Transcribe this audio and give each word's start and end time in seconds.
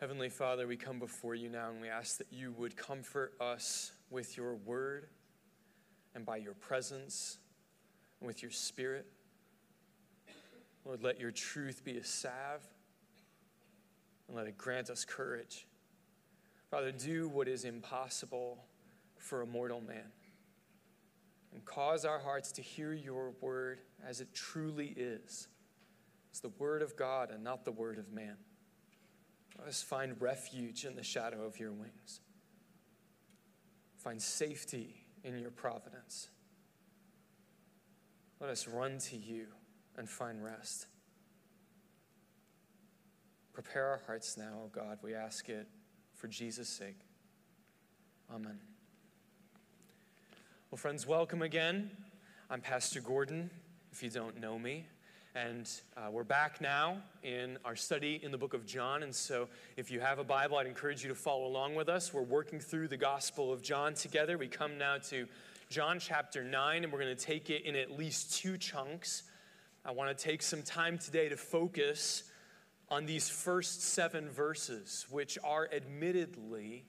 Heavenly 0.00 0.28
Father, 0.28 0.66
we 0.66 0.76
come 0.76 0.98
before 0.98 1.36
you 1.36 1.48
now 1.48 1.70
and 1.70 1.80
we 1.80 1.88
ask 1.88 2.18
that 2.18 2.26
you 2.32 2.52
would 2.58 2.76
comfort 2.76 3.32
us 3.40 3.92
with 4.10 4.36
your 4.36 4.56
word 4.56 5.06
and 6.16 6.26
by 6.26 6.36
your 6.36 6.54
presence 6.54 7.38
and 8.18 8.26
with 8.26 8.42
your 8.42 8.50
spirit. 8.50 9.06
Lord, 10.84 11.04
let 11.04 11.20
your 11.20 11.30
truth 11.30 11.84
be 11.84 11.96
a 11.96 12.04
salve 12.04 12.66
and 14.26 14.36
let 14.36 14.48
it 14.48 14.58
grant 14.58 14.90
us 14.90 15.04
courage. 15.04 15.68
Father, 16.72 16.90
do 16.90 17.28
what 17.28 17.46
is 17.46 17.64
impossible 17.64 18.64
for 19.16 19.42
a 19.42 19.46
mortal 19.46 19.80
man 19.80 20.10
and 21.52 21.64
cause 21.64 22.04
our 22.04 22.18
hearts 22.18 22.50
to 22.50 22.62
hear 22.62 22.92
your 22.92 23.32
word 23.40 23.78
as 24.04 24.20
it 24.20 24.34
truly 24.34 24.92
is. 24.96 25.46
It's 26.30 26.40
the 26.40 26.52
word 26.58 26.82
of 26.82 26.96
God 26.96 27.30
and 27.30 27.44
not 27.44 27.64
the 27.64 27.70
word 27.70 27.96
of 27.96 28.12
man. 28.12 28.36
Let 29.58 29.68
us 29.68 29.82
find 29.82 30.20
refuge 30.20 30.84
in 30.84 30.96
the 30.96 31.02
shadow 31.02 31.44
of 31.44 31.58
your 31.58 31.72
wings. 31.72 32.20
Find 33.96 34.20
safety 34.20 34.96
in 35.22 35.38
your 35.38 35.50
providence. 35.50 36.28
Let 38.40 38.50
us 38.50 38.68
run 38.68 38.98
to 38.98 39.16
you 39.16 39.46
and 39.96 40.08
find 40.08 40.44
rest. 40.44 40.86
Prepare 43.52 43.86
our 43.86 44.00
hearts 44.06 44.36
now, 44.36 44.64
O 44.64 44.70
God. 44.72 44.98
We 45.02 45.14
ask 45.14 45.48
it 45.48 45.68
for 46.12 46.28
Jesus' 46.28 46.68
sake. 46.68 46.98
Amen. 48.34 48.58
Well, 50.70 50.76
friends, 50.76 51.06
welcome 51.06 51.40
again. 51.40 51.90
I'm 52.50 52.60
Pastor 52.60 53.00
Gordon, 53.00 53.48
if 53.92 54.02
you 54.02 54.10
don't 54.10 54.40
know 54.40 54.58
me. 54.58 54.86
And 55.36 55.68
uh, 55.96 56.12
we're 56.12 56.22
back 56.22 56.60
now 56.60 56.98
in 57.24 57.58
our 57.64 57.74
study 57.74 58.20
in 58.22 58.30
the 58.30 58.38
book 58.38 58.54
of 58.54 58.64
John. 58.64 59.02
And 59.02 59.12
so, 59.12 59.48
if 59.76 59.90
you 59.90 59.98
have 59.98 60.20
a 60.20 60.24
Bible, 60.24 60.58
I'd 60.58 60.68
encourage 60.68 61.02
you 61.02 61.08
to 61.08 61.16
follow 61.16 61.48
along 61.48 61.74
with 61.74 61.88
us. 61.88 62.14
We're 62.14 62.22
working 62.22 62.60
through 62.60 62.86
the 62.86 62.96
Gospel 62.96 63.52
of 63.52 63.60
John 63.60 63.94
together. 63.94 64.38
We 64.38 64.46
come 64.46 64.78
now 64.78 64.98
to 65.08 65.26
John 65.70 65.98
chapter 65.98 66.44
9, 66.44 66.84
and 66.84 66.92
we're 66.92 67.00
going 67.00 67.16
to 67.16 67.20
take 67.20 67.50
it 67.50 67.64
in 67.64 67.74
at 67.74 67.90
least 67.90 68.36
two 68.36 68.56
chunks. 68.56 69.24
I 69.84 69.90
want 69.90 70.16
to 70.16 70.24
take 70.24 70.40
some 70.40 70.62
time 70.62 70.98
today 70.98 71.28
to 71.28 71.36
focus 71.36 72.22
on 72.88 73.04
these 73.04 73.28
first 73.28 73.82
seven 73.82 74.30
verses, 74.30 75.04
which 75.10 75.36
are 75.42 75.68
admittedly 75.74 76.84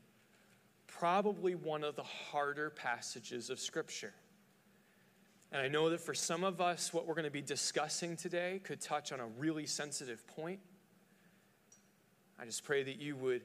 probably 0.85 1.55
one 1.55 1.83
of 1.83 1.95
the 1.95 2.03
harder 2.03 2.69
passages 2.69 3.49
of 3.49 3.59
Scripture. 3.59 4.13
And 5.51 5.61
I 5.61 5.67
know 5.67 5.89
that 5.89 6.01
for 6.01 6.13
some 6.13 6.43
of 6.43 6.59
us, 6.59 6.93
what 6.93 7.07
we're 7.07 7.13
going 7.13 7.25
to 7.25 7.31
be 7.31 7.41
discussing 7.41 8.17
today 8.17 8.61
could 8.63 8.81
touch 8.81 9.11
on 9.11 9.19
a 9.19 9.27
really 9.27 9.65
sensitive 9.65 10.25
point. 10.27 10.59
I 12.39 12.45
just 12.45 12.63
pray 12.63 12.83
that 12.83 12.99
you 12.99 13.15
would 13.15 13.43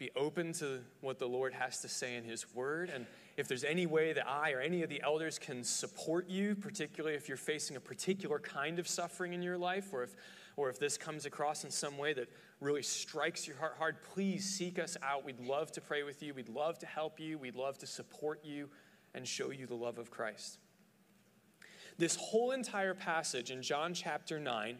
be 0.00 0.10
open 0.16 0.52
to 0.54 0.80
what 1.02 1.18
the 1.18 1.26
Lord 1.26 1.52
has 1.52 1.80
to 1.82 1.88
say 1.88 2.16
in 2.16 2.24
His 2.24 2.54
Word. 2.54 2.90
And 2.92 3.06
if 3.36 3.48
there's 3.48 3.64
any 3.64 3.86
way 3.86 4.12
that 4.14 4.26
I 4.26 4.52
or 4.52 4.60
any 4.60 4.82
of 4.82 4.88
the 4.88 5.00
elders 5.02 5.38
can 5.38 5.62
support 5.62 6.28
you, 6.28 6.54
particularly 6.54 7.16
if 7.16 7.28
you're 7.28 7.36
facing 7.36 7.76
a 7.76 7.80
particular 7.80 8.38
kind 8.38 8.78
of 8.78 8.88
suffering 8.88 9.34
in 9.34 9.42
your 9.42 9.58
life, 9.58 9.88
or 9.92 10.02
if, 10.02 10.16
or 10.56 10.70
if 10.70 10.78
this 10.78 10.96
comes 10.96 11.26
across 11.26 11.64
in 11.64 11.70
some 11.70 11.98
way 11.98 12.14
that 12.14 12.28
really 12.60 12.82
strikes 12.82 13.46
your 13.46 13.56
heart 13.56 13.74
hard, 13.78 14.02
please 14.02 14.44
seek 14.44 14.78
us 14.78 14.96
out. 15.02 15.24
We'd 15.24 15.40
love 15.40 15.70
to 15.72 15.80
pray 15.80 16.02
with 16.02 16.22
you. 16.22 16.34
We'd 16.34 16.48
love 16.48 16.78
to 16.80 16.86
help 16.86 17.20
you. 17.20 17.38
We'd 17.38 17.56
love 17.56 17.78
to 17.78 17.86
support 17.86 18.44
you 18.44 18.68
and 19.14 19.26
show 19.28 19.50
you 19.50 19.66
the 19.66 19.74
love 19.74 19.98
of 19.98 20.10
Christ. 20.10 20.58
This 22.00 22.16
whole 22.16 22.52
entire 22.52 22.94
passage 22.94 23.50
in 23.50 23.60
John 23.60 23.92
chapter 23.92 24.40
9 24.40 24.78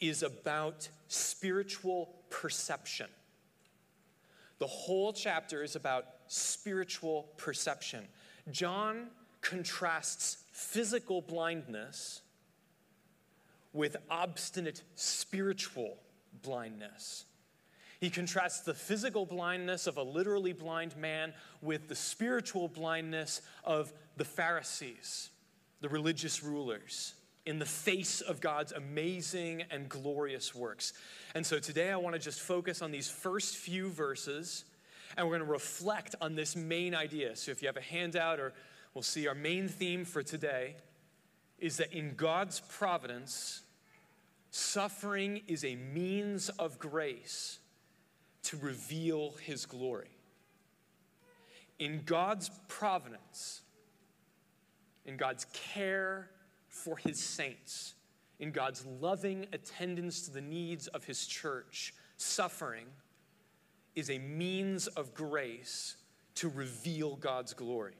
is 0.00 0.22
about 0.22 0.88
spiritual 1.08 2.14
perception. 2.30 3.08
The 4.60 4.68
whole 4.68 5.12
chapter 5.12 5.64
is 5.64 5.74
about 5.74 6.04
spiritual 6.28 7.24
perception. 7.36 8.04
John 8.52 9.08
contrasts 9.40 10.44
physical 10.52 11.20
blindness 11.20 12.20
with 13.72 13.96
obstinate 14.08 14.84
spiritual 14.94 15.98
blindness. 16.44 17.24
He 17.98 18.08
contrasts 18.08 18.60
the 18.60 18.74
physical 18.74 19.26
blindness 19.26 19.88
of 19.88 19.96
a 19.96 20.02
literally 20.04 20.52
blind 20.52 20.96
man 20.96 21.34
with 21.60 21.88
the 21.88 21.96
spiritual 21.96 22.68
blindness 22.68 23.42
of 23.64 23.92
the 24.16 24.24
Pharisees 24.24 25.30
the 25.80 25.88
religious 25.88 26.42
rulers 26.42 27.14
in 27.44 27.58
the 27.58 27.66
face 27.66 28.20
of 28.20 28.40
God's 28.40 28.72
amazing 28.72 29.62
and 29.70 29.88
glorious 29.88 30.54
works. 30.54 30.92
And 31.34 31.46
so 31.46 31.58
today 31.58 31.92
I 31.92 31.96
want 31.96 32.14
to 32.14 32.20
just 32.20 32.40
focus 32.40 32.82
on 32.82 32.90
these 32.90 33.08
first 33.08 33.56
few 33.56 33.88
verses 33.88 34.64
and 35.16 35.26
we're 35.26 35.38
going 35.38 35.46
to 35.46 35.52
reflect 35.52 36.14
on 36.20 36.34
this 36.34 36.56
main 36.56 36.94
idea. 36.94 37.36
So 37.36 37.52
if 37.52 37.62
you 37.62 37.68
have 37.68 37.76
a 37.76 37.80
handout 37.80 38.40
or 38.40 38.52
we'll 38.94 39.02
see 39.02 39.28
our 39.28 39.34
main 39.34 39.68
theme 39.68 40.04
for 40.04 40.22
today 40.22 40.74
is 41.58 41.76
that 41.78 41.92
in 41.92 42.14
God's 42.16 42.60
providence, 42.60 43.62
suffering 44.50 45.42
is 45.46 45.64
a 45.64 45.76
means 45.76 46.48
of 46.50 46.78
grace 46.78 47.60
to 48.44 48.56
reveal 48.58 49.34
his 49.42 49.64
glory. 49.64 50.10
In 51.78 52.02
God's 52.04 52.50
providence, 52.68 53.62
in 55.06 55.16
God's 55.16 55.46
care 55.52 56.30
for 56.68 56.96
his 56.98 57.18
saints, 57.18 57.94
in 58.38 58.50
God's 58.50 58.84
loving 59.00 59.46
attendance 59.52 60.22
to 60.22 60.30
the 60.30 60.40
needs 60.40 60.88
of 60.88 61.04
his 61.04 61.26
church, 61.26 61.94
suffering 62.16 62.86
is 63.94 64.10
a 64.10 64.18
means 64.18 64.88
of 64.88 65.14
grace 65.14 65.96
to 66.34 66.48
reveal 66.50 67.16
God's 67.16 67.54
glory. 67.54 67.94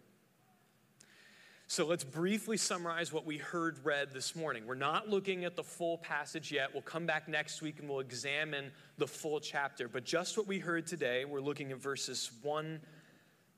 So 1.68 1.84
let's 1.84 2.04
briefly 2.04 2.56
summarize 2.56 3.12
what 3.12 3.26
we 3.26 3.38
heard 3.38 3.84
read 3.84 4.12
this 4.12 4.36
morning. 4.36 4.66
We're 4.66 4.76
not 4.76 5.08
looking 5.08 5.44
at 5.44 5.56
the 5.56 5.64
full 5.64 5.98
passage 5.98 6.52
yet. 6.52 6.72
We'll 6.72 6.82
come 6.82 7.06
back 7.06 7.26
next 7.26 7.60
week 7.60 7.80
and 7.80 7.88
we'll 7.88 7.98
examine 8.00 8.70
the 8.98 9.06
full 9.06 9.40
chapter. 9.40 9.88
But 9.88 10.04
just 10.04 10.36
what 10.36 10.46
we 10.46 10.60
heard 10.60 10.86
today, 10.86 11.24
we're 11.24 11.40
looking 11.40 11.72
at 11.72 11.78
verses 11.78 12.30
1 12.42 12.80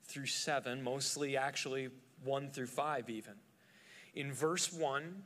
through 0.05 0.25
7, 0.25 0.81
mostly 0.81 1.37
actually 1.37 1.89
1 2.23 2.51
through 2.51 2.67
5 2.67 3.09
even. 3.09 3.33
In 4.15 4.33
verse 4.33 4.71
1, 4.71 5.23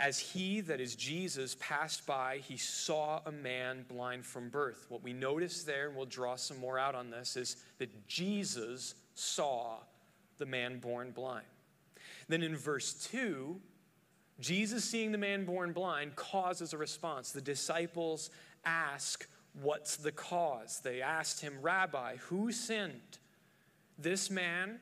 as 0.00 0.18
he, 0.18 0.60
that 0.62 0.80
is 0.80 0.96
Jesus, 0.96 1.56
passed 1.60 2.06
by, 2.06 2.38
he 2.38 2.56
saw 2.56 3.20
a 3.26 3.32
man 3.32 3.84
blind 3.88 4.26
from 4.26 4.48
birth. 4.48 4.86
What 4.88 5.02
we 5.02 5.12
notice 5.12 5.62
there, 5.62 5.86
and 5.88 5.96
we'll 5.96 6.06
draw 6.06 6.36
some 6.36 6.58
more 6.58 6.78
out 6.78 6.94
on 6.94 7.10
this, 7.10 7.36
is 7.36 7.56
that 7.78 8.08
Jesus 8.08 8.94
saw 9.14 9.78
the 10.38 10.46
man 10.46 10.80
born 10.80 11.12
blind. 11.12 11.46
Then 12.28 12.42
in 12.42 12.56
verse 12.56 12.94
2, 13.10 13.60
Jesus 14.40 14.84
seeing 14.84 15.12
the 15.12 15.18
man 15.18 15.44
born 15.44 15.72
blind 15.72 16.16
causes 16.16 16.72
a 16.72 16.78
response. 16.78 17.30
The 17.30 17.40
disciples 17.40 18.30
ask, 18.64 19.28
What's 19.62 19.96
the 19.96 20.10
cause? 20.10 20.80
They 20.82 21.00
asked 21.00 21.40
him, 21.40 21.58
Rabbi, 21.62 22.16
who 22.16 22.50
sinned, 22.50 23.18
this 23.96 24.28
man 24.28 24.80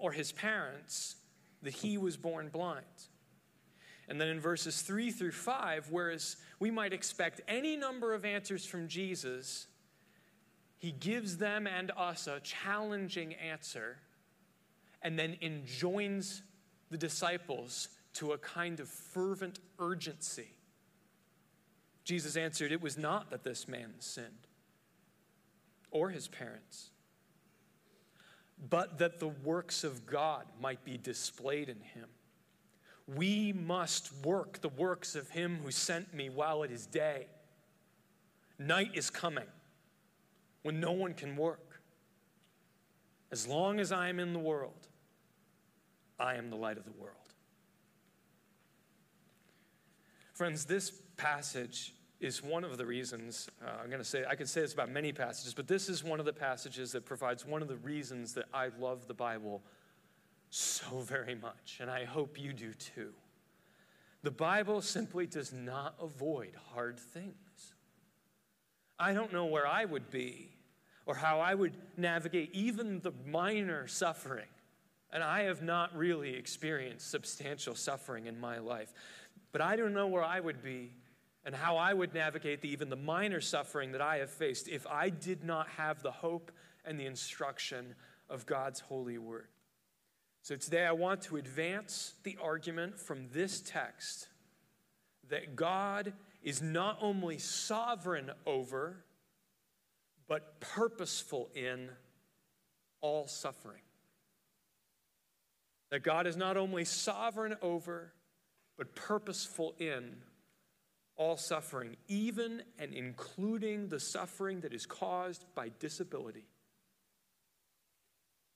or 0.00 0.12
his 0.12 0.32
parents, 0.32 1.16
that 1.62 1.74
he 1.74 1.98
was 1.98 2.16
born 2.16 2.48
blind? 2.48 2.84
And 4.08 4.20
then 4.20 4.28
in 4.28 4.40
verses 4.40 4.82
3 4.82 5.12
through 5.12 5.32
5, 5.32 5.88
whereas 5.90 6.36
we 6.58 6.70
might 6.70 6.92
expect 6.92 7.40
any 7.46 7.76
number 7.76 8.12
of 8.12 8.24
answers 8.24 8.66
from 8.66 8.88
Jesus, 8.88 9.68
he 10.78 10.90
gives 10.90 11.36
them 11.36 11.66
and 11.66 11.92
us 11.96 12.26
a 12.26 12.40
challenging 12.40 13.34
answer 13.34 13.98
and 15.02 15.18
then 15.18 15.36
enjoins 15.40 16.42
the 16.90 16.98
disciples 16.98 17.88
to 18.14 18.32
a 18.32 18.38
kind 18.38 18.80
of 18.80 18.88
fervent 18.88 19.60
urgency. 19.78 20.54
Jesus 22.04 22.36
answered, 22.36 22.72
It 22.72 22.82
was 22.82 22.98
not 22.98 23.30
that 23.30 23.44
this 23.44 23.68
man 23.68 23.94
sinned 23.98 24.48
or 25.90 26.10
his 26.10 26.28
parents, 26.28 26.90
but 28.68 28.98
that 28.98 29.20
the 29.20 29.28
works 29.28 29.84
of 29.84 30.06
God 30.06 30.44
might 30.60 30.84
be 30.84 30.98
displayed 30.98 31.68
in 31.68 31.80
him. 31.80 32.08
We 33.06 33.52
must 33.52 34.12
work 34.24 34.60
the 34.60 34.68
works 34.68 35.14
of 35.14 35.30
him 35.30 35.60
who 35.62 35.70
sent 35.70 36.12
me 36.12 36.28
while 36.28 36.62
it 36.62 36.70
is 36.70 36.86
day. 36.86 37.26
Night 38.58 38.90
is 38.94 39.08
coming 39.08 39.46
when 40.62 40.80
no 40.80 40.92
one 40.92 41.14
can 41.14 41.36
work. 41.36 41.80
As 43.32 43.46
long 43.46 43.80
as 43.80 43.92
I 43.92 44.08
am 44.08 44.18
in 44.18 44.32
the 44.32 44.38
world, 44.38 44.88
I 46.18 46.34
am 46.34 46.50
the 46.50 46.56
light 46.56 46.76
of 46.76 46.84
the 46.84 46.92
world. 46.92 47.16
Friends, 50.34 50.64
this 50.64 50.90
passage 51.16 51.94
is 52.20 52.42
one 52.42 52.64
of 52.64 52.76
the 52.76 52.84
reasons, 52.84 53.48
uh, 53.64 53.70
I'm 53.82 53.88
going 53.88 53.98
to 53.98 54.04
say, 54.04 54.24
I 54.28 54.34
could 54.34 54.48
say 54.48 54.60
this 54.60 54.74
about 54.74 54.90
many 54.90 55.12
passages, 55.12 55.54
but 55.54 55.66
this 55.66 55.88
is 55.88 56.04
one 56.04 56.20
of 56.20 56.26
the 56.26 56.32
passages 56.32 56.92
that 56.92 57.06
provides 57.06 57.46
one 57.46 57.62
of 57.62 57.68
the 57.68 57.76
reasons 57.76 58.34
that 58.34 58.44
I 58.52 58.68
love 58.78 59.06
the 59.06 59.14
Bible 59.14 59.62
so 60.50 61.00
very 61.00 61.34
much, 61.34 61.78
and 61.80 61.90
I 61.90 62.04
hope 62.04 62.38
you 62.38 62.52
do 62.52 62.74
too. 62.74 63.12
The 64.22 64.30
Bible 64.30 64.82
simply 64.82 65.26
does 65.26 65.52
not 65.52 65.94
avoid 66.00 66.54
hard 66.74 67.00
things. 67.00 67.74
I 68.98 69.14
don't 69.14 69.32
know 69.32 69.46
where 69.46 69.66
I 69.66 69.86
would 69.86 70.10
be 70.10 70.50
or 71.06 71.14
how 71.14 71.40
I 71.40 71.54
would 71.54 71.72
navigate 71.96 72.50
even 72.52 73.00
the 73.00 73.12
minor 73.26 73.86
suffering. 73.86 74.46
And 75.12 75.24
I 75.24 75.44
have 75.44 75.62
not 75.62 75.96
really 75.96 76.34
experienced 76.34 77.10
substantial 77.10 77.74
suffering 77.74 78.26
in 78.26 78.38
my 78.38 78.58
life. 78.58 78.92
But 79.52 79.62
I 79.62 79.74
don't 79.74 79.94
know 79.94 80.06
where 80.06 80.22
I 80.22 80.38
would 80.38 80.62
be 80.62 80.92
and 81.44 81.54
how 81.54 81.76
I 81.76 81.94
would 81.94 82.14
navigate 82.14 82.60
the, 82.60 82.68
even 82.70 82.90
the 82.90 82.96
minor 82.96 83.40
suffering 83.40 83.92
that 83.92 84.00
I 84.00 84.18
have 84.18 84.30
faced 84.30 84.68
if 84.68 84.86
I 84.86 85.08
did 85.08 85.44
not 85.44 85.68
have 85.68 86.02
the 86.02 86.10
hope 86.10 86.52
and 86.84 86.98
the 86.98 87.06
instruction 87.06 87.94
of 88.28 88.46
God's 88.46 88.80
holy 88.80 89.18
word. 89.18 89.48
So 90.42 90.56
today 90.56 90.86
I 90.86 90.92
want 90.92 91.22
to 91.22 91.36
advance 91.36 92.14
the 92.22 92.36
argument 92.42 92.98
from 92.98 93.28
this 93.32 93.60
text 93.60 94.28
that 95.28 95.54
God 95.54 96.12
is 96.42 96.62
not 96.62 96.98
only 97.00 97.38
sovereign 97.38 98.30
over, 98.46 99.04
but 100.28 100.60
purposeful 100.60 101.50
in 101.54 101.90
all 103.00 103.26
suffering. 103.26 103.82
That 105.90 106.02
God 106.02 106.26
is 106.26 106.36
not 106.36 106.56
only 106.56 106.84
sovereign 106.84 107.56
over, 107.62 108.12
but 108.78 108.94
purposeful 108.94 109.74
in 109.78 110.16
all 111.20 111.36
suffering, 111.36 111.98
even 112.08 112.62
and 112.78 112.94
including 112.94 113.88
the 113.88 114.00
suffering 114.00 114.62
that 114.62 114.72
is 114.72 114.86
caused 114.86 115.44
by 115.54 115.70
disability, 115.78 116.46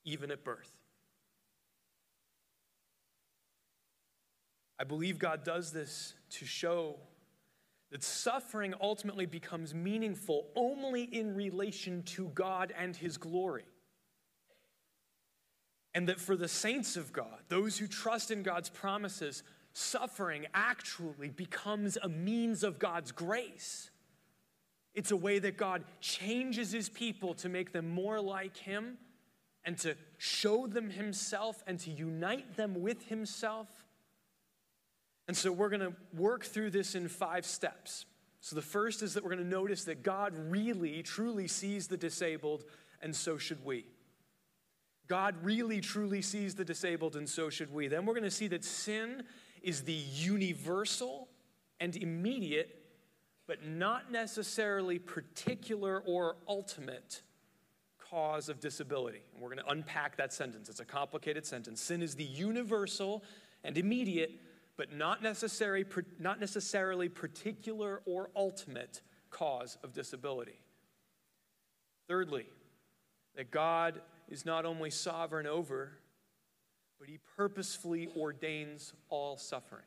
even 0.07 0.31
at 0.31 0.43
birth. 0.43 0.73
I 4.81 4.85
believe 4.85 5.19
God 5.19 5.45
does 5.45 5.73
this 5.73 6.15
to 6.31 6.47
show 6.47 6.97
that 7.91 8.03
suffering 8.03 8.73
ultimately 8.81 9.27
becomes 9.27 9.75
meaningful 9.75 10.47
only 10.57 11.03
in 11.03 11.35
relation 11.35 12.03
to 12.05 12.29
God 12.29 12.73
and 12.79 12.97
His 12.97 13.19
glory. 13.19 13.67
And 15.93 16.09
that 16.09 16.19
for 16.19 16.35
the 16.35 16.49
saints 16.49 16.97
of 16.97 17.13
God, 17.13 17.43
those 17.49 17.77
who 17.77 17.87
trust 17.87 18.31
in 18.31 18.43
God's 18.43 18.71
promises, 18.71 19.43
suffering 19.75 20.47
actually 20.55 21.29
becomes 21.29 21.99
a 22.03 22.09
means 22.09 22.65
of 22.65 22.79
God's 22.79 23.13
grace. 23.13 23.91
It's 24.95 25.11
a 25.11 25.17
way 25.17 25.39
that 25.41 25.57
God 25.59 25.85
changes 26.01 26.73
His 26.73 26.89
people 26.89 27.35
to 27.35 27.49
make 27.49 27.73
them 27.73 27.91
more 27.91 28.21
like 28.21 28.57
Him 28.57 28.97
and 29.65 29.77
to 29.79 29.97
show 30.17 30.67
them 30.67 30.89
Himself 30.89 31.63
and 31.67 31.79
to 31.81 31.91
unite 31.91 32.57
them 32.57 32.81
with 32.81 33.09
Himself 33.09 33.69
and 35.27 35.37
so 35.37 35.51
we're 35.53 35.71
going 35.71 35.81
to 35.81 35.95
work 36.15 36.45
through 36.45 36.71
this 36.71 36.95
in 36.95 37.09
five 37.09 37.47
steps. 37.47 38.05
So 38.41 38.57
the 38.57 38.63
first 38.63 39.03
is 39.03 39.15
that 39.15 39.25
we're 39.25 39.31
going 39.31 39.45
to 39.45 39.49
notice 39.49 39.85
that 39.85 40.03
God 40.03 40.35
really, 40.37 41.03
truly 41.03 41.49
sees 41.49 41.89
the 41.89 41.97
disabled, 41.97 42.65
and 43.01 43.17
so 43.17 43.39
should 43.39 43.65
we. 43.65 43.87
God 45.07 45.35
really, 45.43 45.81
truly 45.81 46.21
sees 46.21 46.55
the 46.55 46.65
disabled, 46.65 47.17
and 47.17 47.29
so 47.29 47.49
should 47.49 47.73
we. 47.73 47.89
Then 47.89 48.05
we're 48.05 48.15
going 48.15 48.25
to 48.25 48.31
see 48.31 48.49
that 48.49 48.65
sin 48.65 49.23
is 49.65 49.83
the 49.83 49.93
universal 49.93 51.29
and 51.81 51.97
immediate, 51.97 52.83
but 53.47 53.67
not 53.67 54.13
necessarily 54.13 54.99
particular 54.99 56.03
or 56.07 56.37
ultimate 56.49 57.23
cause 57.99 58.49
of 58.49 58.61
disability. 58.61 59.23
And 59.33 59.43
we're 59.43 59.49
going 59.49 59.65
to 59.65 59.71
unpack 59.71 60.17
that 60.19 60.33
sentence. 60.33 60.69
It's 60.69 60.81
a 60.81 60.85
complicated 60.85 61.45
sentence. 61.45 61.81
Sin 61.81 62.03
is 62.03 62.15
the 62.15 62.25
universal 62.25 63.25
and 63.65 63.77
immediate, 63.77 64.31
but 64.77 64.93
not, 64.93 65.23
necessary, 65.23 65.85
not 66.19 66.39
necessarily 66.39 67.09
particular 67.09 68.03
or 68.07 68.31
ultimate 68.37 69.01
cause 69.31 69.79
of 69.83 69.93
disability. 69.93 70.61
Thirdly, 72.07 72.47
that 73.37 73.51
God 73.51 74.01
is 74.29 74.47
not 74.47 74.65
only 74.65 74.91
sovereign 74.91 75.47
over, 75.47 75.99
but 76.99 77.09
he 77.09 77.19
purposefully 77.37 78.09
ordains 78.17 78.93
all 79.09 79.37
suffering. 79.37 79.85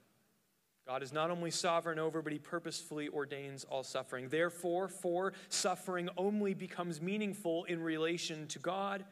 God 0.85 1.03
is 1.03 1.11
not 1.11 1.31
only 1.31 1.51
sovereign 1.51 1.99
over, 1.99 2.21
but 2.21 2.31
he 2.31 2.39
purposefully 2.39 3.09
ordains 3.09 3.65
all 3.65 3.83
suffering. 3.83 4.29
Therefore, 4.29 4.87
for 4.87 5.33
suffering 5.49 6.09
only 6.17 6.53
becomes 6.53 7.01
meaningful 7.01 7.65
in 7.65 7.81
relation 7.81 8.47
to 8.47 8.59
God 8.59 9.03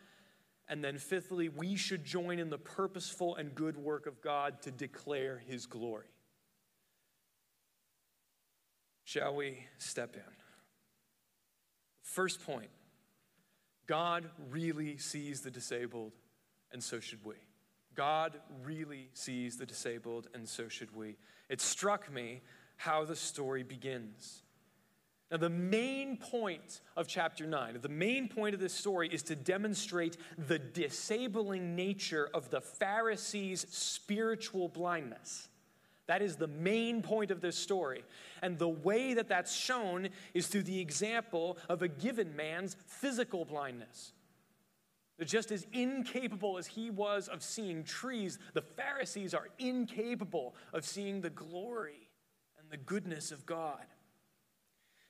and 0.67 0.83
then, 0.83 0.97
fifthly, 0.97 1.49
we 1.49 1.75
should 1.75 2.03
join 2.03 2.39
in 2.39 2.49
the 2.49 2.57
purposeful 2.57 3.35
and 3.35 3.53
good 3.53 3.77
work 3.77 4.07
of 4.07 4.21
God 4.21 4.61
to 4.63 4.71
declare 4.71 5.41
his 5.47 5.67
glory. 5.67 6.07
Shall 9.03 9.35
we 9.35 9.59
step 9.77 10.15
in? 10.15 10.21
First 12.01 12.43
point 12.45 12.69
God 13.85 14.27
really 14.49 14.97
sees 14.97 15.41
the 15.41 15.51
disabled, 15.51 16.13
and 16.71 16.83
so 16.83 16.99
should 16.99 17.23
we. 17.23 17.35
God 17.95 18.39
really 18.63 19.09
sees 19.13 19.57
the 19.57 19.65
disabled, 19.65 20.27
and 20.33 20.47
so 20.47 20.67
should 20.67 20.95
we. 20.95 21.15
It 21.49 21.61
struck 21.61 22.11
me 22.11 22.41
how 22.77 23.05
the 23.05 23.15
story 23.15 23.63
begins. 23.63 24.43
Now, 25.31 25.37
the 25.37 25.49
main 25.49 26.17
point 26.17 26.81
of 26.95 27.07
chapter 27.07 27.47
9, 27.47 27.79
the 27.81 27.89
main 27.89 28.29
point 28.29 28.53
of 28.53 28.59
this 28.59 28.73
story 28.73 29.09
is 29.11 29.23
to 29.23 29.35
demonstrate 29.35 30.17
the 30.37 30.59
disabling 30.59 31.75
nature 31.75 32.29
of 32.33 32.51
the 32.51 32.61
Pharisees' 32.61 33.65
spiritual 33.69 34.69
blindness. 34.69 35.47
That 36.07 36.21
is 36.21 36.35
the 36.35 36.47
main 36.47 37.01
point 37.01 37.31
of 37.31 37.41
this 37.41 37.57
story. 37.57 38.03
And 38.43 38.59
the 38.59 38.69
way 38.69 39.15
that 39.15 39.27
that's 39.27 39.55
shown 39.55 40.09
is 40.35 40.47
through 40.47 40.63
the 40.63 40.79
example 40.79 41.57
of 41.67 41.81
a 41.81 41.87
given 41.87 42.35
man's 42.35 42.77
physical 42.85 43.45
blindness. 43.45 44.13
That 45.17 45.27
just 45.27 45.51
as 45.51 45.65
incapable 45.71 46.57
as 46.57 46.67
he 46.67 46.89
was 46.89 47.29
of 47.29 47.41
seeing 47.41 47.83
trees, 47.83 48.37
the 48.53 48.61
Pharisees 48.61 49.33
are 49.33 49.47
incapable 49.59 50.55
of 50.73 50.83
seeing 50.83 51.21
the 51.21 51.29
glory 51.29 52.09
and 52.59 52.69
the 52.69 52.77
goodness 52.77 53.31
of 53.31 53.45
God. 53.45 53.85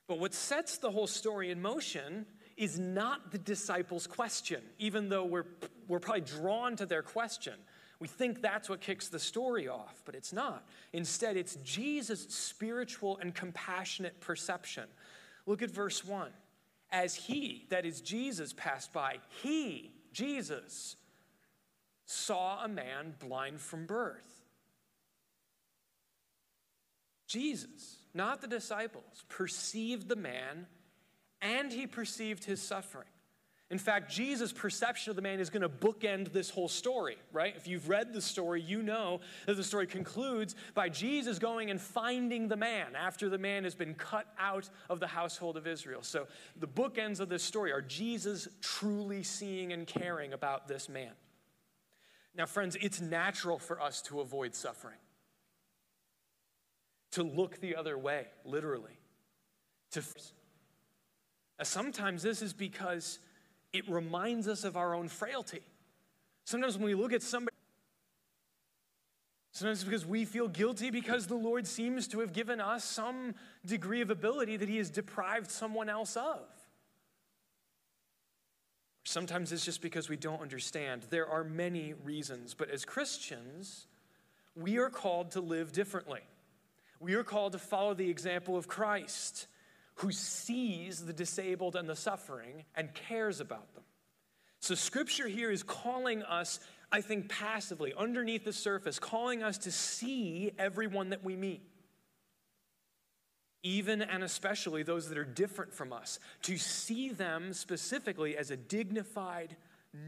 But 0.08 0.20
what 0.20 0.34
sets 0.34 0.78
the 0.78 0.92
whole 0.92 1.08
story 1.08 1.50
in 1.50 1.62
motion 1.62 2.26
is 2.58 2.80
not 2.80 3.32
the 3.32 3.38
disciples' 3.38 4.08
question, 4.08 4.62
even 4.78 5.10
though 5.10 5.26
we're, 5.26 5.46
we're 5.88 6.00
probably 6.00 6.22
drawn 6.22 6.76
to 6.76 6.86
their 6.86 7.02
question. 7.02 7.56
We 8.00 8.08
think 8.08 8.42
that's 8.42 8.70
what 8.70 8.82
kicks 8.82 9.08
the 9.08 9.20
story 9.20 9.68
off, 9.68 10.02
but 10.06 10.16
it's 10.16 10.34
not. 10.34 10.68
Instead, 10.94 11.38
it's 11.38 11.56
Jesus' 11.64 12.28
spiritual 12.30 13.18
and 13.18 13.34
compassionate 13.34 14.20
perception. 14.20 14.86
Look 15.46 15.62
at 15.62 15.72
verse 15.72 16.04
1. 16.04 16.30
As 16.92 17.16
he, 17.16 17.66
that 17.70 17.86
is 17.86 18.02
Jesus, 18.02 18.54
passed 18.54 18.94
by, 18.94 19.18
he, 19.42 19.92
Jesus, 20.16 20.96
saw 22.06 22.64
a 22.64 22.68
man 22.70 23.16
blind 23.20 23.60
from 23.60 23.86
birth. 23.86 24.44
Jesus 27.28 27.98
not 28.16 28.40
the 28.40 28.48
disciples, 28.48 29.26
perceived 29.28 30.08
the 30.08 30.16
man 30.16 30.68
and 31.42 31.72
he 31.72 31.86
perceived 31.86 32.46
his 32.46 32.62
suffering. 32.62 33.10
In 33.72 33.80
fact, 33.80 34.12
Jesus' 34.12 34.54
perception 34.54 35.10
of 35.10 35.16
the 35.16 35.24
man 35.24 35.40
is 35.40 35.50
going 35.50 35.64
to 35.64 35.70
bookend 35.70 36.32
this 36.32 36.52
whole 36.52 36.68
story, 36.68 37.18
right? 37.32 37.56
If 37.58 37.68
you've 37.68 37.90
read 37.90 38.14
the 38.14 38.22
story, 38.22 38.62
you 38.62 38.84
know 38.84 39.22
that 39.48 39.56
the 39.56 39.64
story 39.64 39.88
concludes 39.88 40.56
by 40.76 40.88
Jesus 40.88 41.40
going 41.40 41.72
and 41.72 41.82
finding 41.82 42.48
the 42.48 42.56
man 42.56 42.96
after 42.96 43.28
the 43.28 43.40
man 43.40 43.64
has 43.64 43.74
been 43.74 43.96
cut 43.96 44.28
out 44.38 44.70
of 44.88 45.00
the 45.00 45.08
household 45.08 45.58
of 45.58 45.66
Israel. 45.66 46.04
So 46.04 46.28
the 46.58 46.68
bookends 46.68 47.20
of 47.20 47.28
this 47.28 47.42
story 47.42 47.72
are 47.72 47.82
Jesus 47.82 48.48
truly 48.62 49.24
seeing 49.24 49.74
and 49.74 49.88
caring 49.88 50.34
about 50.34 50.68
this 50.68 50.88
man. 50.88 51.14
Now, 52.36 52.46
friends, 52.46 52.78
it's 52.80 53.02
natural 53.02 53.58
for 53.58 53.82
us 53.82 54.00
to 54.04 54.20
avoid 54.20 54.54
suffering 54.54 55.00
to 57.16 57.24
look 57.24 57.62
the 57.62 57.78
other 57.78 57.98
way, 57.98 58.28
literally. 58.44 59.00
To 59.92 60.04
sometimes 61.64 62.22
this 62.22 62.42
is 62.42 62.52
because 62.52 63.20
it 63.76 63.90
reminds 63.90 64.48
us 64.48 64.64
of 64.64 64.78
our 64.78 64.96
own 64.96 65.10
frailty. 65.10 65.62
Sometimes 66.46 66.78
when 66.78 66.86
we 66.86 66.96
look 66.96 67.12
at 67.12 67.22
somebody, 67.22 67.56
sometimes 69.52 69.84
because 69.84 70.06
we 70.06 70.24
feel 70.24 70.48
guilty 70.48 70.90
because 70.90 71.28
the 71.28 71.36
Lord 71.36 71.68
seems 71.68 72.08
to 72.10 72.22
have 72.22 72.32
given 72.32 72.62
us 72.62 72.86
some 72.86 73.36
degree 73.66 74.00
of 74.00 74.10
ability 74.10 74.56
that 74.58 74.70
He 74.70 74.78
has 74.78 74.90
deprived 74.90 75.52
someone 75.52 75.90
else 75.90 76.16
of. 76.16 76.40
Sometimes 79.04 79.52
it's 79.52 79.66
just 79.66 79.82
because 79.82 80.10
we 80.10 80.18
don't 80.18 80.42
understand. 80.42 81.04
There 81.10 81.28
are 81.28 81.44
many 81.44 81.94
reasons, 82.04 82.54
but 82.54 82.70
as 82.72 82.86
Christians, 82.86 83.88
we 84.56 84.78
are 84.78 84.90
called 84.90 85.32
to 85.32 85.42
live 85.42 85.74
differently. 85.74 86.22
We 87.00 87.16
are 87.16 87.24
called 87.24 87.52
to 87.52 87.60
follow 87.60 87.94
the 87.94 88.10
example 88.10 88.56
of 88.58 88.68
Christ, 88.68 89.48
who 89.96 90.12
sees 90.12 91.06
the 91.06 91.14
disabled 91.14 91.76
and 91.76 91.90
the 91.90 91.96
suffering 91.96 92.66
and 92.76 92.94
cares 92.94 93.40
about 93.40 93.74
them. 93.74 93.84
So, 94.60 94.76
scripture 94.76 95.28
here 95.28 95.52
is 95.52 95.64
calling 95.64 96.24
us, 96.24 96.60
I 96.92 97.02
think, 97.02 97.30
passively, 97.30 97.94
underneath 97.98 98.44
the 98.46 98.54
surface, 98.54 99.00
calling 99.00 99.44
us 99.44 99.58
to 99.60 99.72
see 99.72 100.52
everyone 100.58 101.10
that 101.10 101.24
we 101.24 101.36
meet. 101.36 101.62
even 103.64 104.02
and 104.04 104.24
especially 104.24 104.84
those 104.84 105.10
that 105.10 105.18
are 105.18 105.26
different 105.26 105.74
from 105.74 105.92
us, 105.92 106.20
to 106.44 106.56
see 106.56 107.10
them 107.10 107.52
specifically 107.52 108.38
as 108.38 108.52
a 108.52 108.58
dignified, 108.58 109.56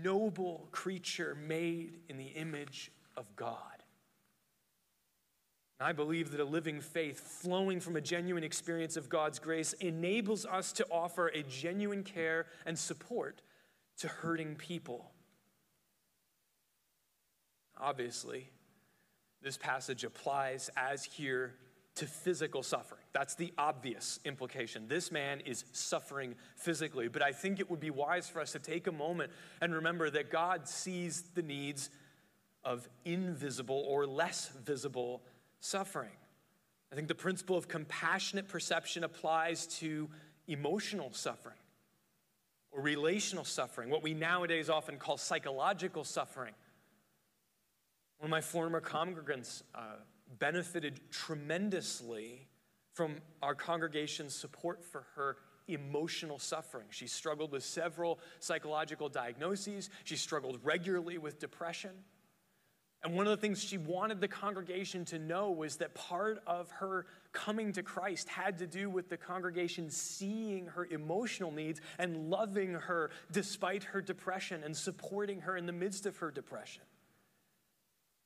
noble 0.04 0.68
creature 0.72 1.36
made 1.48 2.00
in 2.08 2.18
the 2.18 2.28
image 2.28 2.92
of 3.16 3.36
God. 3.36 3.77
I 5.80 5.92
believe 5.92 6.32
that 6.32 6.40
a 6.40 6.46
living 6.46 6.82
faith 6.82 7.20
flowing 7.20 7.80
from 7.80 7.96
a 7.96 8.02
genuine 8.02 8.44
experience 8.44 8.98
of 8.98 9.10
God's 9.10 9.38
grace 9.38 9.74
enables 9.74 10.46
us 10.46 10.72
to 10.74 10.88
offer 10.92 11.28
a 11.28 11.44
genuine 11.44 12.04
care 12.04 12.48
and 12.66 12.78
support 12.78 13.42
to 14.00 14.08
hurting 14.08 14.56
people. 14.56 15.12
Obviously, 17.80 18.50
this 19.44 19.56
passage 19.56 20.04
applies 20.04 20.72
as 20.76 21.04
here 21.04 21.54
to 21.96 22.06
physical 22.06 22.64
suffering. 22.64 23.02
That's 23.14 23.36
the 23.36 23.54
obvious 23.58 24.20
implication. 24.26 24.88
This 24.88 25.12
man 25.12 25.42
is 25.42 25.64
suffering 25.74 26.36
physically, 26.56 27.08
but 27.08 27.22
I 27.22 27.32
think 27.32 27.60
it 27.60 27.70
would 27.70 27.80
be 27.80 27.90
wise 27.92 28.28
for 28.30 28.40
us 28.40 28.52
to 28.54 28.60
take 28.60 28.88
a 28.88 28.92
moment 28.92 29.32
and 29.62 29.74
remember 29.74 30.10
that 30.12 30.32
God 30.32 30.68
sees 30.68 31.22
the 31.34 31.42
needs 31.42 31.90
of 32.64 32.88
invisible 33.06 33.84
or 33.88 34.06
less 34.06 34.50
visible 34.66 35.22
suffering. 35.60 36.12
I 36.92 36.96
think 36.96 37.08
the 37.08 37.16
principle 37.16 37.58
of 37.58 37.68
compassionate 37.68 38.48
perception 38.48 39.04
applies 39.04 39.68
to 39.80 40.10
emotional 40.48 41.12
suffering 41.12 41.58
or 42.72 42.82
relational 42.82 43.44
suffering, 43.44 43.90
what 43.90 44.04
we 44.04 44.14
nowadays 44.14 44.70
often 44.70 44.98
call 44.98 45.18
psychological 45.18 46.04
suffering. 46.04 46.54
One 48.20 48.28
of 48.28 48.32
my 48.32 48.42
former 48.42 48.82
congregants 48.82 49.64
uh, 49.76 49.82
benefited 50.40 51.00
tremendously 51.12 52.48
from 52.94 53.18
our 53.44 53.54
congregation's 53.54 54.34
support 54.34 54.84
for 54.84 55.06
her 55.16 55.38
emotional 55.68 56.40
suffering. 56.40 56.88
She 56.90 57.08
struggled 57.08 57.52
with 57.52 57.64
several 57.64 58.20
psychological 58.40 59.10
diagnoses, 59.10 59.90
she 60.04 60.16
struggled 60.16 60.60
regularly 60.64 61.18
with 61.18 61.40
depression. 61.40 61.92
And 63.04 63.16
one 63.16 63.28
of 63.28 63.32
the 63.32 63.38
things 63.38 63.64
she 63.64 63.78
wanted 63.78 64.20
the 64.20 64.28
congregation 64.28 65.06
to 65.06 65.20
know 65.20 65.52
was 65.52 65.78
that 65.78 65.94
part 65.94 66.42
of 66.48 66.70
her 66.72 67.06
coming 67.32 67.72
to 67.74 67.84
Christ 67.84 68.28
had 68.28 68.58
to 68.58 68.68
do 68.68 68.90
with 68.90 69.10
the 69.10 69.18
congregation 69.18 69.90
seeing 69.90 70.66
her 70.68 70.86
emotional 70.86 71.52
needs 71.52 71.80
and 72.00 72.30
loving 72.30 72.74
her 72.74 73.12
despite 73.32 73.84
her 73.84 74.02
depression 74.02 74.64
and 74.64 74.76
supporting 74.76 75.42
her 75.42 75.56
in 75.56 75.68
the 75.68 75.72
midst 75.72 76.06
of 76.08 76.18
her 76.18 76.32
depression. 76.32 76.82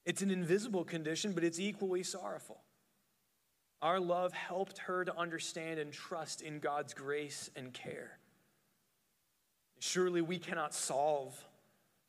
It's 0.06 0.22
an 0.22 0.32
invisible 0.32 0.86
condition, 0.86 1.34
but 1.34 1.44
it's 1.44 1.60
equally 1.60 2.04
sorrowful. 2.04 2.62
Our 3.82 4.00
love 4.00 4.32
helped 4.32 4.80
her 4.80 5.04
to 5.04 5.18
understand 5.18 5.80
and 5.80 5.92
trust 5.92 6.42
in 6.42 6.60
God's 6.60 6.94
grace 6.94 7.50
and 7.56 7.74
care. 7.74 8.20
Surely 9.80 10.22
we 10.22 10.38
cannot 10.38 10.74
solve 10.74 11.44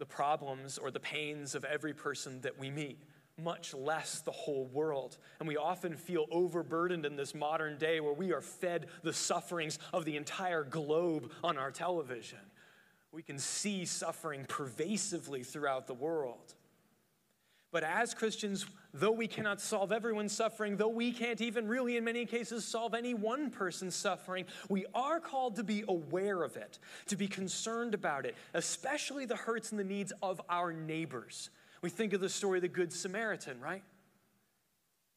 the 0.02 0.06
problems 0.06 0.78
or 0.78 0.90
the 0.90 0.98
pains 0.98 1.54
of 1.54 1.64
every 1.64 1.94
person 1.94 2.40
that 2.40 2.58
we 2.58 2.68
meet, 2.72 2.98
much 3.40 3.72
less 3.72 4.18
the 4.18 4.32
whole 4.32 4.66
world. 4.72 5.16
And 5.38 5.46
we 5.46 5.56
often 5.56 5.96
feel 5.96 6.26
overburdened 6.32 7.06
in 7.06 7.14
this 7.14 7.36
modern 7.36 7.78
day 7.78 8.00
where 8.00 8.12
we 8.12 8.32
are 8.32 8.40
fed 8.40 8.86
the 9.04 9.12
sufferings 9.12 9.78
of 9.92 10.04
the 10.04 10.16
entire 10.16 10.64
globe 10.64 11.30
on 11.44 11.56
our 11.56 11.70
television. 11.70 12.40
We 13.12 13.22
can 13.22 13.38
see 13.38 13.84
suffering 13.84 14.44
pervasively 14.48 15.44
throughout 15.44 15.86
the 15.86 15.94
world. 15.94 16.54
But 17.72 17.84
as 17.84 18.12
Christians, 18.12 18.66
though 18.92 19.12
we 19.12 19.26
cannot 19.26 19.58
solve 19.58 19.92
everyone's 19.92 20.36
suffering, 20.36 20.76
though 20.76 20.88
we 20.88 21.10
can't 21.10 21.40
even 21.40 21.66
really, 21.66 21.96
in 21.96 22.04
many 22.04 22.26
cases, 22.26 22.66
solve 22.66 22.92
any 22.92 23.14
one 23.14 23.50
person's 23.50 23.94
suffering, 23.94 24.44
we 24.68 24.84
are 24.94 25.18
called 25.18 25.56
to 25.56 25.64
be 25.64 25.82
aware 25.88 26.42
of 26.42 26.58
it, 26.58 26.78
to 27.06 27.16
be 27.16 27.26
concerned 27.26 27.94
about 27.94 28.26
it, 28.26 28.36
especially 28.52 29.24
the 29.24 29.36
hurts 29.36 29.70
and 29.70 29.80
the 29.80 29.84
needs 29.84 30.12
of 30.22 30.38
our 30.50 30.70
neighbors. 30.70 31.48
We 31.80 31.88
think 31.88 32.12
of 32.12 32.20
the 32.20 32.28
story 32.28 32.58
of 32.58 32.62
the 32.62 32.68
Good 32.68 32.92
Samaritan, 32.92 33.58
right? 33.58 33.82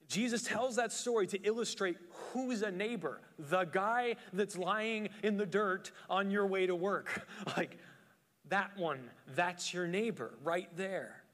Jesus 0.08 0.44
tells 0.44 0.78
that 0.78 0.94
story 0.94 1.28
to 1.28 1.40
illustrate 1.44 1.98
who's 2.32 2.62
a 2.62 2.72
neighbor, 2.72 3.20
the 3.38 3.66
guy 3.66 4.16
that's 4.32 4.58
lying 4.58 5.10
in 5.24 5.36
the 5.36 5.46
dirt 5.46 5.92
on 6.10 6.32
your 6.32 6.48
way 6.48 6.68
to 6.68 6.76
work. 6.76 7.28
Like 7.58 7.78
that 8.50 8.78
one, 8.78 9.10
that's 9.36 9.74
your 9.74 9.88
neighbor 9.88 10.34
right 10.44 10.70
there. 10.78 11.25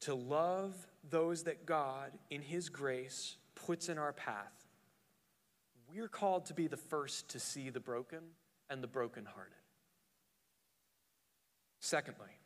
To 0.00 0.14
love 0.14 0.74
those 1.08 1.44
that 1.44 1.66
God, 1.66 2.12
in 2.30 2.42
His 2.42 2.68
grace, 2.68 3.36
puts 3.54 3.88
in 3.88 3.98
our 3.98 4.12
path. 4.12 4.52
We're 5.92 6.08
called 6.08 6.46
to 6.46 6.54
be 6.54 6.66
the 6.66 6.76
first 6.76 7.28
to 7.30 7.40
see 7.40 7.70
the 7.70 7.80
broken 7.80 8.20
and 8.68 8.82
the 8.82 8.86
brokenhearted. 8.86 9.54
Secondly, 11.80 12.38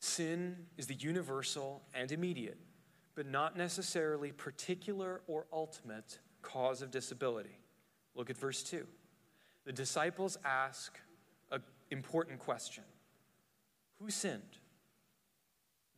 sin 0.00 0.56
is 0.76 0.86
the 0.86 0.94
universal 0.94 1.82
and 1.92 2.10
immediate, 2.10 2.58
but 3.14 3.26
not 3.26 3.56
necessarily 3.56 4.32
particular 4.32 5.22
or 5.26 5.46
ultimate 5.52 6.18
cause 6.40 6.82
of 6.82 6.90
disability. 6.90 7.58
Look 8.14 8.30
at 8.30 8.38
verse 8.38 8.62
2. 8.62 8.86
The 9.64 9.72
disciples 9.72 10.38
ask 10.44 10.98
an 11.52 11.62
important 11.90 12.38
question 12.38 12.84
Who 14.00 14.10
sinned? 14.10 14.58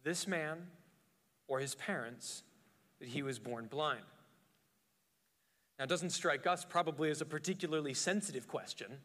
This 0.03 0.27
man 0.27 0.67
or 1.49 1.61
his 1.61 1.75
parents 1.75 2.43
that 3.01 3.09
he 3.09 3.23
was 3.23 3.39
born 3.39 3.67
blind? 3.67 4.01
Now, 5.79 5.85
it 5.85 5.89
doesn't 5.89 6.11
strike 6.11 6.47
us 6.47 6.65
probably 6.65 7.11
as 7.11 7.21
a 7.21 7.25
particularly 7.25 7.95
sensitive 7.95 8.47
question. 8.47 8.99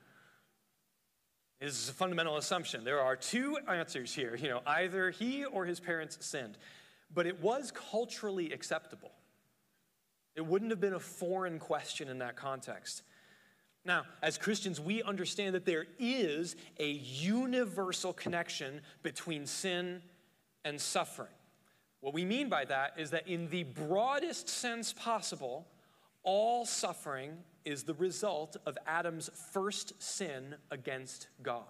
It 1.62 1.68
is 1.68 1.88
a 1.88 1.94
fundamental 1.94 2.36
assumption. 2.38 2.84
There 2.84 3.00
are 3.00 3.16
two 3.16 3.58
answers 3.68 4.14
here. 4.14 4.36
You 4.36 4.50
know, 4.50 4.62
either 4.66 5.10
he 5.10 5.46
or 5.46 5.66
his 5.66 5.80
parents 5.80 6.18
sinned. 6.20 6.58
But 7.14 7.28
it 7.28 7.42
was 7.42 7.72
culturally 7.72 8.52
acceptable. 8.52 9.12
It 10.36 10.46
wouldn't 10.46 10.72
have 10.72 10.82
been 10.82 10.94
a 10.94 11.00
foreign 11.00 11.60
question 11.60 12.10
in 12.10 12.20
that 12.20 12.36
context. 12.36 13.04
Now, 13.86 14.04
as 14.22 14.38
Christians, 14.38 14.82
we 14.82 15.02
understand 15.04 15.56
that 15.56 15.66
there 15.66 15.86
is 15.98 16.56
a 16.78 16.90
universal 16.90 18.12
connection 18.12 18.82
between 19.02 19.46
sin 19.46 20.02
and 20.66 20.82
suffering. 20.82 21.30
What 22.02 22.14
we 22.14 22.26
mean 22.26 22.50
by 22.50 22.66
that 22.66 22.96
is 22.98 23.12
that, 23.12 23.28
in 23.28 23.50
the 23.50 23.64
broadest 23.64 24.50
sense 24.50 24.92
possible, 24.92 25.66
all 26.24 26.66
suffering 26.66 27.38
is 27.64 27.84
the 27.84 27.94
result 27.94 28.58
of 28.66 28.78
Adam's 28.86 29.30
first 29.54 29.94
sin 30.02 30.56
against 30.70 31.28
God. 31.42 31.64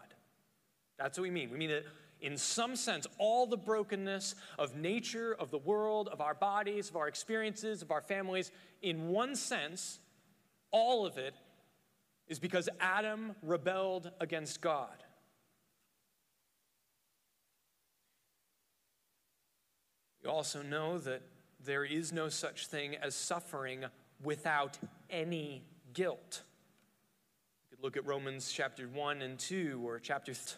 That's 0.98 1.18
what 1.18 1.24
we 1.24 1.30
mean. 1.30 1.52
We 1.52 1.58
mean 1.58 1.70
that, 1.70 1.86
in 2.22 2.38
some 2.38 2.76
sense, 2.76 3.06
all 3.18 3.46
the 3.46 3.58
brokenness 3.58 4.36
of 4.58 4.76
nature, 4.76 5.36
of 5.40 5.52
the 5.52 5.58
world, 5.58 6.10
of 6.12 6.22
our 6.22 6.34
bodies, 6.34 6.90
of 6.90 6.96
our 6.96 7.08
experiences, 7.08 7.82
of 7.82 7.92
our 7.92 8.02
families, 8.02 8.52
in 8.82 9.10
one 9.10 9.36
sense, 9.36 10.00
all 10.72 11.06
of 11.06 11.18
it 11.18 11.36
is 12.28 12.40
because 12.40 12.68
Adam 12.80 13.36
rebelled 13.42 14.12
against 14.20 14.62
God. 14.62 15.04
You 20.26 20.32
also 20.32 20.64
know 20.64 20.98
that 20.98 21.22
there 21.64 21.86
is 21.86 22.12
no 22.12 22.30
such 22.30 22.66
thing 22.66 22.96
as 22.96 23.14
suffering 23.14 23.86
without 24.24 24.76
any 25.12 25.62
guilt. 25.94 26.42
You 27.70 27.78
could 27.78 27.84
look 27.84 27.96
at 27.96 28.08
Romans 28.08 28.52
chapter 28.52 28.88
1 28.88 29.22
and 29.22 29.38
2 29.38 29.84
or 29.86 30.00
chapter 30.00 30.34
th- 30.34 30.56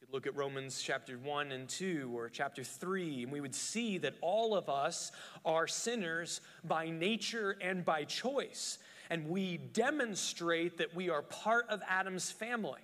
you 0.00 0.06
could 0.06 0.14
look 0.14 0.26
at 0.26 0.34
Romans 0.34 0.80
chapter 0.80 1.18
1 1.18 1.52
and 1.52 1.68
2 1.68 2.10
or 2.14 2.30
chapter 2.30 2.64
3 2.64 3.24
and 3.24 3.30
we 3.30 3.42
would 3.42 3.54
see 3.54 3.98
that 3.98 4.14
all 4.22 4.56
of 4.56 4.70
us 4.70 5.12
are 5.44 5.66
sinners 5.66 6.40
by 6.64 6.88
nature 6.88 7.58
and 7.60 7.84
by 7.84 8.04
choice 8.04 8.78
and 9.10 9.28
we 9.28 9.58
demonstrate 9.58 10.78
that 10.78 10.94
we 10.94 11.10
are 11.10 11.20
part 11.20 11.68
of 11.68 11.82
Adam's 11.86 12.30
family 12.30 12.80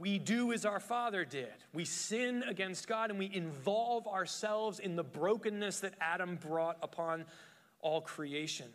we 0.00 0.18
do 0.18 0.52
as 0.52 0.64
our 0.64 0.80
father 0.80 1.24
did. 1.26 1.52
We 1.74 1.84
sin 1.84 2.42
against 2.48 2.88
God 2.88 3.10
and 3.10 3.18
we 3.18 3.30
involve 3.32 4.08
ourselves 4.08 4.78
in 4.78 4.96
the 4.96 5.04
brokenness 5.04 5.80
that 5.80 5.94
Adam 6.00 6.36
brought 6.36 6.78
upon 6.82 7.26
all 7.80 8.00
creation. 8.00 8.66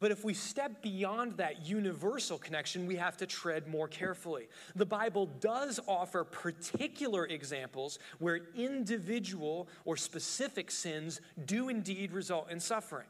But 0.00 0.10
if 0.10 0.24
we 0.24 0.34
step 0.34 0.82
beyond 0.82 1.36
that 1.36 1.64
universal 1.64 2.36
connection, 2.36 2.86
we 2.86 2.96
have 2.96 3.16
to 3.18 3.26
tread 3.26 3.68
more 3.68 3.86
carefully. 3.86 4.48
The 4.74 4.84
Bible 4.84 5.26
does 5.40 5.78
offer 5.86 6.24
particular 6.24 7.24
examples 7.24 8.00
where 8.18 8.40
individual 8.56 9.68
or 9.84 9.96
specific 9.96 10.72
sins 10.72 11.20
do 11.46 11.68
indeed 11.68 12.12
result 12.12 12.50
in 12.50 12.58
suffering. 12.58 13.06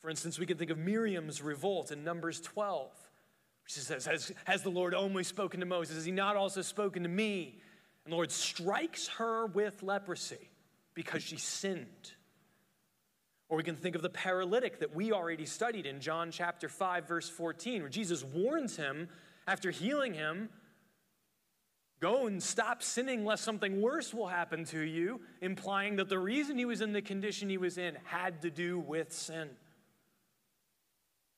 For 0.00 0.10
instance, 0.10 0.38
we 0.38 0.44
can 0.44 0.58
think 0.58 0.70
of 0.70 0.76
Miriam's 0.76 1.40
revolt 1.40 1.90
in 1.90 2.04
Numbers 2.04 2.42
12 2.42 2.90
she 3.66 3.80
says, 3.80 4.06
has, 4.06 4.32
has 4.44 4.62
the 4.62 4.70
Lord 4.70 4.94
only 4.94 5.24
spoken 5.24 5.60
to 5.60 5.66
Moses? 5.66 5.96
Has 5.96 6.04
he 6.04 6.12
not 6.12 6.36
also 6.36 6.62
spoken 6.62 7.02
to 7.02 7.08
me? 7.08 7.58
And 8.04 8.12
the 8.12 8.16
Lord 8.16 8.30
strikes 8.30 9.08
her 9.08 9.46
with 9.46 9.82
leprosy 9.82 10.50
because 10.94 11.22
she 11.22 11.36
sinned. 11.36 12.12
Or 13.48 13.56
we 13.56 13.62
can 13.62 13.76
think 13.76 13.94
of 13.94 14.02
the 14.02 14.10
paralytic 14.10 14.80
that 14.80 14.94
we 14.94 15.12
already 15.12 15.46
studied 15.46 15.86
in 15.86 16.00
John 16.00 16.30
chapter 16.30 16.68
5, 16.68 17.08
verse 17.08 17.28
14, 17.28 17.82
where 17.82 17.90
Jesus 17.90 18.24
warns 18.24 18.76
him 18.76 19.08
after 19.46 19.70
healing 19.70 20.14
him 20.14 20.50
Go 22.00 22.26
and 22.26 22.42
stop 22.42 22.82
sinning 22.82 23.24
lest 23.24 23.44
something 23.44 23.80
worse 23.80 24.12
will 24.12 24.26
happen 24.26 24.66
to 24.66 24.80
you, 24.80 25.22
implying 25.40 25.96
that 25.96 26.10
the 26.10 26.18
reason 26.18 26.58
he 26.58 26.66
was 26.66 26.82
in 26.82 26.92
the 26.92 27.00
condition 27.00 27.48
he 27.48 27.56
was 27.56 27.78
in 27.78 27.96
had 28.04 28.42
to 28.42 28.50
do 28.50 28.78
with 28.78 29.10
sin. 29.10 29.48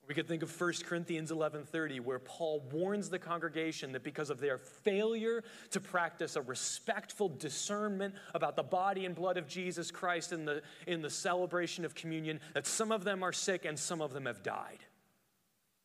We 0.07 0.15
could 0.15 0.29
think 0.29 0.45
of 0.45 0.61
1 0.61 0.85
Corinthians 0.85 1.33
11:30 1.33 1.99
where 2.01 2.21
Paul 2.21 2.61
warns 2.71 3.11
the 3.11 3.19
congregation 3.19 3.93
that 3.93 4.05
because 4.05 4.31
of 4.31 4.39
their 4.39 4.59
failure 4.59 5.43
to 5.71 5.81
practice 5.81 6.37
a 6.37 6.43
respectful 6.43 7.29
discernment 7.29 8.15
about 8.33 8.55
the 8.55 8.63
body 8.63 9.05
and 9.05 9.15
blood 9.17 9.37
of 9.37 9.49
Jesus 9.49 9.91
Christ 9.91 10.33
in 10.33 10.45
the, 10.45 10.63
in 10.87 11.03
the 11.03 11.11
celebration 11.11 11.85
of 11.85 11.95
communion 11.95 12.41
that 12.55 12.67
some 12.67 12.93
of 12.93 13.03
them 13.03 13.25
are 13.25 13.33
sick 13.33 13.65
and 13.65 13.77
some 13.77 14.01
of 14.01 14.13
them 14.13 14.27
have 14.27 14.45
died. 14.45 14.79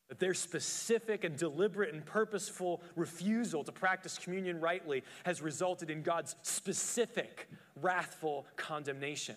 That 0.10 0.20
their 0.20 0.36
specific 0.36 1.24
and 1.24 1.36
deliberate 1.36 1.94
and 1.94 2.06
purposeful 2.06 2.84
refusal 2.96 3.64
to 3.64 3.72
practice 3.72 4.20
communion 4.20 4.60
rightly 4.60 5.04
has 5.24 5.42
resulted 5.42 5.90
in 5.90 6.04
God's 6.04 6.36
specific 6.44 7.50
wrathful 7.76 8.46
condemnation. 8.56 9.36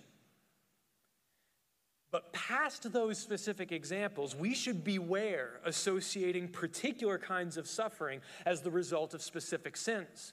But 2.15 2.33
past 2.33 2.93
those 2.93 3.19
specific 3.19 3.73
examples, 3.73 4.37
we 4.37 4.55
should 4.55 4.85
beware 4.85 5.59
associating 5.65 6.47
particular 6.47 7.19
kinds 7.19 7.57
of 7.57 7.67
suffering 7.67 8.21
as 8.47 8.61
the 8.61 8.71
result 8.71 9.15
of 9.15 9.21
specific 9.21 9.77
sins. 9.77 10.33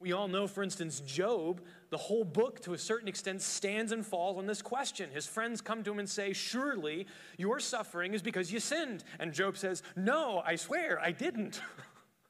We 0.00 0.12
all 0.12 0.26
know, 0.26 0.46
for 0.46 0.62
instance, 0.62 1.00
Job, 1.00 1.60
the 1.90 1.98
whole 1.98 2.24
book 2.24 2.62
to 2.62 2.72
a 2.72 2.78
certain 2.78 3.08
extent 3.08 3.42
stands 3.42 3.92
and 3.92 4.06
falls 4.06 4.38
on 4.38 4.46
this 4.46 4.62
question. 4.62 5.10
His 5.10 5.26
friends 5.26 5.60
come 5.60 5.82
to 5.82 5.90
him 5.90 5.98
and 5.98 6.08
say, 6.08 6.32
Surely 6.32 7.08
your 7.36 7.60
suffering 7.60 8.14
is 8.14 8.22
because 8.22 8.50
you 8.50 8.58
sinned. 8.58 9.04
And 9.20 9.34
Job 9.34 9.58
says, 9.58 9.82
No, 9.96 10.42
I 10.46 10.56
swear, 10.56 10.98
I 10.98 11.12
didn't. 11.12 11.60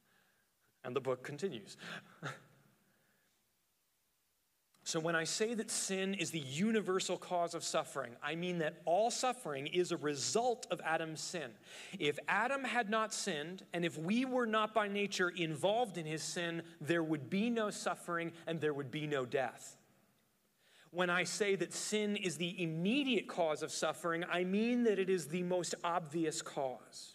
and 0.85 0.97
the 0.97 1.01
book 1.01 1.23
continues. 1.23 1.77
So, 4.95 5.01
when 5.01 5.17
I 5.17 5.25
say 5.25 5.55
that 5.55 5.73
sin 5.73 6.15
is 6.15 6.31
the 6.31 6.39
universal 6.39 7.17
cause 7.17 7.57
of 7.57 7.65
suffering, 7.65 8.13
I 8.23 8.37
mean 8.37 8.59
that 8.59 8.75
all 8.85 9.11
suffering 9.11 9.67
is 9.67 9.91
a 9.91 9.97
result 9.97 10.69
of 10.71 10.81
Adam's 10.85 11.21
sin. 11.21 11.51
If 11.99 12.17
Adam 12.29 12.63
had 12.63 12.89
not 12.91 13.13
sinned, 13.13 13.65
and 13.73 13.85
if 13.85 13.99
we 13.99 14.25
were 14.25 14.47
not 14.47 14.73
by 14.73 14.87
nature 14.87 15.31
involved 15.31 15.99
in 15.99 16.07
his 16.07 16.23
sin, 16.23 16.63
there 16.81 17.03
would 17.03 17.29
be 17.29 17.51
no 17.51 17.71
suffering 17.71 18.31
and 18.47 18.61
there 18.61 18.73
would 18.73 18.93
be 18.93 19.09
no 19.09 19.27
death. 19.27 19.77
When 20.93 21.11
I 21.11 21.25
say 21.25 21.57
that 21.57 21.73
sin 21.73 22.15
is 22.15 22.37
the 22.37 22.63
immediate 22.63 23.27
cause 23.27 23.65
of 23.65 23.73
suffering, 23.73 24.23
I 24.31 24.45
mean 24.45 24.85
that 24.85 25.01
it 25.01 25.11
is 25.11 25.27
the 25.27 25.43
most 25.43 25.75
obvious 25.83 26.41
cause 26.41 27.14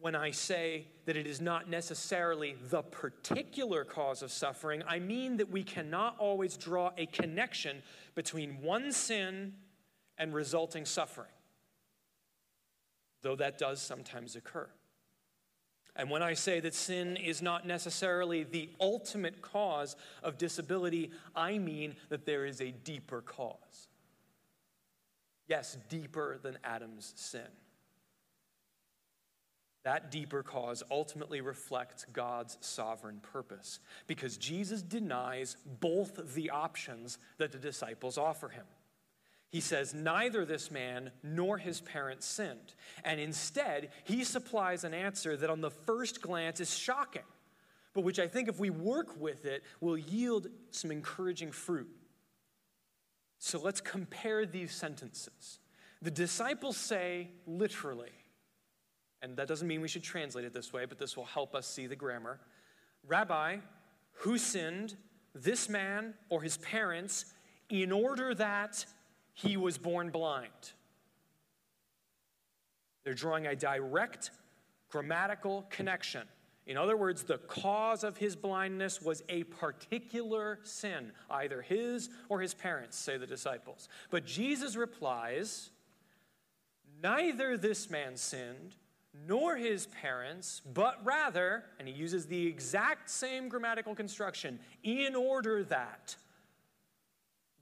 when 0.00 0.14
I 0.14 0.30
say 0.30 0.86
that 1.06 1.16
it 1.16 1.26
is 1.26 1.40
not 1.40 1.68
necessarily 1.68 2.56
the 2.70 2.82
particular 2.82 3.84
cause 3.84 4.22
of 4.22 4.30
suffering, 4.30 4.82
I 4.86 4.98
mean 4.98 5.38
that 5.38 5.50
we 5.50 5.64
cannot 5.64 6.16
always 6.18 6.56
draw 6.56 6.92
a 6.98 7.06
connection 7.06 7.82
between 8.14 8.60
one 8.60 8.92
sin 8.92 9.54
and 10.18 10.34
resulting 10.34 10.84
suffering, 10.84 11.32
though 13.22 13.36
that 13.36 13.58
does 13.58 13.80
sometimes 13.80 14.36
occur. 14.36 14.68
And 15.96 16.10
when 16.10 16.22
I 16.22 16.34
say 16.34 16.60
that 16.60 16.74
sin 16.74 17.16
is 17.16 17.40
not 17.40 17.66
necessarily 17.66 18.44
the 18.44 18.68
ultimate 18.78 19.40
cause 19.40 19.96
of 20.22 20.36
disability, 20.36 21.10
I 21.34 21.56
mean 21.56 21.96
that 22.10 22.26
there 22.26 22.44
is 22.44 22.60
a 22.60 22.70
deeper 22.70 23.22
cause. 23.22 23.88
Yes, 25.48 25.78
deeper 25.88 26.38
than 26.42 26.58
Adam's 26.64 27.14
sin. 27.16 27.48
That 29.86 30.10
deeper 30.10 30.42
cause 30.42 30.82
ultimately 30.90 31.40
reflects 31.40 32.06
God's 32.12 32.58
sovereign 32.60 33.20
purpose 33.20 33.78
because 34.08 34.36
Jesus 34.36 34.82
denies 34.82 35.56
both 35.78 36.34
the 36.34 36.50
options 36.50 37.18
that 37.38 37.52
the 37.52 37.58
disciples 37.58 38.18
offer 38.18 38.48
him. 38.48 38.64
He 39.48 39.60
says, 39.60 39.94
Neither 39.94 40.44
this 40.44 40.72
man 40.72 41.12
nor 41.22 41.56
his 41.56 41.80
parents 41.80 42.26
sinned. 42.26 42.74
And 43.04 43.20
instead, 43.20 43.90
he 44.02 44.24
supplies 44.24 44.82
an 44.82 44.92
answer 44.92 45.36
that 45.36 45.50
on 45.50 45.60
the 45.60 45.70
first 45.70 46.20
glance 46.20 46.58
is 46.58 46.76
shocking, 46.76 47.22
but 47.94 48.02
which 48.02 48.18
I 48.18 48.26
think 48.26 48.48
if 48.48 48.58
we 48.58 48.70
work 48.70 49.20
with 49.20 49.44
it 49.44 49.62
will 49.80 49.96
yield 49.96 50.48
some 50.72 50.90
encouraging 50.90 51.52
fruit. 51.52 51.94
So 53.38 53.60
let's 53.60 53.80
compare 53.80 54.46
these 54.46 54.72
sentences. 54.72 55.60
The 56.02 56.10
disciples 56.10 56.76
say, 56.76 57.28
literally, 57.46 58.10
and 59.22 59.36
that 59.36 59.48
doesn't 59.48 59.66
mean 59.66 59.80
we 59.80 59.88
should 59.88 60.02
translate 60.02 60.44
it 60.44 60.52
this 60.52 60.72
way, 60.72 60.84
but 60.84 60.98
this 60.98 61.16
will 61.16 61.24
help 61.24 61.54
us 61.54 61.66
see 61.66 61.86
the 61.86 61.96
grammar. 61.96 62.38
Rabbi, 63.06 63.58
who 64.12 64.38
sinned, 64.38 64.96
this 65.34 65.68
man 65.68 66.14
or 66.28 66.42
his 66.42 66.56
parents, 66.58 67.26
in 67.68 67.92
order 67.92 68.34
that 68.34 68.84
he 69.32 69.56
was 69.56 69.78
born 69.78 70.10
blind? 70.10 70.72
They're 73.04 73.14
drawing 73.14 73.46
a 73.46 73.54
direct 73.54 74.30
grammatical 74.88 75.66
connection. 75.70 76.22
In 76.66 76.76
other 76.76 76.96
words, 76.96 77.22
the 77.22 77.38
cause 77.38 78.02
of 78.02 78.16
his 78.16 78.34
blindness 78.34 79.00
was 79.00 79.22
a 79.28 79.44
particular 79.44 80.58
sin, 80.64 81.12
either 81.30 81.62
his 81.62 82.10
or 82.28 82.40
his 82.40 82.54
parents, 82.54 82.96
say 82.96 83.16
the 83.16 83.26
disciples. 83.26 83.88
But 84.10 84.26
Jesus 84.26 84.74
replies, 84.74 85.70
Neither 87.02 87.56
this 87.56 87.88
man 87.90 88.16
sinned 88.16 88.74
nor 89.26 89.56
his 89.56 89.86
parents, 89.86 90.60
but 90.74 90.98
rather, 91.04 91.64
and 91.78 91.88
he 91.88 91.94
uses 91.94 92.26
the 92.26 92.46
exact 92.46 93.08
same 93.08 93.48
grammatical 93.48 93.94
construction, 93.94 94.58
in 94.82 95.14
order 95.14 95.64
that 95.64 96.16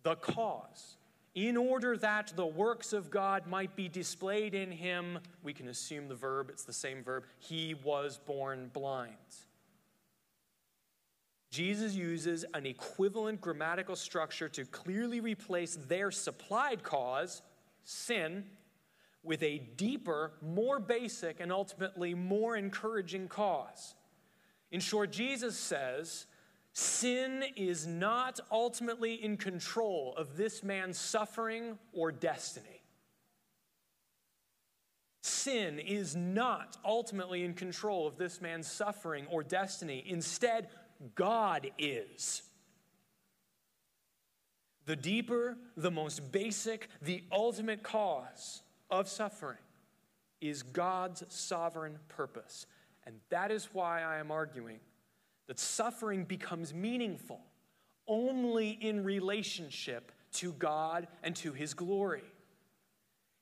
the 0.03 0.17
cause, 0.17 0.97
in 1.35 1.57
order 1.57 1.97
that 1.97 2.33
the 2.37 2.47
works 2.47 2.93
of 2.93 3.11
God 3.11 3.47
might 3.47 3.75
be 3.75 3.89
displayed 3.89 4.55
in 4.55 4.71
him, 4.71 5.19
we 5.43 5.53
can 5.53 5.69
assume 5.69 6.09
the 6.09 6.15
verb, 6.15 6.49
it's 6.51 6.65
the 6.65 6.73
same 6.73 7.03
verb, 7.03 7.25
he 7.39 7.75
was 7.75 8.19
born 8.19 8.71
blind. 8.73 9.17
Jesus 11.51 11.95
uses 11.95 12.45
an 12.55 12.67
equivalent 12.67 13.41
grammatical 13.41 13.95
structure 13.95 14.49
to 14.49 14.65
clearly 14.65 15.21
replace 15.21 15.79
their 15.89 16.11
supplied 16.11 16.83
cause, 16.83 17.43
sin, 17.85 18.45
with 19.25 19.43
a 19.43 19.59
deeper, 19.77 20.33
more 20.43 20.79
basic, 20.79 21.41
and 21.41 21.51
ultimately 21.51 22.15
more 22.15 22.57
encouraging 22.57 23.27
cause. 23.29 23.95
In 24.71 24.81
short, 24.81 25.11
Jesus 25.11 25.57
says, 25.57 26.27
sin 26.73 27.45
is 27.57 27.87
not 27.87 28.41
ultimately 28.51 29.15
in 29.15 29.37
control 29.37 30.15
of 30.17 30.37
this 30.37 30.63
man's 30.63 30.99
suffering 30.99 31.79
or 31.93 32.13
destiny. 32.13 32.83
Sin 35.23 35.79
is 35.79 36.15
not 36.15 36.77
ultimately 36.85 37.45
in 37.45 37.55
control 37.55 38.07
of 38.07 38.19
this 38.19 38.43
man's 38.43 38.71
suffering 38.71 39.27
or 39.31 39.43
destiny. 39.43 40.05
Instead, 40.07 40.69
God 41.15 41.71
is. 41.79 42.43
The 44.85 44.97
deeper, 44.97 45.57
the 45.79 45.91
most 45.91 46.31
basic, 46.31 46.89
the 47.01 47.25
ultimate 47.33 47.83
cause 47.83 48.64
of 48.91 49.09
suffering 49.09 49.59
is 50.41 50.63
God's 50.63 51.25
sovereign 51.29 51.99
purpose. 52.09 52.67
And 53.07 53.17
that 53.31 53.51
is 53.51 53.69
why 53.73 54.03
I 54.03 54.19
am 54.19 54.31
arguing 54.31 54.81
that 55.47 55.59
suffering 55.59 56.25
becomes 56.25 56.73
meaningful 56.73 57.41
only 58.07 58.71
in 58.71 59.05
relationship 59.05 60.13
to 60.33 60.53
God 60.53 61.07
and 61.23 61.35
to 61.37 61.53
His 61.53 61.75
glory. 61.75 62.25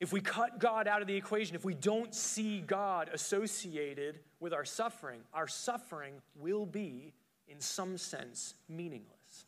If 0.01 0.13
we 0.13 0.21
cut 0.21 0.59
God 0.59 0.89
out 0.89 1.01
of 1.01 1.07
the 1.07 1.15
equation, 1.15 1.55
if 1.55 1.65
we 1.65 1.75
don't 1.75 2.13
see 2.15 2.61
God 2.61 3.09
associated 3.13 4.19
with 4.41 4.53
our 4.53 4.65
suffering, 4.65 5.21
our 5.33 5.47
suffering 5.47 6.15
will 6.35 6.67
be, 6.67 7.13
in 7.47 7.61
some 7.61 7.97
sense, 7.97 8.55
meaningless. 8.69 9.47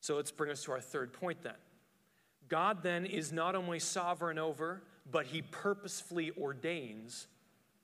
So 0.00 0.16
let's 0.16 0.30
bring 0.30 0.50
us 0.50 0.64
to 0.64 0.72
our 0.72 0.80
third 0.80 1.12
point 1.12 1.42
then. 1.42 1.52
God 2.48 2.82
then 2.82 3.06
is 3.06 3.32
not 3.32 3.54
only 3.54 3.78
sovereign 3.78 4.38
over, 4.38 4.82
but 5.10 5.26
he 5.26 5.42
purposefully 5.42 6.32
ordains 6.38 7.26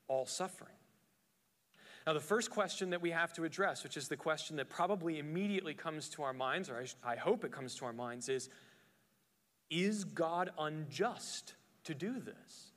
all 0.07 0.25
suffering. 0.25 0.71
Now, 2.05 2.13
the 2.13 2.19
first 2.19 2.51
question 2.51 2.91
that 2.91 3.01
we 3.01 3.11
have 3.11 3.33
to 3.33 3.45
address, 3.45 3.83
which 3.83 3.97
is 3.97 4.07
the 4.07 4.17
question 4.17 4.57
that 4.57 4.69
probably 4.69 5.17
immediately 5.17 5.73
comes 5.73 6.07
to 6.09 6.23
our 6.23 6.33
minds, 6.33 6.69
or 6.69 6.83
I, 7.03 7.13
I 7.13 7.15
hope 7.15 7.43
it 7.43 7.51
comes 7.51 7.75
to 7.75 7.85
our 7.85 7.93
minds, 7.93 8.29
is 8.29 8.49
Is 9.71 10.03
God 10.03 10.51
unjust 10.59 11.55
to 11.85 11.95
do 11.95 12.19
this? 12.19 12.71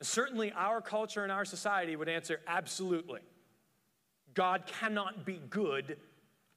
Certainly, 0.00 0.52
our 0.52 0.80
culture 0.80 1.22
and 1.22 1.30
our 1.30 1.44
society 1.44 1.94
would 1.94 2.08
answer 2.08 2.40
absolutely. 2.46 3.20
God 4.34 4.66
cannot 4.66 5.24
be 5.24 5.40
good 5.50 5.98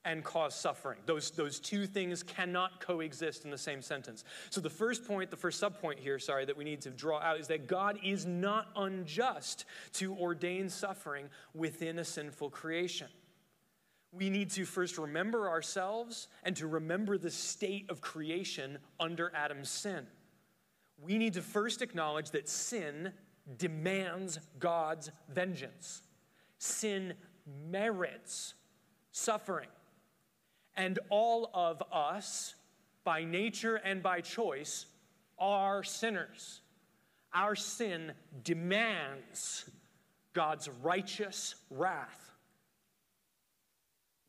and 0.04 0.24
cause 0.24 0.56
suffering. 0.56 1.00
Those, 1.06 1.32
those 1.32 1.60
two 1.60 1.86
things 1.86 2.24
cannot 2.24 2.80
coexist 2.80 3.46
in 3.46 3.52
the 3.52 3.58
same 3.58 3.82
sentence. 3.82 4.24
So, 4.50 4.60
the 4.60 4.70
first 4.70 5.08
point, 5.08 5.30
the 5.30 5.38
first 5.38 5.62
subpoint 5.62 6.00
here, 6.00 6.18
sorry, 6.18 6.46
that 6.46 6.58
we 6.58 6.64
need 6.64 6.82
to 6.82 6.90
draw 6.90 7.20
out 7.20 7.40
is 7.40 7.48
that 7.48 7.68
God 7.68 8.00
is 8.04 8.26
not 8.26 8.70
unjust 8.76 9.66
to 9.94 10.16
ordain 10.16 10.70
suffering 10.70 11.28
within 11.54 12.00
a 12.00 12.06
sinful 12.06 12.50
creation. 12.50 13.08
We 14.12 14.30
need 14.30 14.50
to 14.52 14.66
first 14.66 14.98
remember 14.98 15.50
ourselves 15.50 16.28
and 16.44 16.56
to 16.58 16.68
remember 16.68 17.18
the 17.18 17.32
state 17.32 17.90
of 17.90 18.02
creation 18.02 18.78
under 19.00 19.32
Adam's 19.36 19.70
sin. 19.70 20.06
We 21.02 21.18
need 21.18 21.34
to 21.34 21.42
first 21.42 21.82
acknowledge 21.82 22.32
that 22.32 22.50
sin 22.50 23.14
demands 23.58 24.40
God's 24.60 25.12
vengeance, 25.30 26.04
sin 26.58 27.14
merits 27.70 28.54
suffering. 29.12 29.68
And 30.76 31.00
all 31.10 31.50
of 31.54 31.82
us, 31.92 32.56
by 33.04 33.24
nature 33.24 33.76
and 33.76 34.02
by 34.02 34.22
choice, 34.22 34.86
are 35.38 35.84
sinners. 35.84 36.62
Our 37.34 37.56
sin 37.56 38.14
demands 38.44 39.70
God's 40.34 40.70
righteous 40.82 41.56
wrath. 41.70 42.32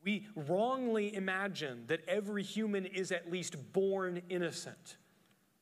We 0.03 0.27
wrongly 0.35 1.15
imagine 1.15 1.85
that 1.87 2.01
every 2.07 2.43
human 2.43 2.85
is 2.85 3.11
at 3.11 3.31
least 3.31 3.55
born 3.71 4.21
innocent. 4.29 4.97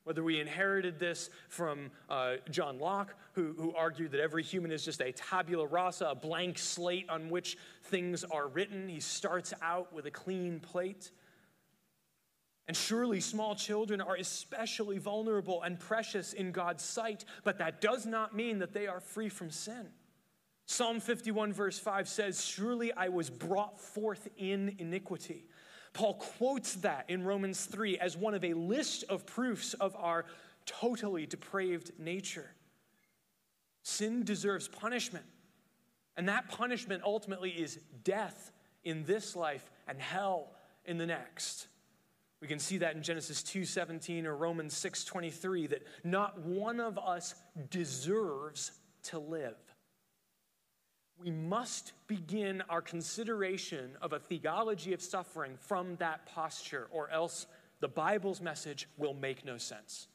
Whether 0.04 0.24
we 0.24 0.40
inherited 0.40 0.98
this 0.98 1.30
from 1.48 1.90
uh, 2.10 2.34
John 2.50 2.78
Locke, 2.78 3.14
who, 3.34 3.54
who 3.56 3.74
argued 3.74 4.10
that 4.12 4.20
every 4.20 4.42
human 4.42 4.72
is 4.72 4.84
just 4.84 5.00
a 5.00 5.12
tabula 5.12 5.66
rasa, 5.66 6.06
a 6.06 6.14
blank 6.14 6.58
slate 6.58 7.08
on 7.08 7.30
which 7.30 7.56
things 7.84 8.24
are 8.24 8.48
written. 8.48 8.88
He 8.88 9.00
starts 9.00 9.54
out 9.62 9.92
with 9.92 10.06
a 10.06 10.10
clean 10.10 10.58
plate. 10.58 11.12
And 12.68 12.76
surely 12.76 13.20
small 13.20 13.54
children 13.54 14.00
are 14.00 14.16
especially 14.16 14.98
vulnerable 14.98 15.62
and 15.62 15.78
precious 15.78 16.32
in 16.32 16.52
God's 16.52 16.82
sight, 16.84 17.24
but 17.44 17.58
that 17.58 17.80
does 17.80 18.06
not 18.06 18.34
mean 18.34 18.58
that 18.60 18.72
they 18.72 18.86
are 18.86 19.00
free 19.00 19.28
from 19.28 19.50
sin. 19.50 19.88
Psalm 20.66 21.00
51, 21.00 21.52
verse 21.52 21.78
5 21.78 22.08
says, 22.08 22.44
Surely 22.44 22.92
I 22.92 23.08
was 23.08 23.28
brought 23.28 23.80
forth 23.80 24.28
in 24.36 24.76
iniquity. 24.78 25.44
Paul 25.92 26.14
quotes 26.14 26.74
that 26.76 27.04
in 27.08 27.22
Romans 27.22 27.64
3 27.66 27.98
as 27.98 28.16
one 28.16 28.34
of 28.34 28.44
a 28.44 28.54
list 28.54 29.04
of 29.08 29.26
proofs 29.26 29.74
of 29.74 29.94
our 29.96 30.24
totally 30.64 31.26
depraved 31.26 31.92
nature. 31.98 32.50
Sin 33.82 34.24
deserves 34.24 34.68
punishment, 34.68 35.24
and 36.16 36.28
that 36.28 36.48
punishment 36.48 37.02
ultimately 37.04 37.50
is 37.50 37.78
death 38.04 38.52
in 38.84 39.04
this 39.04 39.36
life 39.36 39.70
and 39.86 40.00
hell 40.00 40.54
in 40.84 40.98
the 40.98 41.06
next. 41.06 41.66
We 42.40 42.48
can 42.48 42.58
see 42.58 42.78
that 42.78 42.96
in 42.96 43.02
Genesis 43.02 43.42
2:17 43.42 44.24
or 44.24 44.34
Romans 44.34 44.74
6:23 44.74 45.68
that 45.68 45.86
not 46.04 46.40
one 46.40 46.80
of 46.80 46.98
us 46.98 47.34
deserves 47.70 48.72
to 49.04 49.18
live 49.18 49.71
we 51.22 51.30
must 51.30 51.92
begin 52.06 52.62
our 52.68 52.82
consideration 52.82 53.92
of 54.00 54.12
a 54.12 54.18
theology 54.18 54.92
of 54.92 55.02
suffering 55.02 55.56
from 55.56 55.96
that 55.96 56.26
posture, 56.26 56.88
or 56.90 57.10
else 57.10 57.46
the 57.80 57.88
Bible's 57.88 58.40
message 58.40 58.88
will 58.96 59.14
make 59.14 59.44
no 59.44 59.58
sense. 59.58 60.08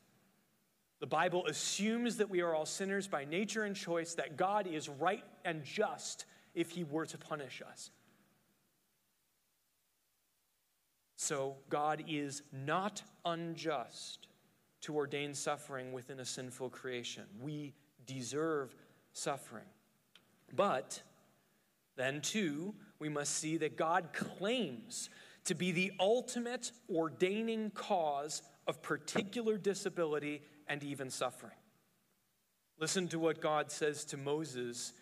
The 0.99 1.07
Bible 1.07 1.45
assumes 1.45 2.17
that 2.17 2.29
we 2.29 2.41
are 2.41 2.55
all 2.55 2.65
sinners 2.65 3.07
by 3.07 3.25
nature 3.25 3.63
and 3.63 3.75
choice, 3.75 4.15
that 4.15 4.35
God 4.35 4.67
is 4.67 4.89
right 4.89 5.23
and 5.45 5.63
just 5.63 6.25
if 6.55 6.71
he 6.71 6.83
were 6.83 7.05
to 7.05 7.17
punish 7.17 7.61
us. 7.69 7.91
So, 11.15 11.55
God 11.69 12.03
is 12.07 12.43
not 12.51 13.01
unjust 13.25 14.27
to 14.81 14.95
ordain 14.95 15.33
suffering 15.33 15.91
within 15.91 16.19
a 16.19 16.25
sinful 16.25 16.69
creation. 16.69 17.23
We 17.39 17.73
deserve 18.05 18.75
suffering. 19.13 19.65
But 20.53 21.01
then, 21.95 22.21
too, 22.21 22.73
we 22.99 23.09
must 23.09 23.35
see 23.35 23.57
that 23.57 23.77
God 23.77 24.13
claims 24.13 25.09
to 25.45 25.55
be 25.55 25.71
the 25.71 25.91
ultimate 25.99 26.71
ordaining 26.93 27.71
cause 27.71 28.41
of 28.67 28.81
particular 28.81 29.57
disability 29.57 30.41
and 30.67 30.83
even 30.83 31.09
suffering. 31.09 31.53
Listen 32.79 33.07
to 33.07 33.19
what 33.19 33.41
God 33.41 33.71
says 33.71 34.05
to 34.05 34.17
Moses 34.17 34.93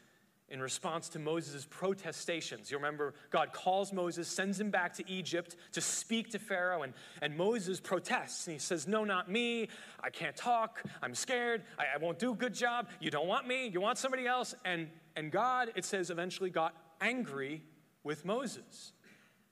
in 0.47 0.61
response 0.61 1.09
to 1.09 1.19
Moses' 1.19 1.65
protestations. 1.67 2.69
You 2.69 2.77
remember, 2.77 3.15
God 3.31 3.51
calls 3.51 3.91
Moses, 3.91 4.27
sends 4.27 4.59
him 4.59 4.69
back 4.69 4.93
to 4.93 5.09
Egypt 5.09 5.55
to 5.71 5.81
speak 5.81 6.29
to 6.31 6.39
Pharaoh, 6.39 6.83
and, 6.83 6.93
and 7.21 7.35
Moses 7.35 7.79
protests. 7.79 8.45
And 8.45 8.53
he 8.53 8.59
says, 8.59 8.87
No, 8.87 9.03
not 9.03 9.29
me. 9.29 9.69
I 10.03 10.11
can't 10.11 10.35
talk. 10.35 10.83
I'm 11.01 11.15
scared. 11.15 11.63
I, 11.79 11.95
I 11.95 11.97
won't 11.97 12.19
do 12.19 12.31
a 12.31 12.35
good 12.35 12.53
job. 12.53 12.87
You 12.99 13.09
don't 13.09 13.27
want 13.27 13.47
me. 13.47 13.67
You 13.67 13.81
want 13.81 13.97
somebody 13.97 14.27
else. 14.27 14.53
And, 14.63 14.89
and 15.15 15.31
God, 15.31 15.71
it 15.75 15.85
says, 15.85 16.09
eventually 16.09 16.49
got 16.49 16.75
angry 17.01 17.63
with 18.03 18.25
Moses. 18.25 18.93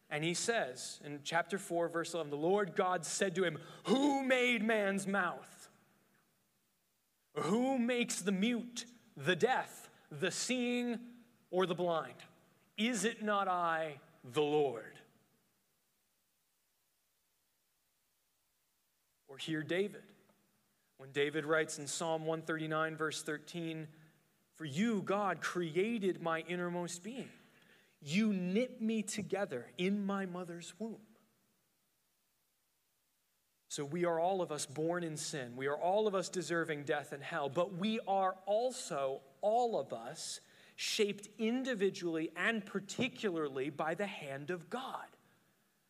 And 0.09 0.23
he 0.23 0.33
says 0.33 0.99
in 1.05 1.19
chapter 1.23 1.57
4, 1.57 1.87
verse 1.87 2.13
11, 2.13 2.29
the 2.29 2.37
Lord 2.37 2.75
God 2.75 3.05
said 3.05 3.35
to 3.35 3.43
him, 3.43 3.57
Who 3.85 4.23
made 4.23 4.63
man's 4.63 5.07
mouth? 5.07 5.69
Who 7.35 7.79
makes 7.79 8.21
the 8.21 8.31
mute, 8.31 8.85
the 9.17 9.35
deaf? 9.35 9.89
the 10.19 10.31
seeing, 10.31 10.99
or 11.51 11.65
the 11.65 11.75
blind? 11.75 12.13
Is 12.77 13.05
it 13.05 13.23
not 13.23 13.47
I, 13.47 13.95
the 14.33 14.41
Lord? 14.41 14.93
Or 19.27 19.37
hear 19.37 19.63
David. 19.63 20.03
When 20.97 21.11
David 21.11 21.45
writes 21.45 21.79
in 21.79 21.87
Psalm 21.87 22.25
139, 22.25 22.95
verse 22.95 23.23
13, 23.23 23.87
For 24.55 24.65
you, 24.65 25.01
God, 25.01 25.41
created 25.41 26.21
my 26.21 26.41
innermost 26.47 27.03
being. 27.03 27.29
You 28.01 28.33
knit 28.33 28.81
me 28.81 29.01
together 29.01 29.65
in 29.77 30.05
my 30.05 30.25
mother's 30.25 30.73
womb. 30.77 30.97
So 33.69 33.83
we 33.83 34.05
are 34.05 34.19
all 34.19 34.43
of 34.43 34.51
us 34.51 34.67
born 34.67 35.03
in 35.03 35.17
sin. 35.17 35.53
We 35.55 35.65
are 35.65 35.77
all 35.77 36.05
of 36.05 36.13
us 36.13 36.29
deserving 36.29 36.83
death 36.83 37.11
and 37.11 37.23
hell, 37.23 37.49
but 37.49 37.75
we 37.75 37.99
are 38.07 38.35
also, 38.45 39.21
all 39.41 39.79
of 39.79 39.91
us, 39.93 40.41
shaped 40.75 41.27
individually 41.39 42.29
and 42.35 42.63
particularly 42.63 43.71
by 43.71 43.95
the 43.95 44.05
hand 44.05 44.51
of 44.51 44.69
God, 44.69 45.07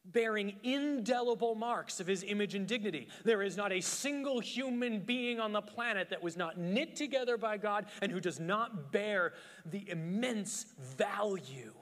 bearing 0.05 0.55
indelible 0.63 1.55
marks 1.55 1.99
of 1.99 2.07
his 2.07 2.23
image 2.23 2.55
and 2.55 2.67
dignity. 2.67 3.07
There 3.23 3.41
is 3.41 3.55
not 3.55 3.71
a 3.71 3.81
single 3.81 4.39
human 4.39 4.99
being 4.99 5.39
on 5.39 5.53
the 5.53 5.61
planet 5.61 6.09
that 6.09 6.21
was 6.21 6.35
not 6.35 6.57
knit 6.57 6.95
together 6.95 7.37
by 7.37 7.57
God 7.57 7.85
and 8.01 8.11
who 8.11 8.19
does 8.19 8.39
not 8.39 8.91
bear 8.91 9.33
the 9.65 9.89
immense 9.89 10.65
value 10.97 11.73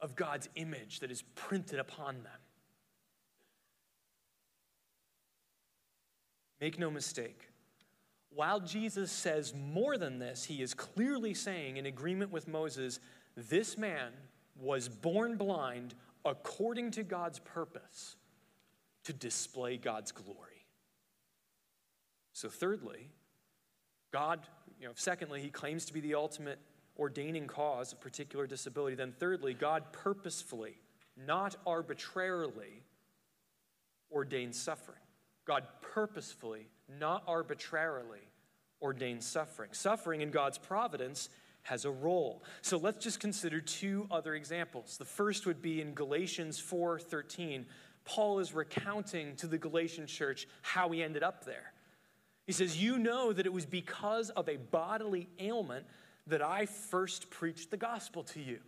of 0.00 0.14
God's 0.14 0.48
image 0.54 1.00
that 1.00 1.10
is 1.10 1.22
printed 1.34 1.78
upon 1.78 2.22
them. 2.22 2.32
Make 6.60 6.78
no 6.78 6.90
mistake. 6.90 7.48
While 8.32 8.60
Jesus 8.60 9.10
says 9.10 9.54
more 9.54 9.98
than 9.98 10.18
this, 10.18 10.44
he 10.44 10.62
is 10.62 10.72
clearly 10.72 11.34
saying, 11.34 11.78
in 11.78 11.86
agreement 11.86 12.30
with 12.30 12.46
Moses, 12.46 13.00
this 13.36 13.76
man 13.76 14.12
was 14.56 14.88
born 14.88 15.36
blind 15.36 15.94
according 16.24 16.92
to 16.92 17.02
God's 17.02 17.38
purpose 17.38 18.16
to 19.04 19.12
display 19.12 19.76
God's 19.76 20.12
glory. 20.12 20.66
So, 22.32 22.48
thirdly, 22.48 23.08
God, 24.12 24.40
you 24.80 24.86
know, 24.86 24.92
secondly, 24.94 25.40
he 25.40 25.50
claims 25.50 25.84
to 25.86 25.92
be 25.92 26.00
the 26.00 26.14
ultimate 26.14 26.58
ordaining 26.98 27.46
cause 27.46 27.92
of 27.92 28.00
particular 28.00 28.46
disability. 28.46 28.96
Then, 28.96 29.12
thirdly, 29.18 29.54
God 29.54 29.84
purposefully, 29.92 30.80
not 31.16 31.56
arbitrarily, 31.66 32.82
ordains 34.10 34.58
suffering. 34.58 34.98
God 35.46 35.64
purposefully, 35.80 36.68
not 36.98 37.22
arbitrarily, 37.26 38.20
ordains 38.80 39.26
suffering. 39.26 39.70
Suffering 39.72 40.20
in 40.20 40.30
God's 40.30 40.58
providence 40.58 41.28
has 41.62 41.84
a 41.84 41.90
role. 41.90 42.42
So 42.62 42.76
let's 42.76 43.02
just 43.02 43.20
consider 43.20 43.60
two 43.60 44.06
other 44.10 44.34
examples. 44.34 44.96
The 44.96 45.04
first 45.04 45.46
would 45.46 45.62
be 45.62 45.80
in 45.80 45.94
Galatians 45.94 46.58
4:13. 46.58 47.66
Paul 48.04 48.38
is 48.38 48.52
recounting 48.52 49.36
to 49.36 49.46
the 49.46 49.58
Galatian 49.58 50.06
church 50.06 50.46
how 50.62 50.88
he 50.90 51.02
ended 51.02 51.22
up 51.22 51.44
there. 51.44 51.72
He 52.46 52.52
says, 52.52 52.82
"You 52.82 52.98
know 52.98 53.32
that 53.32 53.46
it 53.46 53.52
was 53.52 53.66
because 53.66 54.30
of 54.30 54.48
a 54.48 54.56
bodily 54.56 55.28
ailment 55.38 55.86
that 56.26 56.42
I 56.42 56.66
first 56.66 57.30
preached 57.30 57.70
the 57.70 57.76
gospel 57.76 58.24
to 58.24 58.40
you." 58.40 58.62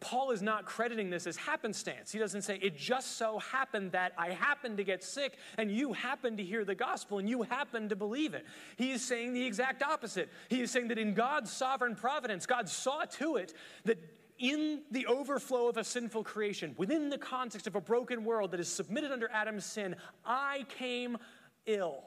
Paul 0.00 0.30
is 0.30 0.42
not 0.42 0.64
crediting 0.64 1.10
this 1.10 1.26
as 1.26 1.36
happenstance. 1.36 2.10
He 2.10 2.18
doesn't 2.18 2.42
say, 2.42 2.58
it 2.62 2.76
just 2.76 3.18
so 3.18 3.38
happened 3.38 3.92
that 3.92 4.12
I 4.16 4.30
happened 4.30 4.78
to 4.78 4.84
get 4.84 5.04
sick 5.04 5.36
and 5.58 5.70
you 5.70 5.92
happened 5.92 6.38
to 6.38 6.44
hear 6.44 6.64
the 6.64 6.74
gospel 6.74 7.18
and 7.18 7.28
you 7.28 7.42
happened 7.42 7.90
to 7.90 7.96
believe 7.96 8.34
it. 8.34 8.46
He 8.76 8.92
is 8.92 9.04
saying 9.04 9.34
the 9.34 9.44
exact 9.44 9.82
opposite. 9.82 10.30
He 10.48 10.62
is 10.62 10.70
saying 10.70 10.88
that 10.88 10.98
in 10.98 11.14
God's 11.14 11.52
sovereign 11.52 11.94
providence, 11.94 12.46
God 12.46 12.68
saw 12.68 13.04
to 13.04 13.36
it 13.36 13.52
that 13.84 13.98
in 14.38 14.80
the 14.90 15.06
overflow 15.06 15.68
of 15.68 15.76
a 15.76 15.84
sinful 15.84 16.24
creation, 16.24 16.74
within 16.78 17.10
the 17.10 17.18
context 17.18 17.66
of 17.66 17.76
a 17.76 17.80
broken 17.80 18.24
world 18.24 18.50
that 18.52 18.60
is 18.60 18.68
submitted 18.68 19.12
under 19.12 19.28
Adam's 19.30 19.64
sin, 19.64 19.94
I 20.24 20.64
came 20.68 21.18
ill 21.66 22.02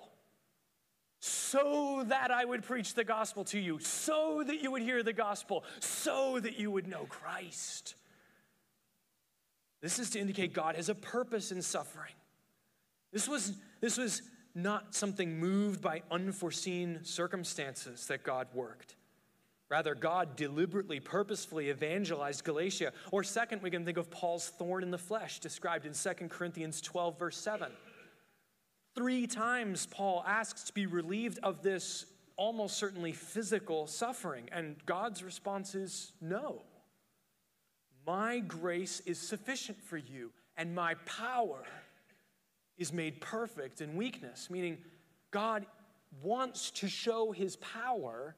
so 1.25 2.03
that 2.07 2.29
I 2.29 2.45
would 2.45 2.61
preach 2.61 2.93
the 2.93 3.03
gospel 3.03 3.43
to 3.45 3.59
you, 3.59 3.79
so 3.79 4.43
that 4.45 4.61
you 4.61 4.69
would 4.71 4.83
hear 4.83 5.01
the 5.01 5.11
gospel, 5.11 5.63
so 5.79 6.39
that 6.39 6.59
you 6.59 6.69
would 6.69 6.87
know 6.87 7.05
Christ. 7.09 7.95
This 9.81 9.97
is 9.97 10.11
to 10.11 10.19
indicate 10.19 10.53
God 10.53 10.75
has 10.75 10.87
a 10.87 10.93
purpose 10.93 11.51
in 11.51 11.63
suffering. 11.63 12.13
This 13.11 13.27
was, 13.27 13.53
this 13.81 13.97
was 13.97 14.21
not 14.53 14.93
something 14.93 15.39
moved 15.39 15.81
by 15.81 16.03
unforeseen 16.11 16.99
circumstances 17.03 18.05
that 18.05 18.23
God 18.23 18.47
worked. 18.53 18.95
Rather, 19.67 19.95
God 19.95 20.35
deliberately, 20.35 20.99
purposefully 20.99 21.71
evangelized 21.71 22.43
Galatia. 22.43 22.93
Or, 23.09 23.23
second, 23.23 23.63
we 23.63 23.71
can 23.71 23.83
think 23.83 23.97
of 23.97 24.11
Paul's 24.11 24.49
thorn 24.49 24.83
in 24.83 24.91
the 24.91 24.99
flesh 24.99 25.39
described 25.39 25.87
in 25.87 25.93
2 25.93 26.27
Corinthians 26.27 26.81
12, 26.81 27.17
verse 27.17 27.37
7. 27.37 27.71
Three 28.95 29.27
times 29.27 29.85
Paul 29.85 30.23
asks 30.25 30.63
to 30.63 30.73
be 30.73 30.85
relieved 30.85 31.39
of 31.43 31.61
this 31.61 32.05
almost 32.37 32.77
certainly 32.77 33.11
physical 33.11 33.87
suffering, 33.87 34.47
and 34.51 34.77
God's 34.85 35.21
response 35.21 35.75
is 35.75 36.13
no. 36.21 36.61
My 38.07 38.39
grace 38.39 39.01
is 39.05 39.19
sufficient 39.19 39.81
for 39.81 39.97
you, 39.97 40.31
and 40.57 40.73
my 40.73 40.93
power 41.05 41.63
is 42.77 42.93
made 42.93 43.19
perfect 43.19 43.81
in 43.81 43.95
weakness, 43.95 44.49
meaning 44.49 44.77
God 45.31 45.65
wants 46.23 46.71
to 46.71 46.87
show 46.87 47.31
his 47.31 47.57
power 47.57 48.35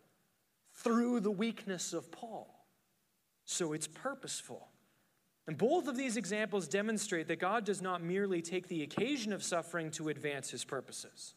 through 0.73 1.19
the 1.19 1.31
weakness 1.31 1.93
of 1.93 2.11
Paul. 2.11 2.65
So 3.45 3.73
it's 3.73 3.87
purposeful. 3.87 4.67
And 5.47 5.57
both 5.57 5.87
of 5.87 5.95
these 5.95 6.17
examples 6.17 6.67
demonstrate 6.67 7.27
that 7.29 7.39
God 7.39 7.63
does 7.63 7.81
not 7.81 8.03
merely 8.03 8.41
take 8.41 8.67
the 8.67 8.83
occasion 8.83 9.31
of 9.31 9.41
suffering 9.41 9.89
to 9.91 10.09
advance 10.09 10.49
his 10.49 10.65
purposes. 10.65 11.35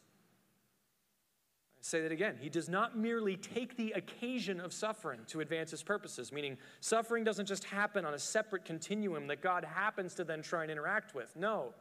I 1.79 1.83
say 1.83 2.01
that 2.01 2.11
again. 2.11 2.35
He 2.39 2.49
does 2.49 2.67
not 2.67 2.97
merely 2.97 3.37
take 3.37 3.77
the 3.77 3.93
occasion 3.93 4.59
of 4.59 4.73
suffering 4.73 5.21
to 5.27 5.39
advance 5.39 5.71
his 5.71 5.81
purposes, 5.81 6.31
meaning 6.31 6.57
suffering 6.81 7.23
doesn't 7.23 7.45
just 7.45 7.63
happen 7.63 8.05
on 8.05 8.13
a 8.13 8.19
separate 8.19 8.65
continuum 8.65 9.27
that 9.27 9.41
God 9.41 9.63
happens 9.63 10.13
to 10.15 10.25
then 10.25 10.41
try 10.41 10.63
and 10.63 10.71
interact 10.71 11.15
with. 11.15 11.33
No, 11.37 11.73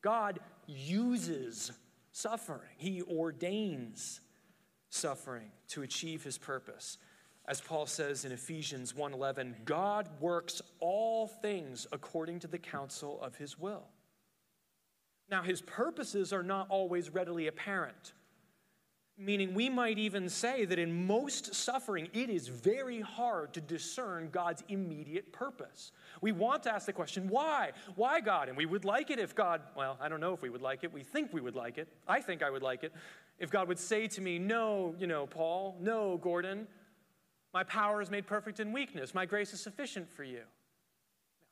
God 0.00 0.38
uses 0.66 1.72
suffering, 2.12 2.70
He 2.76 3.02
ordains 3.02 4.20
suffering 4.88 5.50
to 5.68 5.82
achieve 5.82 6.22
His 6.22 6.38
purpose 6.38 6.96
as 7.46 7.60
Paul 7.60 7.86
says 7.86 8.24
in 8.24 8.32
Ephesians 8.32 8.94
1:11, 8.94 9.64
God 9.64 10.08
works 10.20 10.62
all 10.80 11.26
things 11.26 11.86
according 11.92 12.38
to 12.40 12.46
the 12.46 12.58
counsel 12.58 13.20
of 13.20 13.36
his 13.36 13.58
will. 13.58 13.88
Now, 15.28 15.42
his 15.42 15.62
purposes 15.62 16.32
are 16.32 16.42
not 16.42 16.68
always 16.68 17.10
readily 17.10 17.46
apparent. 17.46 18.12
Meaning, 19.18 19.54
we 19.54 19.68
might 19.68 19.98
even 19.98 20.28
say 20.28 20.64
that 20.64 20.78
in 20.78 21.06
most 21.06 21.54
suffering, 21.54 22.08
it 22.12 22.30
is 22.30 22.48
very 22.48 23.00
hard 23.00 23.52
to 23.54 23.60
discern 23.60 24.30
God's 24.30 24.64
immediate 24.68 25.32
purpose. 25.32 25.92
We 26.22 26.32
want 26.32 26.62
to 26.64 26.72
ask 26.72 26.86
the 26.86 26.94
question, 26.94 27.28
why? 27.28 27.72
Why 27.94 28.20
God? 28.20 28.48
And 28.48 28.56
we 28.56 28.66
would 28.66 28.84
like 28.84 29.10
it 29.10 29.18
if 29.18 29.34
God, 29.34 29.60
well, 29.76 29.98
I 30.00 30.08
don't 30.08 30.20
know 30.20 30.32
if 30.32 30.42
we 30.42 30.48
would 30.48 30.62
like 30.62 30.82
it. 30.82 30.92
We 30.92 31.02
think 31.02 31.32
we 31.32 31.42
would 31.42 31.54
like 31.54 31.76
it. 31.76 31.88
I 32.08 32.20
think 32.20 32.42
I 32.42 32.50
would 32.50 32.62
like 32.62 32.84
it. 32.84 32.92
If 33.38 33.50
God 33.50 33.68
would 33.68 33.78
say 33.78 34.08
to 34.08 34.20
me, 34.20 34.38
no, 34.38 34.94
you 34.98 35.06
know, 35.06 35.26
Paul, 35.26 35.76
no, 35.80 36.16
Gordon, 36.16 36.66
my 37.52 37.64
power 37.64 38.00
is 38.00 38.10
made 38.10 38.26
perfect 38.26 38.60
in 38.60 38.72
weakness. 38.72 39.14
My 39.14 39.26
grace 39.26 39.52
is 39.52 39.60
sufficient 39.60 40.10
for 40.10 40.24
you. 40.24 40.42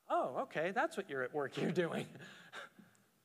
Oh, 0.08 0.38
okay, 0.42 0.72
that's 0.74 0.96
what 0.96 1.08
you're 1.08 1.22
at 1.22 1.34
work 1.34 1.56
you're 1.56 1.70
doing. 1.70 2.06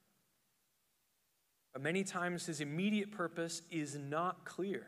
but 1.74 1.82
many 1.82 2.04
times 2.04 2.46
his 2.46 2.62
immediate 2.62 3.12
purpose 3.12 3.62
is 3.72 3.98
not 3.98 4.46
clear. 4.46 4.86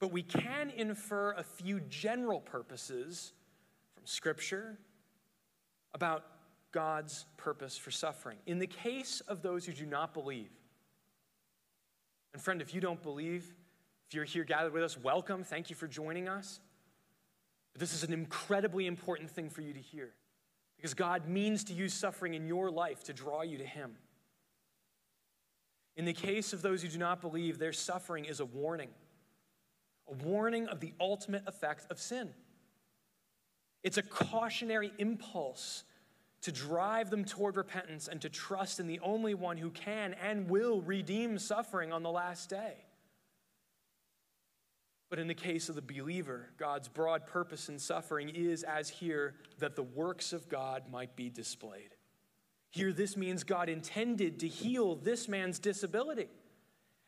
But 0.00 0.10
we 0.12 0.22
can 0.22 0.70
infer 0.70 1.32
a 1.32 1.44
few 1.44 1.80
general 1.80 2.40
purposes 2.40 3.32
from 3.94 4.06
Scripture 4.06 4.78
about 5.94 6.24
God's 6.72 7.26
purpose 7.36 7.78
for 7.78 7.92
suffering. 7.92 8.38
In 8.46 8.58
the 8.58 8.66
case 8.66 9.20
of 9.28 9.42
those 9.42 9.64
who 9.64 9.72
do 9.72 9.86
not 9.86 10.12
believe, 10.12 10.50
and 12.32 12.42
friend, 12.42 12.60
if 12.60 12.74
you 12.74 12.80
don't 12.80 13.00
believe, 13.00 13.54
if 14.08 14.14
you're 14.14 14.24
here 14.24 14.42
gathered 14.42 14.72
with 14.72 14.82
us, 14.82 14.98
welcome. 14.98 15.44
Thank 15.44 15.70
you 15.70 15.76
for 15.76 15.86
joining 15.86 16.28
us. 16.28 16.58
But 17.74 17.80
this 17.80 17.92
is 17.92 18.04
an 18.04 18.12
incredibly 18.12 18.86
important 18.86 19.30
thing 19.30 19.50
for 19.50 19.60
you 19.60 19.74
to 19.74 19.80
hear 19.80 20.14
because 20.76 20.94
God 20.94 21.28
means 21.28 21.64
to 21.64 21.74
use 21.74 21.92
suffering 21.92 22.34
in 22.34 22.46
your 22.46 22.70
life 22.70 23.04
to 23.04 23.12
draw 23.12 23.42
you 23.42 23.58
to 23.58 23.64
Him. 23.64 23.96
In 25.96 26.04
the 26.04 26.12
case 26.12 26.52
of 26.52 26.62
those 26.62 26.82
who 26.82 26.88
do 26.88 26.98
not 26.98 27.20
believe, 27.20 27.58
their 27.58 27.72
suffering 27.72 28.24
is 28.24 28.40
a 28.40 28.44
warning, 28.44 28.90
a 30.08 30.12
warning 30.12 30.68
of 30.68 30.80
the 30.80 30.92
ultimate 31.00 31.42
effect 31.46 31.86
of 31.90 31.98
sin. 32.00 32.30
It's 33.82 33.98
a 33.98 34.02
cautionary 34.02 34.92
impulse 34.98 35.84
to 36.42 36.52
drive 36.52 37.10
them 37.10 37.24
toward 37.24 37.56
repentance 37.56 38.06
and 38.06 38.20
to 38.20 38.28
trust 38.28 38.78
in 38.78 38.86
the 38.86 39.00
only 39.00 39.34
one 39.34 39.56
who 39.56 39.70
can 39.70 40.14
and 40.14 40.48
will 40.48 40.80
redeem 40.82 41.38
suffering 41.38 41.92
on 41.92 42.02
the 42.02 42.10
last 42.10 42.50
day. 42.50 42.83
But 45.14 45.20
in 45.20 45.28
the 45.28 45.34
case 45.34 45.68
of 45.68 45.76
the 45.76 45.80
believer, 45.80 46.48
God's 46.58 46.88
broad 46.88 47.24
purpose 47.24 47.68
in 47.68 47.78
suffering 47.78 48.30
is, 48.30 48.64
as 48.64 48.88
here, 48.88 49.36
that 49.60 49.76
the 49.76 49.84
works 49.84 50.32
of 50.32 50.48
God 50.48 50.90
might 50.90 51.14
be 51.14 51.30
displayed. 51.30 51.94
Here, 52.72 52.92
this 52.92 53.16
means 53.16 53.44
God 53.44 53.68
intended 53.68 54.40
to 54.40 54.48
heal 54.48 54.96
this 54.96 55.28
man's 55.28 55.60
disability 55.60 56.26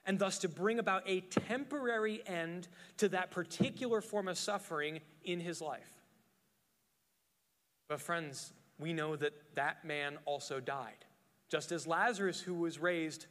and 0.05 0.21
thus 0.21 0.38
to 0.38 0.49
bring 0.49 0.79
about 0.79 1.03
a 1.05 1.23
temporary 1.23 2.23
end 2.29 2.69
to 2.99 3.09
that 3.09 3.33
particular 3.33 4.01
form 4.01 4.29
of 4.29 4.38
suffering 4.38 5.01
in 5.25 5.40
his 5.40 5.61
life. 5.61 5.90
But, 7.88 8.01
friends, 8.01 8.53
we 8.79 8.92
know 8.92 9.16
that 9.16 9.33
that 9.57 9.85
man 9.85 10.19
also 10.27 10.61
died, 10.61 11.05
just 11.49 11.73
as 11.73 11.88
Lazarus, 11.88 12.40
who 12.40 12.55
was 12.55 12.79
raised, 12.79 13.27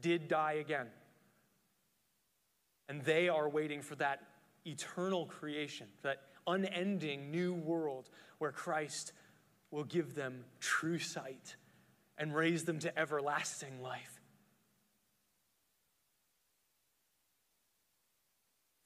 did 0.00 0.26
die 0.26 0.54
again. 0.54 0.86
And 2.88 3.02
they 3.02 3.28
are 3.28 3.48
waiting 3.48 3.82
for 3.82 3.96
that 3.96 4.22
eternal 4.64 5.26
creation, 5.26 5.86
that 6.02 6.22
unending 6.46 7.30
new 7.30 7.54
world 7.54 8.08
where 8.38 8.52
Christ 8.52 9.12
will 9.70 9.84
give 9.84 10.14
them 10.14 10.44
true 10.60 10.98
sight 10.98 11.56
and 12.18 12.34
raise 12.34 12.64
them 12.64 12.78
to 12.80 12.98
everlasting 12.98 13.82
life. 13.82 14.20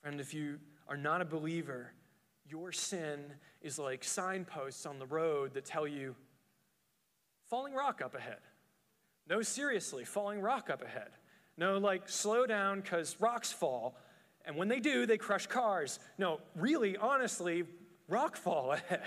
Friend, 0.01 0.19
if 0.19 0.33
you 0.33 0.59
are 0.87 0.97
not 0.97 1.21
a 1.21 1.25
believer, 1.25 1.93
your 2.49 2.71
sin 2.71 3.19
is 3.61 3.77
like 3.77 4.03
signposts 4.03 4.85
on 4.85 4.97
the 4.97 5.05
road 5.05 5.53
that 5.53 5.63
tell 5.63 5.87
you, 5.87 6.15
falling 7.49 7.73
rock 7.73 8.01
up 8.03 8.15
ahead. 8.15 8.39
No, 9.29 9.41
seriously, 9.43 10.03
falling 10.03 10.41
rock 10.41 10.69
up 10.69 10.81
ahead. 10.81 11.11
No, 11.57 11.77
like, 11.77 12.09
slow 12.09 12.45
down 12.45 12.81
because 12.81 13.15
rocks 13.19 13.51
fall. 13.51 13.95
And 14.45 14.55
when 14.55 14.67
they 14.67 14.79
do, 14.79 15.05
they 15.05 15.17
crush 15.17 15.47
cars. 15.47 15.99
No, 16.17 16.39
really, 16.55 16.97
honestly, 16.97 17.63
rock 18.07 18.35
fall 18.35 18.71
ahead. 18.73 19.01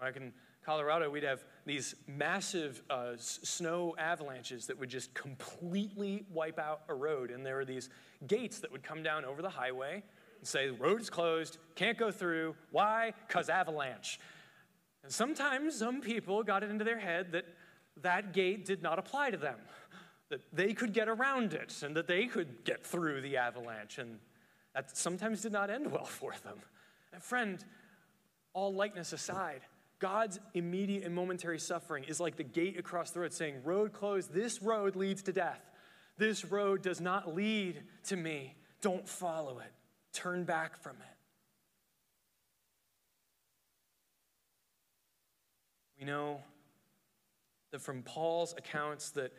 Like 0.00 0.16
in 0.16 0.32
Colorado, 0.64 1.10
we'd 1.10 1.24
have 1.24 1.44
these 1.66 1.94
massive 2.06 2.82
uh, 2.90 3.12
snow 3.16 3.94
avalanches 3.98 4.66
that 4.66 4.78
would 4.78 4.88
just 4.88 5.14
completely 5.14 6.24
wipe 6.30 6.58
out 6.58 6.82
a 6.88 6.94
road. 6.94 7.30
And 7.30 7.44
there 7.44 7.56
were 7.56 7.64
these 7.64 7.88
gates 8.26 8.60
that 8.60 8.70
would 8.70 8.82
come 8.82 9.02
down 9.02 9.24
over 9.24 9.42
the 9.42 9.48
highway 9.48 10.02
and 10.38 10.46
say, 10.46 10.68
road 10.70 11.00
is 11.00 11.10
closed, 11.10 11.58
can't 11.74 11.98
go 11.98 12.10
through. 12.10 12.54
Why? 12.70 13.12
Because 13.26 13.48
avalanche. 13.48 14.20
And 15.02 15.12
sometimes 15.12 15.76
some 15.76 16.00
people 16.00 16.42
got 16.42 16.62
it 16.62 16.70
into 16.70 16.84
their 16.84 16.98
head 16.98 17.32
that 17.32 17.46
that 18.02 18.32
gate 18.32 18.64
did 18.64 18.82
not 18.82 18.98
apply 18.98 19.30
to 19.30 19.36
them 19.36 19.56
that 20.30 20.40
they 20.52 20.74
could 20.74 20.92
get 20.92 21.08
around 21.08 21.54
it 21.54 21.82
and 21.82 21.96
that 21.96 22.06
they 22.06 22.26
could 22.26 22.64
get 22.64 22.84
through 22.84 23.20
the 23.22 23.36
avalanche. 23.36 23.98
And 23.98 24.18
that 24.74 24.96
sometimes 24.96 25.42
did 25.42 25.52
not 25.52 25.70
end 25.70 25.90
well 25.90 26.04
for 26.04 26.34
them. 26.44 26.58
And 27.12 27.22
friend, 27.22 27.64
all 28.52 28.74
likeness 28.74 29.12
aside, 29.12 29.62
God's 29.98 30.38
immediate 30.54 31.04
and 31.04 31.14
momentary 31.14 31.58
suffering 31.58 32.04
is 32.04 32.20
like 32.20 32.36
the 32.36 32.44
gate 32.44 32.78
across 32.78 33.10
the 33.10 33.20
road 33.20 33.32
saying, 33.32 33.62
Road 33.64 33.92
closed, 33.92 34.32
this 34.32 34.62
road 34.62 34.96
leads 34.96 35.22
to 35.22 35.32
death. 35.32 35.60
This 36.18 36.44
road 36.44 36.82
does 36.82 37.00
not 37.00 37.34
lead 37.34 37.82
to 38.04 38.16
me. 38.16 38.54
Don't 38.80 39.08
follow 39.08 39.58
it, 39.58 39.72
turn 40.12 40.44
back 40.44 40.76
from 40.76 40.96
it. 40.96 41.18
We 45.98 46.06
know 46.06 46.40
that 47.72 47.80
from 47.80 48.02
Paul's 48.02 48.54
accounts 48.56 49.10
that 49.10 49.32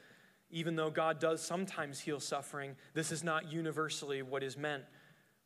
even 0.52 0.76
though 0.76 0.90
God 0.90 1.20
does 1.20 1.42
sometimes 1.42 2.00
heal 2.00 2.20
suffering, 2.20 2.76
this 2.94 3.12
is 3.12 3.24
not 3.24 3.52
universally 3.52 4.22
what 4.22 4.44
is 4.44 4.58
meant. 4.58 4.84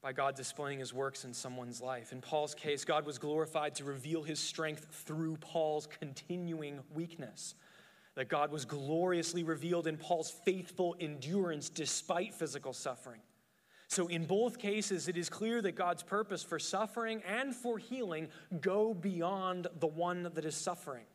by 0.02 0.12
God 0.12 0.36
displaying 0.36 0.80
his 0.80 0.94
works 0.94 1.24
in 1.24 1.34
someone's 1.34 1.82
life. 1.82 2.12
In 2.12 2.20
Paul's 2.20 2.54
case, 2.54 2.84
God 2.84 3.06
was 3.06 3.18
glorified 3.18 3.74
to 3.76 3.86
reveal 3.86 4.22
his 4.22 4.38
strength 4.38 4.86
through 5.06 5.38
Paul's 5.38 5.88
continuing 5.88 6.82
weakness. 6.94 7.56
That 8.16 8.28
God 8.28 8.52
was 8.52 8.66
gloriously 8.66 9.44
revealed 9.44 9.88
in 9.88 9.96
Paul's 9.96 10.30
faithful 10.30 10.98
endurance 11.00 11.70
despite 11.70 12.34
physical 12.34 12.74
suffering. 12.74 13.22
So, 13.88 14.08
in 14.08 14.26
both 14.26 14.60
cases, 14.60 15.08
it 15.08 15.16
is 15.16 15.30
clear 15.30 15.62
that 15.62 15.76
God's 15.76 16.04
purpose 16.04 16.44
for 16.44 16.60
suffering 16.60 17.24
and 17.26 17.56
for 17.56 17.78
healing 17.78 18.28
go 18.60 18.94
beyond 18.94 19.68
the 19.80 19.88
one 19.88 20.30
that 20.34 20.44
is 20.44 20.56
suffering 20.56 21.06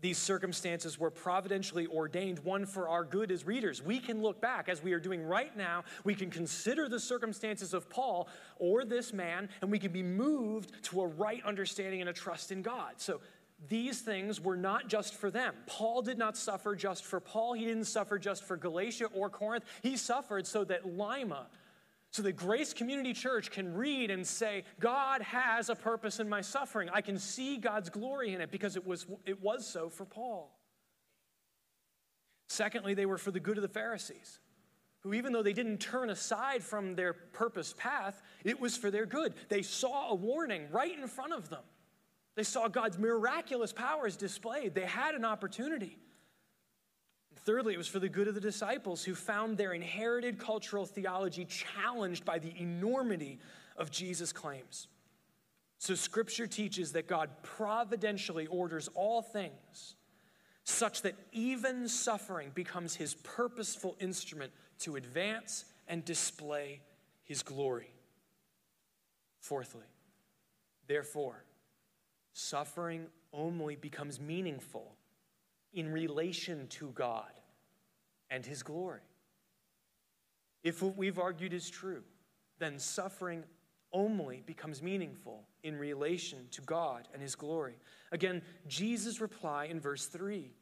these 0.00 0.18
circumstances 0.18 0.98
were 0.98 1.10
providentially 1.10 1.86
ordained, 1.86 2.38
one 2.40 2.66
for 2.66 2.88
our 2.88 3.04
good 3.04 3.30
as 3.30 3.46
readers. 3.46 3.82
We 3.82 3.98
can 3.98 4.22
look 4.22 4.40
back, 4.40 4.68
as 4.68 4.82
we 4.82 4.92
are 4.92 5.00
doing 5.00 5.22
right 5.22 5.54
now, 5.56 5.84
we 6.04 6.14
can 6.14 6.30
consider 6.30 6.88
the 6.88 7.00
circumstances 7.00 7.74
of 7.74 7.90
Paul 7.90 8.28
or 8.58 8.84
this 8.84 9.12
man, 9.12 9.48
and 9.60 9.70
we 9.70 9.78
can 9.78 9.92
be 9.92 10.02
moved 10.02 10.84
to 10.84 11.02
a 11.02 11.06
right 11.06 11.44
understanding 11.44 12.00
and 12.00 12.08
a 12.08 12.12
trust 12.14 12.50
in 12.50 12.62
God. 12.62 12.94
So 12.96 13.20
these 13.68 14.00
things 14.00 14.40
were 14.40 14.56
not 14.56 14.88
just 14.88 15.14
for 15.14 15.30
them. 15.30 15.54
Paul 15.66 16.00
did 16.00 16.16
not 16.16 16.36
suffer 16.36 16.74
just 16.74 17.04
for 17.04 17.20
Paul, 17.20 17.52
he 17.52 17.66
didn't 17.66 17.84
suffer 17.84 18.18
just 18.18 18.44
for 18.44 18.56
Galatia 18.56 19.08
or 19.14 19.28
Corinth. 19.28 19.64
He 19.82 19.96
suffered 19.96 20.46
so 20.46 20.64
that 20.64 20.96
Lima, 20.96 21.46
so 22.12 22.22
that 22.22 22.32
Grace 22.32 22.72
Community 22.72 23.12
Church 23.12 23.50
can 23.50 23.72
read 23.74 24.10
and 24.10 24.26
say, 24.26 24.64
God 24.80 25.22
has 25.22 25.68
a 25.68 25.76
purpose 25.76 26.18
in 26.18 26.28
my 26.28 26.40
suffering. 26.40 26.88
I 26.92 27.02
can 27.02 27.18
see 27.18 27.56
God's 27.56 27.88
glory 27.88 28.34
in 28.34 28.40
it 28.40 28.50
because 28.50 28.76
it 28.76 28.84
was, 28.84 29.06
it 29.24 29.40
was 29.40 29.66
so 29.66 29.88
for 29.88 30.04
Paul. 30.04 30.56
Secondly, 32.48 32.94
they 32.94 33.06
were 33.06 33.18
for 33.18 33.30
the 33.30 33.38
good 33.38 33.58
of 33.58 33.62
the 33.62 33.68
Pharisees, 33.68 34.40
who, 35.02 35.14
even 35.14 35.32
though 35.32 35.44
they 35.44 35.52
didn't 35.52 35.78
turn 35.78 36.10
aside 36.10 36.64
from 36.64 36.96
their 36.96 37.12
purpose 37.12 37.74
path, 37.78 38.20
it 38.44 38.60
was 38.60 38.76
for 38.76 38.90
their 38.90 39.06
good. 39.06 39.34
They 39.48 39.62
saw 39.62 40.10
a 40.10 40.14
warning 40.16 40.66
right 40.72 40.98
in 40.98 41.06
front 41.06 41.32
of 41.32 41.48
them. 41.48 41.62
They 42.34 42.42
saw 42.42 42.66
God's 42.66 42.98
miraculous 42.98 43.72
powers 43.72 44.16
displayed. 44.16 44.74
They 44.74 44.86
had 44.86 45.14
an 45.14 45.24
opportunity. 45.24 45.96
Thirdly, 47.44 47.74
it 47.74 47.78
was 47.78 47.88
for 47.88 47.98
the 47.98 48.08
good 48.08 48.28
of 48.28 48.34
the 48.34 48.40
disciples 48.40 49.02
who 49.02 49.14
found 49.14 49.56
their 49.56 49.72
inherited 49.72 50.38
cultural 50.38 50.84
theology 50.84 51.46
challenged 51.46 52.24
by 52.24 52.38
the 52.38 52.52
enormity 52.60 53.38
of 53.76 53.90
Jesus' 53.90 54.32
claims. 54.32 54.88
So, 55.78 55.94
Scripture 55.94 56.46
teaches 56.46 56.92
that 56.92 57.06
God 57.06 57.30
providentially 57.42 58.46
orders 58.46 58.88
all 58.94 59.22
things 59.22 59.94
such 60.64 61.02
that 61.02 61.14
even 61.32 61.88
suffering 61.88 62.50
becomes 62.54 62.94
his 62.94 63.14
purposeful 63.14 63.96
instrument 63.98 64.52
to 64.80 64.96
advance 64.96 65.64
and 65.88 66.04
display 66.04 66.82
his 67.24 67.42
glory. 67.42 67.92
Fourthly, 69.40 69.86
therefore, 70.86 71.44
suffering 72.34 73.06
only 73.32 73.76
becomes 73.76 74.20
meaningful 74.20 74.96
in 75.72 75.90
relation 75.90 76.66
to 76.68 76.90
God 76.90 77.32
and 78.30 78.44
His 78.44 78.62
glory. 78.62 79.00
If 80.62 80.82
what 80.82 80.96
we've 80.96 81.18
argued 81.18 81.52
is 81.52 81.70
true, 81.70 82.02
then 82.58 82.78
suffering 82.78 83.44
only 83.92 84.42
becomes 84.46 84.82
meaningful 84.82 85.44
in 85.62 85.76
relation 85.76 86.46
to 86.52 86.62
God 86.62 87.08
and 87.12 87.22
His 87.22 87.34
glory. 87.34 87.76
Again, 88.12 88.42
Jesus' 88.68 89.20
reply 89.20 89.66
in 89.66 89.80
verse 89.80 90.06
3 90.06 90.52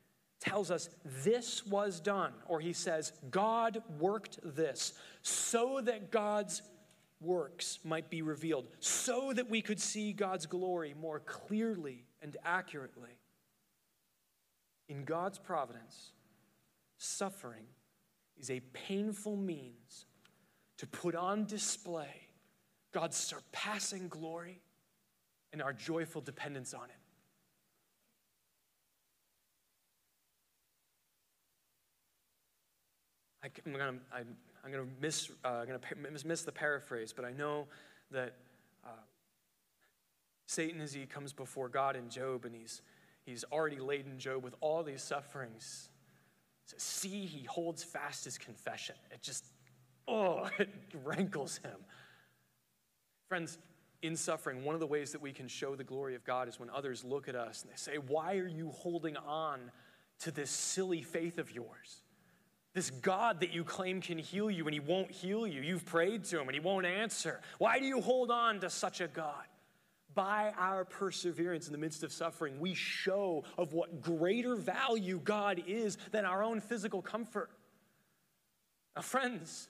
tells 0.41 0.71
us 0.71 0.89
this 1.05 1.67
was 1.67 2.01
done, 2.01 2.33
or 2.47 2.61
he 2.61 2.73
says, 2.73 3.13
God 3.31 3.83
worked 3.99 4.39
this 4.43 4.93
so 5.23 5.81
that 5.83 6.11
God's 6.11 6.63
works 7.21 7.81
might 7.85 8.09
be 8.09 8.23
revealed, 8.23 8.69
so 8.79 9.33
that 9.33 9.51
we 9.51 9.61
could 9.61 9.81
see 9.81 10.13
God's 10.13 10.47
glory 10.47 10.95
more 11.01 11.21
clearly 11.21 12.05
and 12.23 12.37
accurately. 12.45 13.19
In 14.89 15.05
God's 15.05 15.39
providence, 15.39 16.13
suffering 16.97 17.67
is 18.39 18.51
a 18.51 18.61
painful 18.73 19.37
means 19.37 20.07
to 20.79 20.87
put 20.87 21.15
on 21.15 21.45
display 21.45 22.29
God's 22.93 23.17
surpassing 23.17 24.09
glory 24.09 24.61
and 25.53 25.61
our 25.61 25.73
joyful 25.73 26.21
dependence 26.21 26.73
on 26.73 26.85
Him. 26.85 26.97
I, 33.43 33.51
am 33.67 33.73
going 33.73 33.95
to 33.95 34.27
I'm 34.65 34.73
going 34.73 34.85
to 34.85 34.91
miss, 35.01 35.31
uh, 35.45 35.65
miss 36.25 36.43
the 36.43 36.53
paraphrase, 36.53 37.13
but 37.15 37.25
I 37.25 37.33
know 37.33 37.67
that 38.11 38.35
uh, 38.85 38.91
Satan, 40.47 40.81
as 40.81 40.93
he 40.93 41.07
comes 41.07 41.33
before 41.33 41.69
God 41.69 41.95
in 41.95 42.09
Job, 42.09 42.45
and 42.45 42.55
he's 42.55 42.83
He's 43.29 43.45
already 43.53 43.79
laden 43.79 44.19
Job 44.19 44.43
with 44.43 44.55
all 44.63 44.83
these 44.83 45.03
sufferings. 45.03 45.91
So 46.65 46.77
see, 46.79 47.27
he 47.27 47.45
holds 47.45 47.85
fast 47.85 48.25
his 48.25 48.39
confession. 48.39 48.95
It 49.11 49.21
just, 49.21 49.45
oh, 50.07 50.49
it 50.59 50.71
rankles 51.05 51.59
him. 51.59 51.77
Friends, 53.29 53.59
in 54.01 54.17
suffering, 54.17 54.65
one 54.65 54.75
of 54.75 54.81
the 54.81 54.87
ways 54.87 55.13
that 55.13 55.21
we 55.21 55.33
can 55.33 55.47
show 55.47 55.77
the 55.77 55.85
glory 55.85 56.15
of 56.15 56.25
God 56.25 56.49
is 56.49 56.59
when 56.59 56.71
others 56.71 57.05
look 57.05 57.29
at 57.29 57.35
us 57.35 57.63
and 57.63 57.71
they 57.71 57.77
say, 57.77 57.99
Why 57.99 58.37
are 58.39 58.47
you 58.47 58.71
holding 58.71 59.19
on 59.19 59.71
to 60.21 60.31
this 60.31 60.51
silly 60.51 61.03
faith 61.03 61.37
of 61.37 61.51
yours? 61.51 62.01
This 62.73 62.89
God 62.91 63.41
that 63.41 63.53
you 63.53 63.63
claim 63.63 64.01
can 64.01 64.17
heal 64.17 64.51
you 64.51 64.65
and 64.65 64.73
he 64.73 64.81
won't 64.81 65.11
heal 65.11 65.47
you. 65.47 65.61
You've 65.61 65.85
prayed 65.85 66.25
to 66.25 66.41
him 66.41 66.49
and 66.49 66.55
he 66.55 66.61
won't 66.61 66.87
answer. 66.87 67.41
Why 67.59 67.79
do 67.79 67.85
you 67.85 68.01
hold 68.01 68.31
on 68.31 68.61
to 68.61 68.71
such 68.71 69.03
a 69.03 69.09
God? 69.09 69.45
By 70.19 70.53
our 70.59 70.85
perseverance 70.85 71.69
in 71.69 71.73
the 71.73 71.79
midst 71.79 72.03
of 72.03 72.13
suffering, 72.13 72.59
we 72.59 72.75
show 72.75 73.45
of 73.57 73.73
what 73.73 74.01
greater 74.01 74.57
value 74.57 75.21
God 75.23 75.63
is 75.69 75.97
than 76.11 76.25
our 76.25 76.43
own 76.43 76.61
physical 76.61 77.01
comfort. 77.01 77.51
Now, 78.97 79.03
friends, 79.03 79.69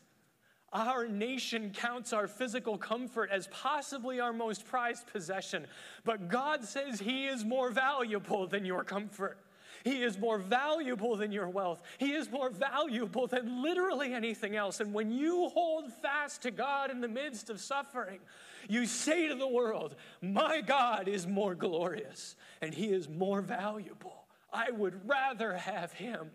our 0.72 1.06
nation 1.06 1.70
counts 1.76 2.14
our 2.14 2.26
physical 2.26 2.78
comfort 2.78 3.28
as 3.30 3.46
possibly 3.48 4.20
our 4.20 4.32
most 4.32 4.64
prized 4.64 5.06
possession, 5.08 5.66
but 6.02 6.28
God 6.28 6.64
says 6.64 6.98
He 6.98 7.26
is 7.26 7.44
more 7.44 7.70
valuable 7.70 8.46
than 8.46 8.64
your 8.64 8.84
comfort. 8.84 9.36
He 9.84 10.02
is 10.02 10.18
more 10.18 10.38
valuable 10.38 11.14
than 11.16 11.30
your 11.30 11.50
wealth. 11.50 11.82
He 11.98 12.12
is 12.12 12.30
more 12.30 12.48
valuable 12.48 13.26
than 13.26 13.62
literally 13.62 14.14
anything 14.14 14.56
else. 14.56 14.80
And 14.80 14.94
when 14.94 15.12
you 15.12 15.50
hold 15.50 15.92
fast 15.92 16.40
to 16.42 16.50
God 16.50 16.90
in 16.90 17.02
the 17.02 17.08
midst 17.08 17.50
of 17.50 17.60
suffering, 17.60 18.20
you 18.68 18.86
say 18.86 19.28
to 19.28 19.34
the 19.34 19.48
world, 19.48 19.96
My 20.22 20.60
God 20.60 21.08
is 21.08 21.26
more 21.26 21.54
glorious 21.54 22.36
and 22.60 22.72
He 22.72 22.86
is 22.86 23.08
more 23.08 23.40
valuable. 23.40 24.26
I 24.52 24.70
would 24.70 25.08
rather 25.08 25.54
have 25.54 25.92
Him 25.92 26.30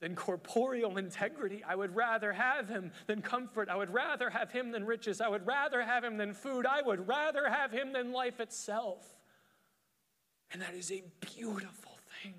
than 0.00 0.14
corporeal 0.14 0.96
integrity. 0.96 1.62
I 1.66 1.74
would 1.74 1.94
rather 1.94 2.32
have 2.32 2.68
him 2.68 2.92
than 3.06 3.20
comfort. 3.20 3.68
I 3.68 3.76
would 3.76 3.92
rather 3.92 4.30
have 4.30 4.50
him 4.50 4.70
than 4.70 4.86
riches. 4.86 5.20
I 5.20 5.28
would 5.28 5.46
rather 5.46 5.82
have 5.82 6.04
him 6.04 6.16
than 6.16 6.34
food. 6.34 6.66
I 6.66 6.82
would 6.82 7.08
rather 7.08 7.48
have 7.48 7.72
him 7.72 7.92
than 7.92 8.12
life 8.12 8.40
itself. 8.40 9.04
And 10.52 10.62
that 10.62 10.74
is 10.74 10.92
a 10.92 11.02
beautiful 11.20 11.98
thing. 12.22 12.34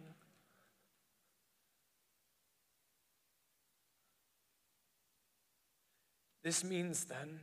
This 6.43 6.63
means 6.63 7.06
then 7.06 7.41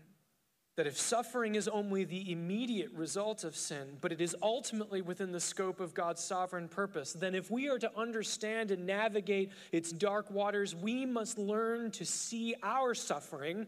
that 0.77 0.87
if 0.87 0.99
suffering 0.99 1.55
is 1.55 1.69
only 1.69 2.05
the 2.05 2.31
immediate 2.31 2.93
result 2.93 3.45
of 3.45 3.57
sin, 3.57 3.97
but 4.03 4.13
it 4.13 4.21
is 4.21 4.37
ultimately 4.43 5.01
within 5.01 5.33
the 5.33 5.41
scope 5.41 5.81
of 5.81 5.95
God's 5.95 6.23
sovereign 6.23 6.69
purpose, 6.69 7.15
then 7.15 7.35
if 7.35 7.51
we 7.51 7.69
are 7.69 7.79
to 7.79 7.91
understand 7.97 8.71
and 8.71 8.87
navigate 8.87 9.51
its 9.73 9.91
dark 9.91 10.31
waters, 10.31 10.75
we 10.75 11.07
must 11.07 11.39
learn 11.39 11.91
to 11.93 12.05
see 12.05 12.55
our 12.63 12.95
suffering, 12.95 13.67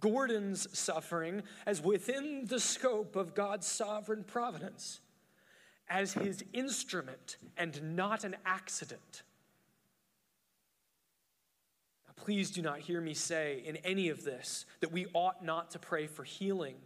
Gordon's 0.00 0.76
suffering, 0.76 1.42
as 1.66 1.80
within 1.80 2.46
the 2.46 2.60
scope 2.60 3.14
of 3.14 3.36
God's 3.36 3.68
sovereign 3.68 4.24
providence, 4.24 5.00
as 5.88 6.14
his 6.14 6.44
instrument 6.52 7.36
and 7.56 7.96
not 7.96 8.24
an 8.24 8.34
accident. 8.44 9.22
Please 12.16 12.50
do 12.50 12.62
not 12.62 12.78
hear 12.78 13.00
me 13.00 13.14
say 13.14 13.62
in 13.64 13.76
any 13.78 14.08
of 14.08 14.24
this 14.24 14.66
that 14.80 14.92
we 14.92 15.06
ought 15.12 15.44
not 15.44 15.70
to 15.72 15.78
pray 15.78 16.06
for 16.06 16.24
healing 16.24 16.76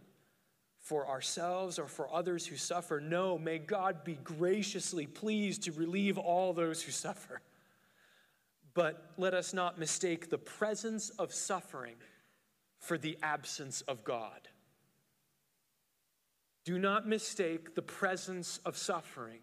for 0.79 1.07
ourselves 1.07 1.77
or 1.77 1.87
for 1.87 2.11
others 2.13 2.45
who 2.47 2.55
suffer. 2.55 2.99
No, 2.99 3.37
may 3.37 3.59
God 3.59 4.03
be 4.03 4.17
graciously 4.23 5.05
pleased 5.05 5.63
to 5.63 5.71
relieve 5.71 6.17
all 6.17 6.53
those 6.53 6.81
who 6.81 6.91
suffer. 6.91 7.41
But 8.73 9.11
let 9.17 9.33
us 9.33 9.53
not 9.53 9.77
mistake 9.77 10.29
the 10.29 10.37
presence 10.37 11.09
of 11.11 11.33
suffering 11.33 11.95
for 12.77 12.97
the 12.97 13.17
absence 13.21 13.81
of 13.81 14.03
God. 14.03 14.47
Do 16.65 16.79
not 16.79 17.07
mistake 17.07 17.75
the 17.75 17.81
presence 17.81 18.59
of 18.65 18.77
suffering 18.77 19.39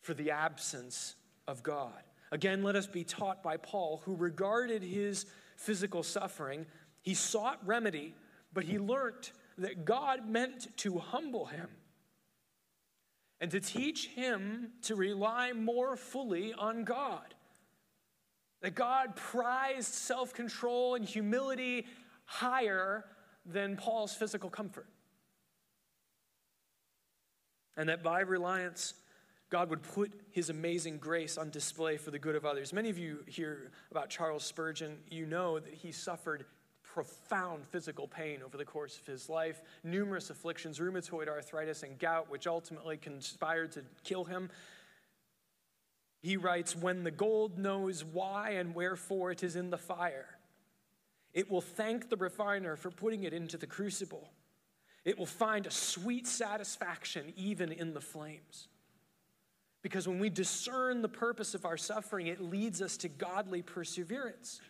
for 0.00 0.14
the 0.14 0.30
absence 0.30 1.16
of 1.46 1.62
God. 1.62 2.02
Again, 2.32 2.62
let 2.62 2.76
us 2.76 2.86
be 2.86 3.04
taught 3.04 3.42
by 3.42 3.56
Paul, 3.56 4.02
who 4.04 4.14
regarded 4.14 4.82
his 4.82 5.26
physical 5.56 6.02
suffering, 6.02 6.66
he 7.02 7.14
sought 7.14 7.58
remedy 7.66 8.14
but 8.52 8.64
he 8.64 8.78
learnt 8.78 9.32
that 9.58 9.84
God 9.84 10.28
meant 10.28 10.76
to 10.78 10.98
humble 10.98 11.46
him 11.46 11.68
and 13.40 13.50
to 13.50 13.60
teach 13.60 14.08
him 14.08 14.72
to 14.82 14.96
rely 14.96 15.52
more 15.52 15.96
fully 15.96 16.52
on 16.52 16.84
God. 16.84 17.34
That 18.62 18.74
God 18.74 19.16
prized 19.16 19.94
self 19.94 20.34
control 20.34 20.94
and 20.94 21.04
humility 21.04 21.86
higher 22.26 23.04
than 23.46 23.76
Paul's 23.76 24.14
physical 24.14 24.50
comfort. 24.50 24.86
And 27.76 27.88
that 27.88 28.02
by 28.02 28.20
reliance, 28.20 28.92
God 29.50 29.68
would 29.70 29.82
put 29.82 30.12
his 30.30 30.48
amazing 30.48 30.98
grace 30.98 31.36
on 31.36 31.50
display 31.50 31.96
for 31.96 32.12
the 32.12 32.18
good 32.18 32.36
of 32.36 32.44
others. 32.44 32.72
Many 32.72 32.88
of 32.88 32.98
you 32.98 33.24
hear 33.26 33.72
about 33.90 34.08
Charles 34.08 34.44
Spurgeon. 34.44 34.98
You 35.10 35.26
know 35.26 35.58
that 35.58 35.74
he 35.74 35.90
suffered 35.90 36.44
profound 36.84 37.66
physical 37.66 38.06
pain 38.06 38.42
over 38.44 38.56
the 38.56 38.64
course 38.64 38.98
of 38.98 39.06
his 39.06 39.28
life, 39.28 39.60
numerous 39.82 40.30
afflictions, 40.30 40.78
rheumatoid 40.78 41.28
arthritis, 41.28 41.82
and 41.82 41.98
gout, 41.98 42.30
which 42.30 42.46
ultimately 42.46 42.96
conspired 42.96 43.72
to 43.72 43.82
kill 44.04 44.24
him. 44.24 44.50
He 46.22 46.36
writes, 46.36 46.76
When 46.76 47.02
the 47.02 47.10
gold 47.10 47.58
knows 47.58 48.04
why 48.04 48.50
and 48.50 48.74
wherefore 48.74 49.32
it 49.32 49.42
is 49.42 49.56
in 49.56 49.70
the 49.70 49.78
fire, 49.78 50.26
it 51.32 51.50
will 51.50 51.60
thank 51.60 52.08
the 52.08 52.16
refiner 52.16 52.76
for 52.76 52.90
putting 52.90 53.24
it 53.24 53.32
into 53.32 53.56
the 53.56 53.66
crucible. 53.66 54.30
It 55.04 55.18
will 55.18 55.26
find 55.26 55.66
a 55.66 55.70
sweet 55.70 56.26
satisfaction 56.26 57.32
even 57.36 57.72
in 57.72 57.94
the 57.94 58.00
flames. 58.00 58.68
Because 59.82 60.06
when 60.06 60.18
we 60.18 60.28
discern 60.28 61.00
the 61.00 61.08
purpose 61.08 61.54
of 61.54 61.64
our 61.64 61.76
suffering, 61.76 62.26
it 62.26 62.40
leads 62.40 62.82
us 62.82 62.96
to 62.98 63.08
godly 63.08 63.62
perseverance. 63.62 64.60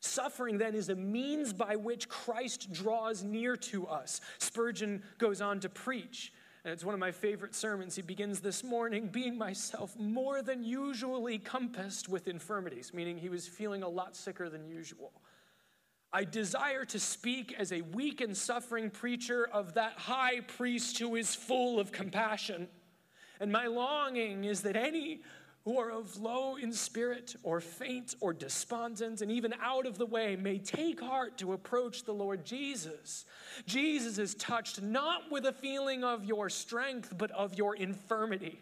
Suffering 0.00 0.58
then 0.58 0.74
is 0.74 0.90
a 0.90 0.94
means 0.94 1.54
by 1.54 1.76
which 1.76 2.10
Christ 2.10 2.70
draws 2.70 3.22
near 3.22 3.56
to 3.56 3.86
us. 3.86 4.20
Spurgeon 4.38 5.02
goes 5.16 5.40
on 5.40 5.60
to 5.60 5.70
preach, 5.70 6.30
and 6.62 6.74
it's 6.74 6.84
one 6.84 6.92
of 6.92 7.00
my 7.00 7.10
favorite 7.10 7.54
sermons. 7.54 7.96
He 7.96 8.02
begins 8.02 8.40
this 8.40 8.62
morning, 8.62 9.08
being 9.08 9.38
myself 9.38 9.98
more 9.98 10.42
than 10.42 10.62
usually 10.62 11.38
compassed 11.38 12.10
with 12.10 12.28
infirmities, 12.28 12.92
meaning 12.92 13.16
he 13.16 13.30
was 13.30 13.48
feeling 13.48 13.82
a 13.82 13.88
lot 13.88 14.14
sicker 14.14 14.50
than 14.50 14.66
usual. 14.66 15.10
I 16.12 16.24
desire 16.24 16.84
to 16.84 17.00
speak 17.00 17.54
as 17.58 17.72
a 17.72 17.80
weak 17.80 18.20
and 18.20 18.36
suffering 18.36 18.90
preacher 18.90 19.48
of 19.50 19.74
that 19.74 19.94
high 19.94 20.40
priest 20.40 20.98
who 20.98 21.16
is 21.16 21.34
full 21.34 21.80
of 21.80 21.92
compassion. 21.92 22.68
And 23.44 23.52
my 23.52 23.66
longing 23.66 24.44
is 24.44 24.62
that 24.62 24.74
any 24.74 25.20
who 25.66 25.78
are 25.78 25.90
of 25.90 26.16
low 26.16 26.56
in 26.56 26.72
spirit 26.72 27.36
or 27.42 27.60
faint 27.60 28.14
or 28.20 28.32
despondent 28.32 29.20
and 29.20 29.30
even 29.30 29.52
out 29.60 29.84
of 29.84 29.98
the 29.98 30.06
way 30.06 30.34
may 30.34 30.56
take 30.56 30.98
heart 30.98 31.36
to 31.36 31.52
approach 31.52 32.04
the 32.04 32.14
Lord 32.14 32.46
Jesus. 32.46 33.26
Jesus 33.66 34.16
is 34.16 34.34
touched 34.36 34.80
not 34.80 35.30
with 35.30 35.44
a 35.44 35.52
feeling 35.52 36.04
of 36.04 36.24
your 36.24 36.48
strength, 36.48 37.12
but 37.18 37.30
of 37.32 37.52
your 37.52 37.76
infirmity. 37.76 38.58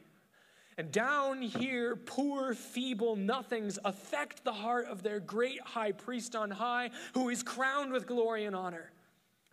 And 0.76 0.90
down 0.90 1.42
here, 1.42 1.94
poor, 1.94 2.52
feeble 2.52 3.14
nothings 3.14 3.78
affect 3.84 4.42
the 4.42 4.52
heart 4.52 4.86
of 4.86 5.04
their 5.04 5.20
great 5.20 5.60
high 5.60 5.92
priest 5.92 6.34
on 6.34 6.50
high, 6.50 6.90
who 7.14 7.28
is 7.28 7.44
crowned 7.44 7.92
with 7.92 8.08
glory 8.08 8.46
and 8.46 8.56
honor, 8.56 8.90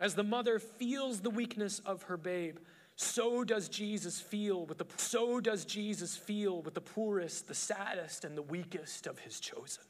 as 0.00 0.16
the 0.16 0.24
mother 0.24 0.58
feels 0.58 1.20
the 1.20 1.30
weakness 1.30 1.78
of 1.86 2.02
her 2.02 2.16
babe 2.16 2.56
so 3.00 3.44
does 3.44 3.70
Jesus 3.70 4.20
feel 4.20 4.66
with 4.66 4.76
the 4.76 4.84
so 4.98 5.40
does 5.40 5.64
Jesus 5.64 6.18
feel 6.18 6.60
with 6.60 6.74
the 6.74 6.82
poorest, 6.82 7.48
the 7.48 7.54
saddest 7.54 8.26
and 8.26 8.36
the 8.36 8.42
weakest 8.42 9.06
of 9.06 9.18
his 9.18 9.40
chosen. 9.40 9.84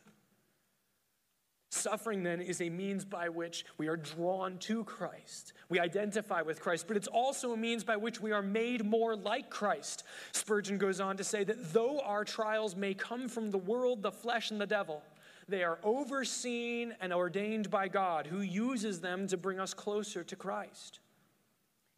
Suffering 1.73 2.23
then 2.23 2.41
is 2.41 2.61
a 2.61 2.71
means 2.71 3.05
by 3.05 3.29
which 3.29 3.65
we 3.79 3.89
are 3.89 3.97
drawn 3.97 4.59
to 4.59 4.85
Christ. 4.85 5.55
We 5.69 5.81
identify 5.81 6.43
with 6.43 6.61
Christ, 6.61 6.87
but 6.87 6.97
it's 6.97 7.09
also 7.09 7.53
a 7.53 7.57
means 7.57 7.83
by 7.83 7.97
which 7.97 8.21
we 8.21 8.31
are 8.31 8.43
made 8.43 8.85
more 8.85 9.17
like 9.17 9.51
Christ. 9.51 10.05
Spurgeon 10.31 10.79
goes 10.79 11.01
on 11.01 11.17
to 11.17 11.25
say 11.25 11.43
that 11.43 11.73
though 11.73 11.99
our 12.03 12.25
trials 12.25 12.77
may 12.77 12.95
come 12.95 13.29
from 13.29 13.51
the 13.51 13.59
world, 13.59 14.03
the 14.03 14.13
flesh, 14.13 14.53
and 14.53 14.61
the 14.61 14.67
devil, 14.67 15.03
they 15.49 15.65
are 15.65 15.81
overseen 15.83 16.95
and 17.01 17.13
ordained 17.13 17.71
by 17.71 17.89
God, 17.89 18.29
who 18.29 18.41
uses 18.41 19.01
them 19.01 19.27
to 19.27 19.37
bring 19.37 19.59
us 19.59 19.75
closer 19.75 20.23
to 20.23 20.37
Christ. 20.37 21.01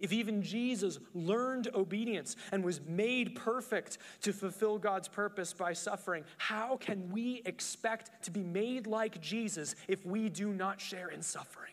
If 0.02 0.12
even 0.12 0.42
Jesus 0.42 0.98
learned 1.14 1.68
obedience 1.74 2.34
and 2.50 2.64
was 2.64 2.80
made 2.86 3.36
perfect 3.36 3.98
to 4.22 4.32
fulfill 4.32 4.76
God's 4.76 5.06
purpose 5.06 5.52
by 5.52 5.72
suffering, 5.72 6.24
how 6.38 6.76
can 6.76 7.10
we 7.12 7.40
expect 7.46 8.24
to 8.24 8.32
be 8.32 8.42
made 8.42 8.88
like 8.88 9.20
Jesus 9.20 9.76
if 9.86 10.04
we 10.04 10.28
do 10.28 10.52
not 10.52 10.80
share 10.80 11.08
in 11.08 11.22
suffering? 11.22 11.72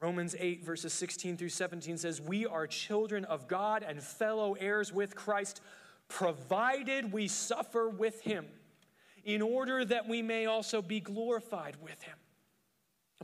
Romans 0.00 0.36
8, 0.38 0.64
verses 0.64 0.92
16 0.92 1.36
through 1.38 1.48
17 1.48 1.98
says, 1.98 2.20
We 2.20 2.46
are 2.46 2.68
children 2.68 3.24
of 3.24 3.48
God 3.48 3.82
and 3.82 4.00
fellow 4.00 4.54
heirs 4.54 4.92
with 4.92 5.16
Christ, 5.16 5.60
provided 6.06 7.12
we 7.12 7.26
suffer 7.26 7.88
with 7.88 8.20
him, 8.20 8.46
in 9.24 9.42
order 9.42 9.84
that 9.84 10.06
we 10.06 10.22
may 10.22 10.46
also 10.46 10.80
be 10.80 11.00
glorified 11.00 11.76
with 11.82 12.00
him. 12.02 12.16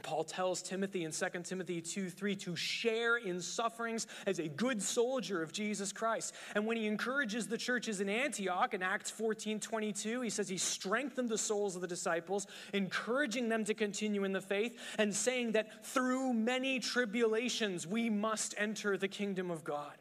Paul 0.01 0.25
tells 0.25 0.63
Timothy 0.63 1.05
in 1.05 1.13
2 1.13 1.27
Timothy 1.45 1.83
2 1.83 2.09
3 2.09 2.37
to 2.37 2.57
share 2.57 3.19
in 3.19 3.43
sufferings 3.43 4.07
as 4.27 4.39
a 4.39 4.49
good 4.49 4.83
soldier 4.83 5.43
of 5.43 5.53
Jesus 5.53 5.93
Christ. 5.93 6.35
And 6.55 6.67
when 6.67 6.79
he 6.79 6.87
encourages 6.87 7.47
the 7.47 7.59
churches 7.59 8.01
in 8.01 8.09
Antioch 8.09 8.73
in 8.73 8.83
Acts 8.83 9.11
14 9.11 9.61
22, 9.61 10.23
he 10.23 10.31
says 10.31 10.49
he 10.49 10.57
strengthened 10.57 11.29
the 11.29 11.37
souls 11.37 11.77
of 11.77 11.83
the 11.83 11.89
disciples, 11.89 12.47
encouraging 12.73 13.51
them 13.51 13.65
to 13.67 13.75
continue 13.75 14.25
in 14.25 14.33
the 14.33 14.41
faith, 14.41 14.79
and 14.97 15.15
saying 15.15 15.53
that 15.53 15.85
through 15.85 16.33
many 16.33 16.79
tribulations 16.81 17.87
we 17.87 18.09
must 18.09 18.55
enter 18.57 18.97
the 18.97 19.09
kingdom 19.09 19.51
of 19.51 19.63
God. 19.63 19.93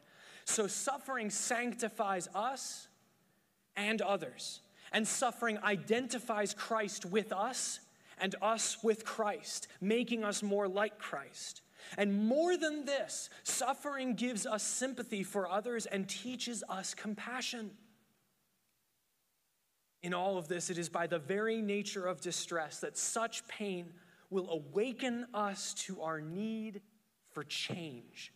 So 0.46 0.66
suffering 0.66 1.28
sanctifies 1.28 2.28
us 2.34 2.88
and 3.76 4.00
others, 4.00 4.60
and 4.90 5.06
suffering 5.06 5.58
identifies 5.62 6.54
Christ 6.54 7.04
with 7.04 7.30
us 7.30 7.80
and 8.22 8.36
us 8.40 8.78
with 8.82 9.04
Christ, 9.04 9.66
making 9.80 10.24
us 10.24 10.42
more 10.42 10.68
like 10.68 10.98
Christ. 10.98 11.60
And 11.98 12.26
more 12.26 12.56
than 12.56 12.84
this, 12.84 13.28
suffering 13.42 14.14
gives 14.14 14.46
us 14.46 14.62
sympathy 14.62 15.24
for 15.24 15.50
others 15.50 15.86
and 15.86 16.08
teaches 16.08 16.62
us 16.68 16.94
compassion. 16.94 17.72
In 20.02 20.14
all 20.14 20.38
of 20.38 20.46
this, 20.46 20.70
it 20.70 20.78
is 20.78 20.88
by 20.88 21.08
the 21.08 21.18
very 21.18 21.60
nature 21.60 22.06
of 22.06 22.20
distress 22.20 22.78
that 22.78 22.96
such 22.96 23.46
pain 23.48 23.92
will 24.30 24.48
awaken 24.50 25.26
us 25.34 25.74
to 25.74 26.00
our 26.00 26.20
need 26.20 26.80
for 27.32 27.42
change. 27.42 28.32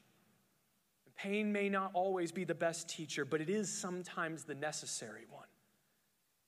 Pain 1.17 1.51
may 1.53 1.69
not 1.69 1.93
always 1.95 2.31
be 2.33 2.45
the 2.45 2.55
best 2.55 2.89
teacher, 2.89 3.25
but 3.25 3.41
it 3.41 3.49
is 3.49 3.73
sometimes 3.73 4.45
the 4.45 4.55
necessary 4.55 5.25
one. 5.31 5.47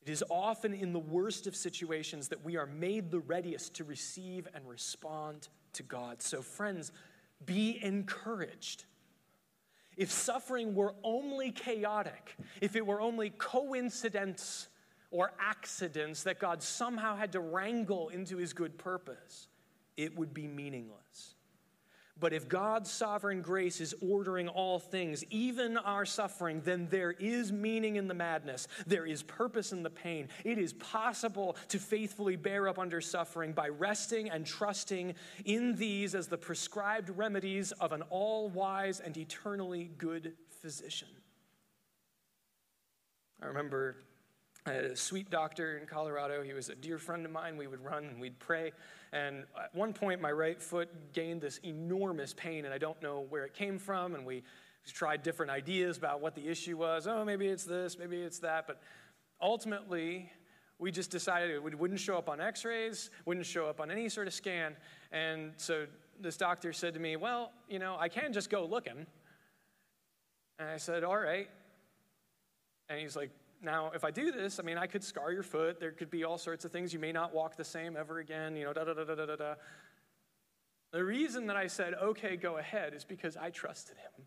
It 0.03 0.11
is 0.11 0.25
often 0.31 0.73
in 0.73 0.93
the 0.93 0.99
worst 0.99 1.47
of 1.47 1.55
situations 1.55 2.29
that 2.29 2.45
we 2.45 2.57
are 2.57 2.67
made 2.67 3.11
the 3.11 3.21
readiest 3.21 3.75
to 3.75 3.85
receive 3.85 4.49
and 4.55 4.67
respond 4.69 5.49
to 5.75 5.83
God. 5.83 6.23
So, 6.23 6.41
friends, 6.41 6.93
be 7.45 7.79
encouraged. 7.83 8.85
If 9.97 10.11
suffering 10.11 10.75
were 10.75 10.95
only 11.03 11.51
chaotic, 11.51 12.37
if 12.61 12.77
it 12.77 12.87
were 12.87 13.01
only 13.01 13.31
coincidence 13.31 14.69
or 15.11 15.33
accidents 15.41 16.23
that 16.23 16.39
God 16.39 16.63
somehow 16.63 17.17
had 17.17 17.33
to 17.33 17.41
wrangle 17.41 18.09
into 18.09 18.37
his 18.37 18.53
good 18.53 18.79
purpose, 18.79 19.49
it 19.97 20.17
would 20.17 20.33
be 20.33 20.47
meaningless. 20.47 21.35
But 22.21 22.33
if 22.33 22.49
God's 22.49 22.91
sovereign 22.91 23.43
grace 23.43 23.81
is 23.81 23.95
ordering 24.01 24.49
all 24.49 24.79
things, 24.79 25.25
even 25.31 25.77
our 25.77 26.05
suffering, 26.05 26.63
then 26.65 26.89
there 26.91 27.13
is 27.13 27.53
meaning 27.53 27.97
in 27.97 28.09
the 28.09 28.15
madness. 28.15 28.67
There 28.87 29.07
is 29.07 29.23
purpose 29.23 29.73
in 29.73 29.83
the 29.83 29.91
pain. 29.91 30.29
It 30.45 30.59
is 30.59 30.73
possible 30.73 31.57
to 31.69 31.79
faithfully 31.79 32.37
bear 32.37 32.69
up 32.69 32.79
under 32.79 33.01
suffering 33.01 33.53
by 33.53 33.69
resting 33.69 34.31
and 34.31 34.45
trusting 34.45 35.15
in 35.45 35.77
these 35.77 36.15
as 36.15 36.27
the 36.27 36.39
prescribed 36.39 37.11
remedies 37.11 37.73
of 37.73 37.93
an 37.93 38.03
all 38.11 38.49
wise 38.49 39.01
and 39.01 39.17
eternally 39.17 39.91
good 39.97 40.33
physician. 40.61 41.09
I 43.41 43.47
remember 43.47 43.97
I 44.67 44.73
had 44.73 44.85
a 44.85 44.97
sweet 44.97 45.31
doctor 45.31 45.79
in 45.79 45.87
Colorado. 45.87 46.43
He 46.43 46.53
was 46.53 46.69
a 46.69 46.75
dear 46.75 46.99
friend 46.99 47.25
of 47.25 47.33
mine. 47.33 47.57
We 47.57 47.67
would 47.67 47.83
run 47.83 48.05
and 48.05 48.21
we'd 48.21 48.39
pray. 48.39 48.73
And 49.13 49.45
at 49.63 49.75
one 49.75 49.93
point, 49.93 50.21
my 50.21 50.33
right 50.33 50.61
foot 50.61 50.89
gained 51.13 51.41
this 51.41 51.59
enormous 51.65 52.35
pain, 52.35 52.65
and 52.65 52.75
I 52.75 52.79
don't 52.79 53.01
know 53.03 53.27
where 53.29 53.45
it 53.45 53.55
came 53.55 53.79
from. 53.79 54.15
And 54.15 54.27
we 54.27 54.43
tried 54.87 55.23
different 55.23 55.51
ideas 55.51 55.97
about 55.97 56.21
what 56.21 56.35
the 56.35 56.47
issue 56.49 56.77
was. 56.77 57.07
Oh, 57.07 57.25
maybe 57.25 57.47
it's 57.47 57.65
this, 57.65 57.99
maybe 57.99 58.19
it's 58.19 58.39
that. 58.41 58.67
But 58.67 58.81
ultimately, 59.41 60.31
we 60.79 60.91
just 60.91 61.11
decided 61.11 61.51
it 61.51 61.79
wouldn't 61.79 62.01
show 62.01 62.17
up 62.17 62.29
on 62.29 62.41
x 62.41 62.65
rays, 62.65 63.11
wouldn't 63.25 63.47
show 63.47 63.67
up 63.67 63.81
on 63.81 63.91
any 63.91 64.09
sort 64.09 64.27
of 64.27 64.35
scan. 64.35 64.77
And 65.13 65.53
so 65.57 65.87
this 66.21 66.37
doctor 66.37 66.73
said 66.73 66.95
to 66.95 67.01
me, 67.01 67.17
Well, 67.17 67.53
you 67.69 67.79
know, 67.79 67.97
I 67.99 68.09
can 68.09 68.33
just 68.33 68.51
go 68.51 68.65
looking. 68.65 69.07
And 70.59 70.69
I 70.69 70.77
said, 70.77 71.05
All 71.05 71.19
right. 71.19 71.49
And 72.89 73.01
he's 73.01 73.17
like, 73.17 73.31
now, 73.61 73.91
if 73.95 74.05
I 74.05 74.11
do 74.11 74.31
this, 74.31 74.61
I 74.61 74.63
mean, 74.63 74.79
I 74.79 74.87
could 74.87 75.03
scar 75.03 75.33
your 75.33 75.43
foot. 75.43 75.81
There 75.81 75.91
could 75.91 76.11
be 76.11 76.25
all 76.25 76.39
sorts 76.39 76.65
of 76.65 76.71
things. 76.71 76.93
You 76.93 76.99
may 76.99 77.13
not 77.13 77.35
walk 77.35 77.57
the 77.57 77.65
same 77.65 77.97
ever 77.97 78.21
again, 78.21 78.57
you 78.57 78.65
know, 78.65 78.73
da 78.73 78.85
da 78.85 78.95
da 78.95 79.05
da 79.05 79.27
da 79.27 79.37
da. 79.37 79.55
The 80.93 81.05
reason 81.05 81.47
that 81.49 81.57
I 81.57 81.67
said, 81.67 81.95
okay, 81.95 82.37
go 82.37 82.59
ahead, 82.59 82.95
is 82.95 83.05
because 83.05 83.37
I 83.37 83.51
trusted 83.51 83.97
him. 83.97 84.25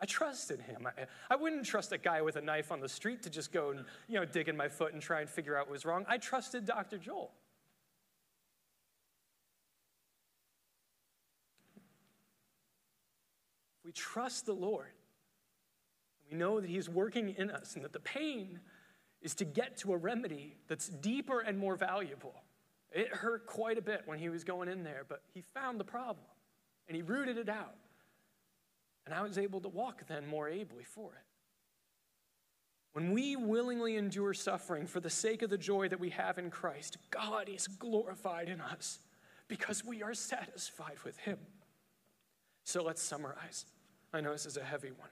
I 0.00 0.06
trusted 0.06 0.60
him. 0.60 0.86
I, 0.86 1.06
I, 1.30 1.36
wouldn't 1.36 1.64
trust 1.64 1.92
a 1.92 1.98
guy 1.98 2.22
with 2.22 2.34
a 2.34 2.40
knife 2.40 2.72
on 2.72 2.80
the 2.80 2.88
street 2.88 3.22
to 3.22 3.30
just 3.30 3.52
go 3.52 3.70
and, 3.70 3.84
you 4.08 4.18
know, 4.18 4.24
dig 4.24 4.48
in 4.48 4.56
my 4.56 4.68
foot 4.68 4.92
and 4.92 5.00
try 5.00 5.20
and 5.20 5.30
figure 5.30 5.56
out 5.56 5.66
what 5.66 5.72
was 5.72 5.84
wrong. 5.84 6.04
I 6.08 6.18
trusted 6.18 6.66
Dr. 6.66 6.98
Joel. 6.98 7.30
We 13.84 13.92
trust 13.92 14.46
the 14.46 14.54
Lord. 14.54 14.92
We 16.32 16.38
know 16.38 16.60
that 16.60 16.70
He's 16.70 16.88
working 16.88 17.34
in 17.36 17.50
us 17.50 17.74
and 17.76 17.84
that 17.84 17.92
the 17.92 18.00
pain 18.00 18.58
is 19.20 19.34
to 19.34 19.44
get 19.44 19.76
to 19.78 19.92
a 19.92 19.96
remedy 19.98 20.56
that's 20.66 20.88
deeper 20.88 21.40
and 21.40 21.58
more 21.58 21.76
valuable. 21.76 22.34
It 22.90 23.08
hurt 23.08 23.46
quite 23.46 23.76
a 23.76 23.82
bit 23.82 24.02
when 24.06 24.18
he 24.18 24.30
was 24.30 24.42
going 24.42 24.68
in 24.68 24.82
there, 24.82 25.04
but 25.08 25.22
he 25.32 25.42
found 25.54 25.78
the 25.78 25.84
problem 25.84 26.26
and 26.88 26.96
he 26.96 27.02
rooted 27.02 27.36
it 27.36 27.48
out. 27.48 27.74
And 29.04 29.14
I 29.14 29.22
was 29.22 29.36
able 29.36 29.60
to 29.60 29.68
walk 29.68 30.06
then 30.08 30.26
more 30.26 30.48
ably 30.48 30.84
for 30.84 31.12
it. 31.12 31.24
When 32.94 33.12
we 33.12 33.36
willingly 33.36 33.96
endure 33.96 34.34
suffering 34.34 34.86
for 34.86 35.00
the 35.00 35.10
sake 35.10 35.42
of 35.42 35.50
the 35.50 35.58
joy 35.58 35.88
that 35.88 36.00
we 36.00 36.10
have 36.10 36.38
in 36.38 36.50
Christ, 36.50 36.96
God 37.10 37.48
is 37.48 37.66
glorified 37.66 38.48
in 38.48 38.60
us 38.60 39.00
because 39.48 39.84
we 39.84 40.02
are 40.02 40.14
satisfied 40.14 40.96
with 41.04 41.18
Him. 41.18 41.38
So 42.64 42.82
let's 42.82 43.02
summarize. 43.02 43.66
I 44.12 44.20
know 44.20 44.32
this 44.32 44.46
is 44.46 44.56
a 44.56 44.64
heavy 44.64 44.90
one. 44.90 45.08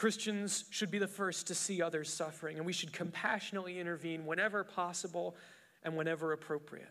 Christians 0.00 0.64
should 0.70 0.90
be 0.90 0.98
the 0.98 1.06
first 1.06 1.48
to 1.48 1.54
see 1.54 1.82
others 1.82 2.10
suffering, 2.10 2.56
and 2.56 2.64
we 2.64 2.72
should 2.72 2.90
compassionately 2.90 3.78
intervene 3.78 4.24
whenever 4.24 4.64
possible 4.64 5.36
and 5.82 5.94
whenever 5.94 6.32
appropriate. 6.32 6.88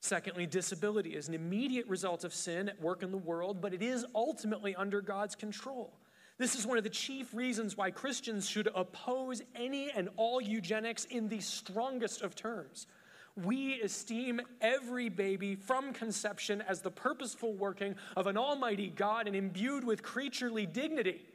Secondly, 0.00 0.44
disability 0.44 1.10
is 1.10 1.28
an 1.28 1.34
immediate 1.34 1.86
result 1.86 2.24
of 2.24 2.34
sin 2.34 2.68
at 2.68 2.80
work 2.80 3.04
in 3.04 3.12
the 3.12 3.16
world, 3.16 3.60
but 3.60 3.72
it 3.72 3.80
is 3.80 4.04
ultimately 4.12 4.74
under 4.74 5.00
God's 5.00 5.36
control. 5.36 5.92
This 6.36 6.56
is 6.56 6.66
one 6.66 6.78
of 6.78 6.82
the 6.82 6.90
chief 6.90 7.32
reasons 7.32 7.76
why 7.76 7.92
Christians 7.92 8.48
should 8.48 8.68
oppose 8.74 9.40
any 9.54 9.92
and 9.92 10.08
all 10.16 10.40
eugenics 10.40 11.04
in 11.04 11.28
the 11.28 11.38
strongest 11.38 12.22
of 12.22 12.34
terms. 12.34 12.88
We 13.36 13.80
esteem 13.82 14.40
every 14.60 15.10
baby 15.10 15.54
from 15.54 15.92
conception 15.92 16.60
as 16.62 16.80
the 16.80 16.90
purposeful 16.90 17.52
working 17.54 17.94
of 18.16 18.26
an 18.26 18.36
almighty 18.36 18.88
God 18.88 19.28
and 19.28 19.36
imbued 19.36 19.84
with 19.84 20.02
creaturely 20.02 20.66
dignity. 20.66 21.26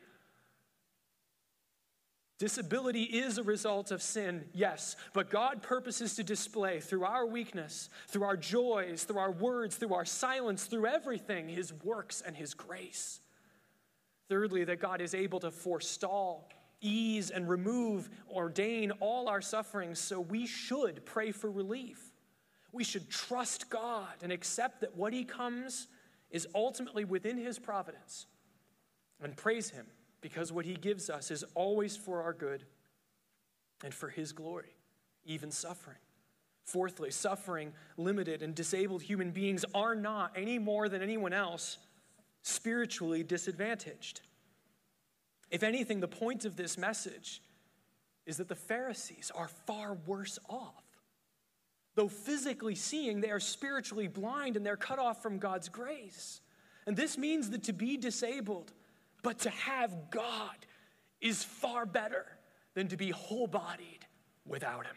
Disability 2.40 3.04
is 3.04 3.38
a 3.38 3.44
result 3.44 3.92
of 3.92 4.02
sin, 4.02 4.46
yes, 4.54 4.96
but 5.12 5.30
God 5.30 5.62
purposes 5.62 6.16
to 6.16 6.24
display 6.24 6.80
through 6.80 7.04
our 7.04 7.26
weakness, 7.26 7.90
through 8.08 8.24
our 8.24 8.38
joys, 8.38 9.04
through 9.04 9.20
our 9.20 9.32
words, 9.32 9.76
through 9.76 9.94
our 9.94 10.06
silence, 10.06 10.64
through 10.64 10.86
everything, 10.86 11.50
His 11.50 11.74
works 11.84 12.22
and 12.26 12.38
His 12.38 12.54
grace. 12.54 13.20
Thirdly, 14.30 14.64
that 14.64 14.80
God 14.80 15.02
is 15.02 15.14
able 15.14 15.42
to 15.42 15.52
forestall, 15.52 16.48
ease, 16.80 17.30
and 17.30 17.50
remove, 17.50 18.10
ordain 18.30 18.92
all 19.02 19.28
our 19.28 19.42
sufferings, 19.42 20.00
so 20.00 20.22
we 20.22 20.48
should 20.48 21.06
pray 21.06 21.34
for 21.34 21.52
relief. 21.52 22.14
We 22.72 22.86
should 22.86 23.10
trust 23.10 23.70
God 23.70 24.16
and 24.24 24.32
accept 24.32 24.80
that 24.80 24.96
what 24.96 25.12
He 25.12 25.26
comes 25.26 25.88
is 26.32 26.48
ultimately 26.56 27.04
within 27.04 27.38
His 27.38 27.60
providence 27.60 28.28
and 29.22 29.36
praise 29.36 29.72
Him 29.72 29.88
because 30.22 30.52
what 30.52 30.66
he 30.66 30.76
gives 30.76 31.10
us 31.10 31.32
is 31.32 31.44
always 31.56 31.96
for 31.96 32.22
our 32.22 32.34
good 32.34 32.66
and 33.84 33.94
for 33.94 34.10
his 34.10 34.32
glory, 34.32 34.76
even 35.26 35.52
suffering. 35.52 35.98
Fourthly, 36.66 37.12
suffering, 37.12 37.74
limited, 37.98 38.44
and 38.44 38.54
disabled 38.54 39.02
human 39.02 39.32
beings 39.32 39.66
are 39.74 39.96
not, 39.96 40.34
any 40.36 40.60
more 40.60 40.88
than 40.88 41.02
anyone 41.02 41.34
else, 41.34 41.78
spiritually 42.42 43.24
disadvantaged. 43.24 44.22
If 45.50 45.64
anything, 45.64 46.00
the 46.00 46.08
point 46.08 46.46
of 46.46 46.56
this 46.56 46.78
message 46.78 47.42
is 48.26 48.38
that 48.38 48.48
the 48.48 48.56
Pharisees 48.56 49.32
are 49.34 49.48
far 49.48 49.96
worse 50.06 50.38
off. 50.48 50.84
Though 51.96 52.08
physically 52.08 52.76
seeing, 52.76 53.20
they 53.20 53.32
are 53.32 53.40
spiritually 53.40 54.08
blind 54.08 54.56
and 54.56 54.66
they're 54.66 54.78
cut 54.78 55.00
off 55.00 55.24
from 55.24 55.40
God's 55.40 55.70
grace. 55.70 56.42
And 56.86 56.96
this 56.96 57.18
means 57.18 57.50
that 57.50 57.64
to 57.64 57.74
be 57.74 57.98
disabled 57.98 58.72
but 59.22 59.40
to 59.40 59.50
have 59.50 60.12
God 60.12 60.56
is 61.22 61.44
far 61.44 61.86
better 61.86 62.26
than 62.74 62.88
to 62.90 62.98
be 62.98 63.10
whole 63.10 63.48
bodied 63.48 64.06
without 64.46 64.86
Him. 64.86 64.96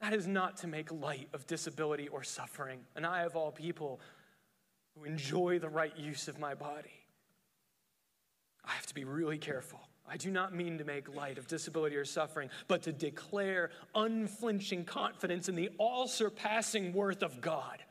That 0.00 0.14
is 0.14 0.26
not 0.26 0.58
to 0.58 0.66
make 0.66 0.90
light 0.90 1.28
of 1.32 1.46
disability 1.46 2.08
or 2.08 2.22
suffering. 2.22 2.80
And 2.96 3.06
I, 3.06 3.22
of 3.22 3.36
all 3.36 3.52
people, 3.52 4.00
who 4.94 5.04
enjoy 5.04 5.58
the 5.58 5.68
right 5.68 5.96
use 5.96 6.28
of 6.28 6.38
my 6.38 6.54
body, 6.54 6.90
I 8.64 8.72
have 8.72 8.86
to 8.86 8.94
be 8.94 9.04
really 9.04 9.38
careful. 9.38 9.80
I 10.08 10.16
do 10.16 10.30
not 10.30 10.54
mean 10.54 10.78
to 10.78 10.84
make 10.84 11.14
light 11.14 11.38
of 11.38 11.46
disability 11.46 11.96
or 11.96 12.04
suffering, 12.04 12.50
but 12.66 12.82
to 12.82 12.92
declare 12.92 13.70
unflinching 13.94 14.84
confidence 14.84 15.48
in 15.48 15.54
the 15.54 15.70
all 15.78 16.08
surpassing 16.08 16.92
worth 16.92 17.22
of 17.22 17.40
God, 17.40 17.82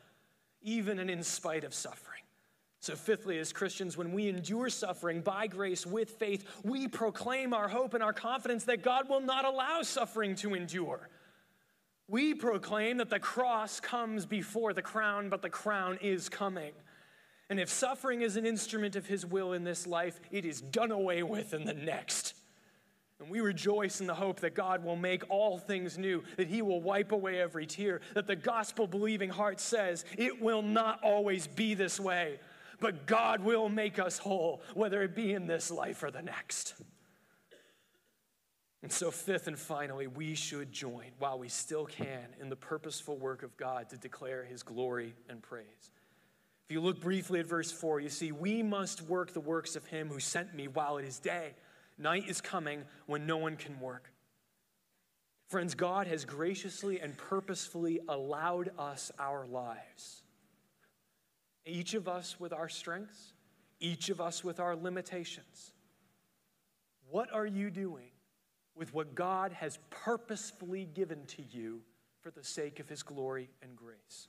even 0.61 0.99
and 0.99 1.09
in 1.09 1.23
spite 1.23 1.63
of 1.63 1.73
suffering. 1.73 2.21
So, 2.81 2.95
fifthly, 2.95 3.37
as 3.39 3.51
Christians, 3.51 3.97
when 3.97 4.13
we 4.13 4.29
endure 4.29 4.69
suffering 4.69 5.19
by 5.19 5.47
grace 5.47 5.85
with 5.85 6.11
faith, 6.11 6.45
we 6.63 6.87
proclaim 6.87 7.53
our 7.53 7.67
hope 7.67 7.93
and 7.93 8.01
our 8.01 8.13
confidence 8.13 8.63
that 8.65 8.83
God 8.83 9.09
will 9.09 9.19
not 9.19 9.43
allow 9.43 9.81
suffering 9.81 10.33
to 10.35 10.53
endure. 10.53 11.09
We 12.07 12.33
proclaim 12.33 12.97
that 12.97 13.09
the 13.09 13.19
cross 13.19 13.81
comes 13.81 14.25
before 14.25 14.73
the 14.73 14.81
crown, 14.81 15.29
but 15.29 15.41
the 15.41 15.49
crown 15.49 15.99
is 16.01 16.29
coming. 16.29 16.71
And 17.49 17.59
if 17.59 17.69
suffering 17.69 18.21
is 18.21 18.37
an 18.37 18.45
instrument 18.45 18.95
of 18.95 19.05
His 19.05 19.25
will 19.25 19.51
in 19.51 19.65
this 19.65 19.85
life, 19.85 20.19
it 20.31 20.45
is 20.45 20.61
done 20.61 20.91
away 20.91 21.21
with 21.21 21.53
in 21.53 21.65
the 21.65 21.73
next. 21.73 22.33
And 23.19 23.29
we 23.29 23.41
rejoice 23.41 23.99
in 23.99 24.07
the 24.07 24.15
hope 24.15 24.39
that 24.39 24.55
God 24.55 24.85
will 24.85 24.95
make 24.95 25.23
all 25.29 25.57
things 25.57 25.97
new, 25.97 26.23
that 26.37 26.47
He 26.47 26.61
will 26.61 26.81
wipe 26.81 27.11
away 27.11 27.41
every 27.41 27.65
tear, 27.65 27.99
that 28.13 28.25
the 28.25 28.37
gospel 28.37 28.87
believing 28.87 29.29
heart 29.29 29.59
says 29.59 30.05
it 30.17 30.41
will 30.41 30.61
not 30.61 31.03
always 31.03 31.45
be 31.45 31.73
this 31.73 31.99
way 31.99 32.39
but 32.79 33.05
God 33.05 33.41
will 33.41 33.69
make 33.69 33.99
us 33.99 34.17
whole, 34.17 34.61
whether 34.73 35.01
it 35.01 35.15
be 35.15 35.33
in 35.33 35.47
this 35.47 35.71
life 35.71 36.03
or 36.03 36.11
the 36.11 36.21
next. 36.21 36.75
And 38.81 38.91
so, 38.91 39.11
fifth 39.11 39.47
and 39.47 39.59
finally, 39.59 40.07
we 40.07 40.35
should 40.35 40.71
join 40.71 41.11
while 41.17 41.37
we 41.37 41.49
still 41.49 41.85
can 41.85 42.27
in 42.39 42.49
the 42.49 42.55
purposeful 42.55 43.17
work 43.17 43.43
of 43.43 43.57
God 43.57 43.89
to 43.89 43.97
declare 43.97 44.45
his 44.45 44.63
glory 44.63 45.15
and 45.27 45.41
praise. 45.41 45.91
If 46.69 46.73
you 46.73 46.81
look 46.81 47.01
briefly 47.01 47.41
at 47.41 47.45
verse 47.45 47.71
4, 47.71 47.99
you 47.99 48.09
see, 48.09 48.31
we 48.31 48.63
must 48.63 49.01
work 49.01 49.33
the 49.33 49.41
works 49.41 49.75
of 49.75 49.85
him 49.87 50.07
who 50.07 50.19
sent 50.19 50.55
me 50.55 50.67
while 50.67 50.97
it 50.97 51.05
is 51.05 51.19
day. 51.19 51.55
Night 51.97 52.29
is 52.29 52.39
coming 52.39 52.83
when 53.05 53.25
no 53.25 53.37
one 53.37 53.57
can 53.57 53.77
work. 53.81 54.13
Friends, 55.49 55.73
God 55.73 56.07
has 56.07 56.23
graciously 56.23 57.01
and 57.01 57.17
purposefully 57.17 57.99
allowed 58.07 58.69
us 58.77 59.11
our 59.19 59.45
lives 59.47 60.21
each 61.69 61.93
of 61.93 62.07
us 62.07 62.39
with 62.39 62.51
our 62.51 62.69
strengths, 62.69 63.33
each 63.79 64.09
of 64.09 64.19
us 64.19 64.43
with 64.43 64.59
our 64.59 64.75
limitations. 64.75 65.73
What 67.09 67.31
are 67.33 67.45
you 67.45 67.69
doing 67.69 68.11
with 68.75 68.93
what 68.93 69.15
God 69.15 69.53
has 69.53 69.79
purposefully 69.89 70.85
given 70.93 71.25
to 71.27 71.43
you 71.43 71.81
for 72.21 72.31
the 72.31 72.43
sake 72.43 72.79
of 72.79 72.89
His 72.89 73.03
glory 73.03 73.49
and 73.61 73.75
grace? 73.75 74.27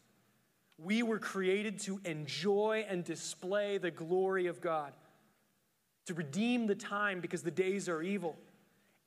We 0.79 1.03
were 1.03 1.19
created 1.19 1.79
to 1.81 2.01
enjoy 2.05 2.87
and 2.89 3.05
display 3.05 3.79
the 3.79 3.91
glory 3.91 4.47
of 4.47 4.61
God, 4.61 4.93
to 6.07 6.15
redeem 6.15 6.67
the 6.67 6.75
time 6.75 7.21
because 7.21 7.43
the 7.43 7.51
days 7.51 7.89
are 7.89 8.03
evil. 8.03 8.39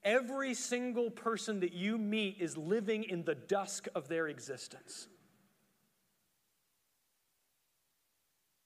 Every 0.03 0.53
single 0.53 1.09
person 1.09 1.61
that 1.61 1.73
you 1.73 1.97
meet 1.97 2.37
is 2.39 2.57
living 2.57 3.05
in 3.05 3.23
the 3.23 3.35
dusk 3.35 3.87
of 3.95 4.07
their 4.07 4.27
existence. 4.27 5.07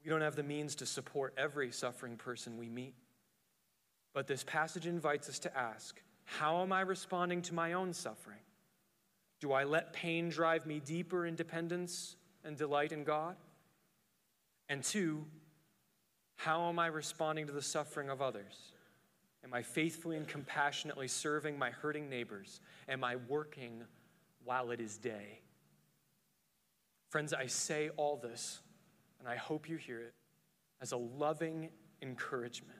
We 0.08 0.12
don't 0.12 0.22
have 0.22 0.38
the 0.38 0.43
means 0.43 0.74
to 0.76 0.86
support 0.86 1.34
every 1.38 1.70
suffering 1.70 2.16
person 2.16 2.55
we 2.58 2.70
meet. 2.70 2.93
But 4.14 4.26
this 4.26 4.41
passage 4.41 4.88
invites 4.88 5.28
us 5.28 5.38
to 5.39 5.58
ask 5.58 6.01
how 6.24 6.62
am 6.62 6.72
I 6.72 6.80
responding 6.80 7.41
to 7.41 7.53
my 7.53 7.74
own 7.74 7.91
suffering? 7.91 8.39
Do 9.41 9.51
I 9.51 9.66
let 9.66 9.91
pain 9.91 10.30
drive 10.30 10.66
me 10.66 10.80
deeper 10.80 11.26
in 11.26 11.36
dependence 11.36 12.16
and 12.45 12.55
delight 12.55 12.93
in 12.93 13.03
God? 13.03 13.36
And 14.70 14.82
two, 14.82 15.26
how 16.38 16.70
am 16.70 16.80
I 16.80 16.88
responding 16.88 17.45
to 17.47 17.53
the 17.53 17.62
suffering 17.62 18.10
of 18.10 18.22
others? 18.22 18.72
Am 19.43 19.53
I 19.53 19.62
faithfully 19.62 20.16
and 20.16 20.26
compassionately 20.26 21.10
serving 21.10 21.60
my 21.60 21.72
hurting 21.72 22.10
neighbors? 22.10 22.62
Am 22.88 23.03
I 23.03 23.18
working 23.28 23.84
while 24.45 24.72
it 24.72 24.80
is 24.80 24.97
day? 24.97 25.41
Friends, 27.10 27.34
I 27.34 27.47
say 27.47 27.89
all 27.97 28.16
this 28.16 28.62
and 29.20 29.28
I 29.28 29.36
hope 29.36 29.70
you 29.70 29.78
hear 29.78 29.99
it 29.99 30.13
as 30.82 30.91
a 30.91 30.97
loving 30.97 31.70
encouragement. 32.01 32.80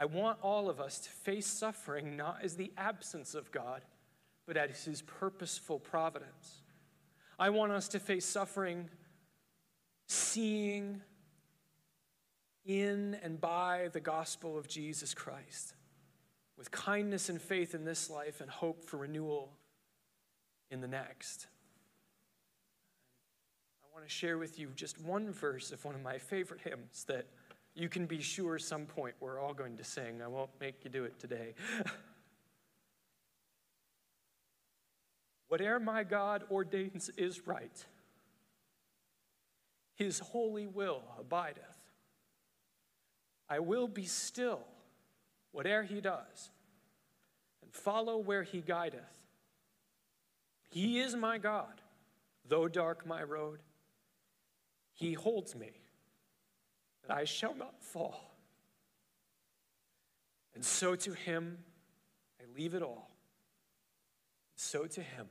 I 0.00 0.06
want 0.06 0.38
all 0.42 0.68
of 0.68 0.80
us 0.80 0.98
to 1.00 1.10
face 1.10 1.46
suffering 1.46 2.16
not 2.16 2.38
as 2.42 2.56
the 2.56 2.72
absence 2.76 3.34
of 3.34 3.52
God, 3.52 3.82
but 4.46 4.56
as 4.56 4.84
His 4.84 5.02
purposeful 5.02 5.78
providence. 5.78 6.62
I 7.38 7.50
want 7.50 7.72
us 7.72 7.88
to 7.88 8.00
face 8.00 8.24
suffering 8.24 8.88
seeing 10.08 11.00
in 12.64 13.16
and 13.22 13.40
by 13.40 13.90
the 13.92 14.00
gospel 14.00 14.58
of 14.58 14.68
Jesus 14.68 15.14
Christ 15.14 15.74
with 16.56 16.70
kindness 16.70 17.28
and 17.28 17.40
faith 17.40 17.74
in 17.74 17.84
this 17.84 18.10
life 18.10 18.40
and 18.40 18.50
hope 18.50 18.84
for 18.84 18.98
renewal 18.98 19.52
in 20.70 20.80
the 20.80 20.88
next. 20.88 21.46
I 23.92 23.94
want 23.94 24.08
to 24.08 24.14
share 24.14 24.38
with 24.38 24.58
you 24.58 24.70
just 24.74 24.98
one 25.02 25.30
verse 25.30 25.70
of 25.70 25.84
one 25.84 25.94
of 25.94 26.00
my 26.00 26.16
favorite 26.16 26.62
hymns 26.62 27.04
that 27.08 27.26
you 27.74 27.90
can 27.90 28.06
be 28.06 28.22
sure 28.22 28.58
some 28.58 28.86
point 28.86 29.14
we're 29.20 29.38
all 29.38 29.52
going 29.52 29.76
to 29.76 29.84
sing. 29.84 30.22
I 30.22 30.28
won't 30.28 30.48
make 30.60 30.82
you 30.82 30.90
do 30.90 31.04
it 31.04 31.18
today. 31.20 31.52
Whate'er 35.48 35.78
my 35.78 36.04
God 36.04 36.44
ordains 36.50 37.10
is 37.18 37.46
right, 37.46 37.84
his 39.94 40.20
holy 40.20 40.66
will 40.66 41.02
abideth. 41.18 41.76
I 43.50 43.58
will 43.58 43.88
be 43.88 44.06
still, 44.06 44.62
whate'er 45.52 45.82
he 45.82 46.00
does, 46.00 46.48
and 47.60 47.70
follow 47.70 48.16
where 48.16 48.42
he 48.42 48.62
guideth. 48.62 49.18
He 50.70 50.98
is 50.98 51.14
my 51.14 51.36
God, 51.36 51.82
though 52.48 52.68
dark 52.68 53.06
my 53.06 53.22
road. 53.22 53.58
He 54.94 55.14
holds 55.14 55.54
me, 55.54 55.70
that 57.06 57.16
I 57.16 57.24
shall 57.24 57.54
not 57.54 57.82
fall. 57.82 58.36
And 60.54 60.64
so 60.64 60.94
to 60.94 61.12
him 61.12 61.58
I 62.40 62.44
leave 62.56 62.74
it 62.74 62.82
all. 62.82 63.10
And 64.50 64.60
so 64.60 64.86
to 64.86 65.00
him 65.00 65.26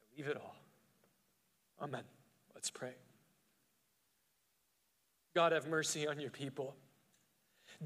I 0.00 0.16
leave 0.16 0.28
it 0.28 0.36
all. 0.36 0.56
Amen. 1.80 2.04
Let's 2.54 2.70
pray. 2.70 2.94
God, 5.34 5.52
have 5.52 5.68
mercy 5.68 6.06
on 6.06 6.20
your 6.20 6.30
people. 6.30 6.74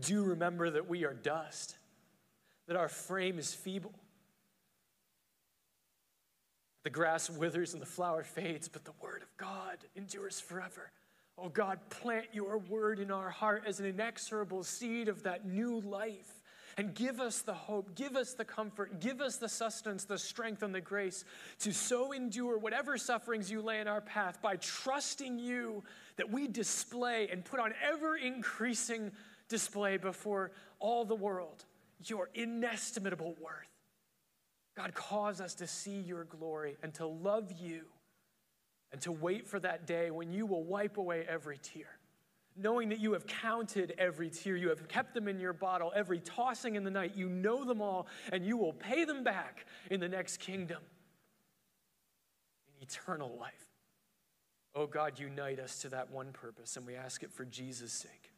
Do 0.00 0.22
remember 0.24 0.70
that 0.70 0.88
we 0.88 1.05
are 1.05 1.12
dust, 1.12 1.76
that 2.66 2.76
our 2.76 2.88
frame 2.88 3.38
is 3.38 3.53
feeble. 3.53 3.92
The 6.85 6.91
grass 6.91 7.30
withers 7.30 7.72
and 7.74 7.83
the 7.83 7.87
flower 7.87 8.24
fades, 8.24 8.68
but 8.68 8.85
the 8.85 8.93
word 9.01 9.22
of 9.22 9.37
God 9.37 9.78
endures 9.95 10.41
forever. 10.41 10.91
Oh 11.39 11.49
God, 11.49 11.78
plant 11.91 12.26
your 12.33 12.59
word 12.59 12.99
in 12.99 13.11
our 13.11 13.30
heart 13.30 13.64
as 13.66 13.80
an 13.80 13.87
inexorable 13.87 14.64
seed 14.64 15.09
of 15.09 15.22
that 15.22 15.47
new 15.47 15.80
life 15.80 16.41
and 16.78 16.95
give 16.95 17.20
us 17.20 17.43
the 17.43 17.53
hope, 17.53 17.95
give 17.95 18.16
us 18.16 18.35
the 18.35 18.45
comfort, 18.45 19.01
give 19.01 19.20
us 19.20 19.37
the 19.37 19.49
sustenance, 19.49 20.05
the 20.05 20.18
strength, 20.18 20.62
and 20.62 20.74
the 20.74 20.80
grace 20.80 21.24
to 21.61 21.72
so 21.72 22.12
endure 22.12 22.59
whatever 22.59 22.97
sufferings 22.97 23.51
you 23.51 23.61
lay 23.61 23.80
in 23.80 23.89
our 23.89 24.01
path 24.01 24.41
by 24.43 24.57
trusting 24.57 25.39
you 25.39 25.83
that 26.16 26.30
we 26.30 26.49
display 26.49 27.28
and 27.30 27.45
put 27.45 27.61
on 27.61 27.74
ever 27.83 28.16
increasing 28.16 29.11
display 29.49 29.97
before 29.97 30.53
all 30.78 31.05
the 31.05 31.14
world 31.14 31.64
your 32.05 32.30
inestimable 32.35 33.37
worth. 33.41 33.72
God, 34.77 34.95
cause 34.95 35.41
us 35.41 35.55
to 35.57 35.66
see 35.66 36.01
your 36.01 36.25
glory 36.25 36.77
and 36.83 36.95
to 36.95 37.07
love 37.07 37.53
you 37.61 37.83
and 38.91 39.01
to 39.03 39.12
wait 39.12 39.47
for 39.47 39.61
that 39.61 39.87
day 39.87 40.11
when 40.11 40.33
you 40.33 40.47
will 40.47 40.64
wipe 40.64 40.97
away 40.97 41.27
every 41.29 41.59
tear 41.59 41.99
knowing 42.57 42.89
that 42.91 43.01
you 43.01 43.12
have 43.12 43.27
counted 43.27 43.95
every 43.99 44.31
tear, 44.31 44.57
you 44.57 44.68
have 44.68 44.87
kept 44.89 45.14
them 45.14 45.29
in 45.29 45.41
your 45.41 45.53
bottle, 45.53 45.93
every 45.95 46.20
tossing 46.20 46.75
in 46.75 46.85
the 46.85 46.91
night, 46.91 47.12
you 47.14 47.29
know 47.29 47.64
them 47.64 47.81
all, 47.81 48.07
and 48.33 48.45
you 48.45 48.57
will 48.57 48.73
pay 48.73 49.05
them 49.05 49.25
back 49.25 49.66
in 49.91 50.01
the 50.01 50.09
next 50.09 50.39
kingdom, 50.39 50.83
in 52.66 52.83
eternal 52.83 53.37
life. 53.39 53.53
Oh 54.75 54.87
God, 54.87 55.18
unite 55.18 55.59
us 55.59 55.79
to 55.83 55.89
that 55.91 56.11
one 56.11 56.33
purpose, 56.33 56.77
and 56.77 56.87
we 56.87 56.95
ask 56.95 57.23
it 57.23 57.33
for 57.33 57.45
Jesus' 57.45 57.93
sake. 57.93 58.32